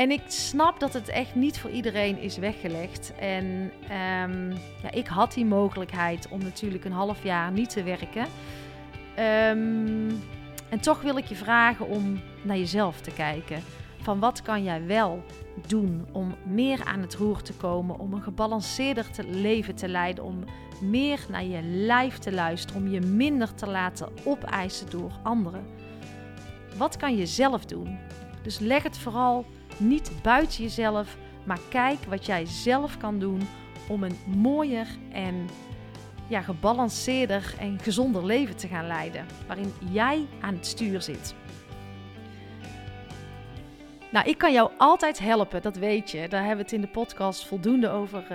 En 0.00 0.10
ik 0.10 0.22
snap 0.26 0.80
dat 0.80 0.92
het 0.92 1.08
echt 1.08 1.34
niet 1.34 1.58
voor 1.58 1.70
iedereen 1.70 2.18
is 2.18 2.36
weggelegd. 2.36 3.12
En 3.18 3.72
ehm, 3.88 4.50
ja, 4.82 4.90
ik 4.90 5.06
had 5.06 5.32
die 5.32 5.44
mogelijkheid 5.44 6.28
om 6.28 6.42
natuurlijk 6.42 6.84
een 6.84 6.92
half 6.92 7.22
jaar 7.22 7.52
niet 7.52 7.70
te 7.70 7.82
werken. 7.82 8.26
Um, 9.18 10.22
en 10.68 10.80
toch 10.80 11.02
wil 11.02 11.16
ik 11.16 11.24
je 11.24 11.34
vragen 11.34 11.86
om 11.86 12.20
naar 12.42 12.56
jezelf 12.56 13.00
te 13.00 13.10
kijken. 13.10 13.62
Van 14.02 14.18
wat 14.18 14.42
kan 14.42 14.62
jij 14.62 14.86
wel 14.86 15.24
doen 15.66 16.06
om 16.12 16.34
meer 16.42 16.84
aan 16.84 17.00
het 17.00 17.14
roer 17.14 17.42
te 17.42 17.54
komen, 17.54 17.98
om 17.98 18.12
een 18.12 18.22
gebalanceerder 18.22 19.06
leven 19.26 19.74
te 19.74 19.88
leiden, 19.88 20.24
om 20.24 20.44
meer 20.80 21.26
naar 21.28 21.44
je 21.44 21.62
lijf 21.62 22.18
te 22.18 22.32
luisteren, 22.32 22.82
om 22.82 22.90
je 22.90 23.00
minder 23.00 23.54
te 23.54 23.66
laten 23.66 24.08
opeisen 24.24 24.90
door 24.90 25.12
anderen. 25.22 25.66
Wat 26.76 26.96
kan 26.96 27.16
je 27.16 27.26
zelf 27.26 27.64
doen? 27.64 27.98
Dus 28.42 28.58
leg 28.58 28.82
het 28.82 28.98
vooral 28.98 29.44
niet 29.76 30.12
buiten 30.22 30.62
jezelf, 30.62 31.16
maar 31.44 31.60
kijk 31.68 31.98
wat 32.08 32.26
jij 32.26 32.46
zelf 32.46 32.96
kan 32.96 33.18
doen 33.18 33.48
om 33.88 34.02
een 34.02 34.18
mooier 34.26 34.86
en 35.12 35.48
ja, 36.26 36.40
gebalanceerder 36.40 37.54
en 37.58 37.78
gezonder 37.82 38.24
leven 38.24 38.56
te 38.56 38.68
gaan 38.68 38.86
leiden. 38.86 39.26
Waarin 39.46 39.72
jij 39.90 40.26
aan 40.40 40.54
het 40.54 40.66
stuur 40.66 41.02
zit. 41.02 41.34
Nou, 44.10 44.28
ik 44.28 44.38
kan 44.38 44.52
jou 44.52 44.70
altijd 44.76 45.18
helpen, 45.18 45.62
dat 45.62 45.76
weet 45.76 46.10
je. 46.10 46.28
Daar 46.28 46.44
hebben 46.44 46.56
we 46.56 46.62
het 46.62 46.72
in 46.72 46.80
de 46.80 46.86
podcast 46.86 47.46
voldoende 47.46 47.88
over, 47.88 48.22
uh, 48.22 48.28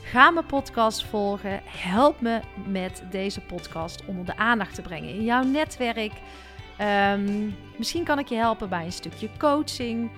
Ga 0.09 0.31
mijn 0.31 0.45
podcast 0.45 1.05
volgen. 1.05 1.61
Help 1.65 2.21
me 2.21 2.39
met 2.65 3.03
deze 3.09 3.41
podcast 3.41 4.05
onder 4.05 4.25
de 4.25 4.37
aandacht 4.37 4.75
te 4.75 4.81
brengen 4.81 5.09
in 5.09 5.23
jouw 5.23 5.43
netwerk. 5.43 6.11
Um, 7.13 7.55
misschien 7.77 8.03
kan 8.03 8.19
ik 8.19 8.27
je 8.27 8.35
helpen 8.35 8.69
bij 8.69 8.85
een 8.85 8.91
stukje 8.91 9.29
coaching. 9.37 10.11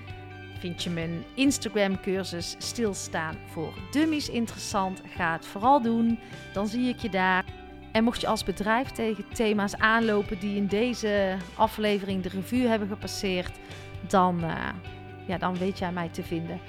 Vind 0.60 0.84
je 0.84 0.90
mijn 0.90 1.24
Instagram-cursus 1.34 2.56
Stilstaan 2.58 3.36
voor 3.46 3.74
Dummies 3.92 4.30
interessant? 4.30 5.02
Ga 5.16 5.32
het 5.32 5.46
vooral 5.46 5.82
doen. 5.82 6.20
Dan 6.54 6.68
zie 6.68 6.90
ik 6.90 7.00
je 7.00 7.10
daar. 7.10 7.46
En 7.92 8.04
mocht 8.04 8.22
je 8.22 8.28
als 8.28 8.44
bedrijf 8.44 8.92
tegen 8.92 9.26
thema's 9.34 9.76
aanlopen 9.76 10.40
die 10.40 10.56
in 10.56 10.68
deze 10.68 11.38
aflevering 11.56 12.24
de 12.24 12.30
revue 12.30 12.68
hebben 12.68 12.88
gepasseerd, 12.88 13.58
dan, 14.08 14.44
uh, 14.44 14.70
ja, 15.28 15.38
dan 15.38 15.58
weet 15.58 15.80
jij 15.80 15.92
mij 15.92 16.10
te 16.10 16.24
vinden. 16.24 16.60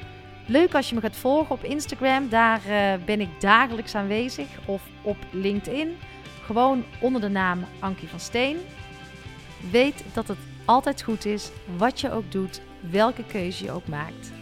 Leuk 0.53 0.75
als 0.75 0.89
je 0.89 0.95
me 0.95 1.01
gaat 1.01 1.17
volgen 1.17 1.55
op 1.55 1.65
Instagram. 1.65 2.29
Daar 2.29 2.61
uh, 2.69 3.05
ben 3.05 3.21
ik 3.21 3.41
dagelijks 3.41 3.95
aanwezig. 3.95 4.47
Of 4.67 4.83
op 5.03 5.17
LinkedIn. 5.31 5.97
Gewoon 6.45 6.85
onder 7.01 7.21
de 7.21 7.29
naam 7.29 7.65
Ankie 7.81 8.09
van 8.09 8.21
Steen. 8.21 8.57
Weet 9.71 10.05
dat 10.13 10.29
het 10.29 10.39
altijd 10.65 11.03
goed 11.03 11.25
is, 11.25 11.51
wat 11.77 12.01
je 12.01 12.13
ook 12.13 12.33
doet, 12.33 12.61
welke 12.91 13.25
keuze 13.25 13.65
je 13.65 13.71
ook 13.71 13.87
maakt. 13.87 14.33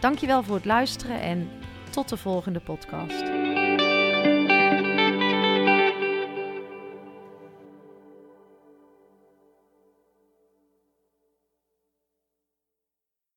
Dankjewel 0.00 0.42
voor 0.42 0.54
het 0.54 0.64
luisteren 0.64 1.20
en 1.20 1.50
tot 1.90 2.08
de 2.08 2.16
volgende 2.16 2.60
podcast. 2.60 3.22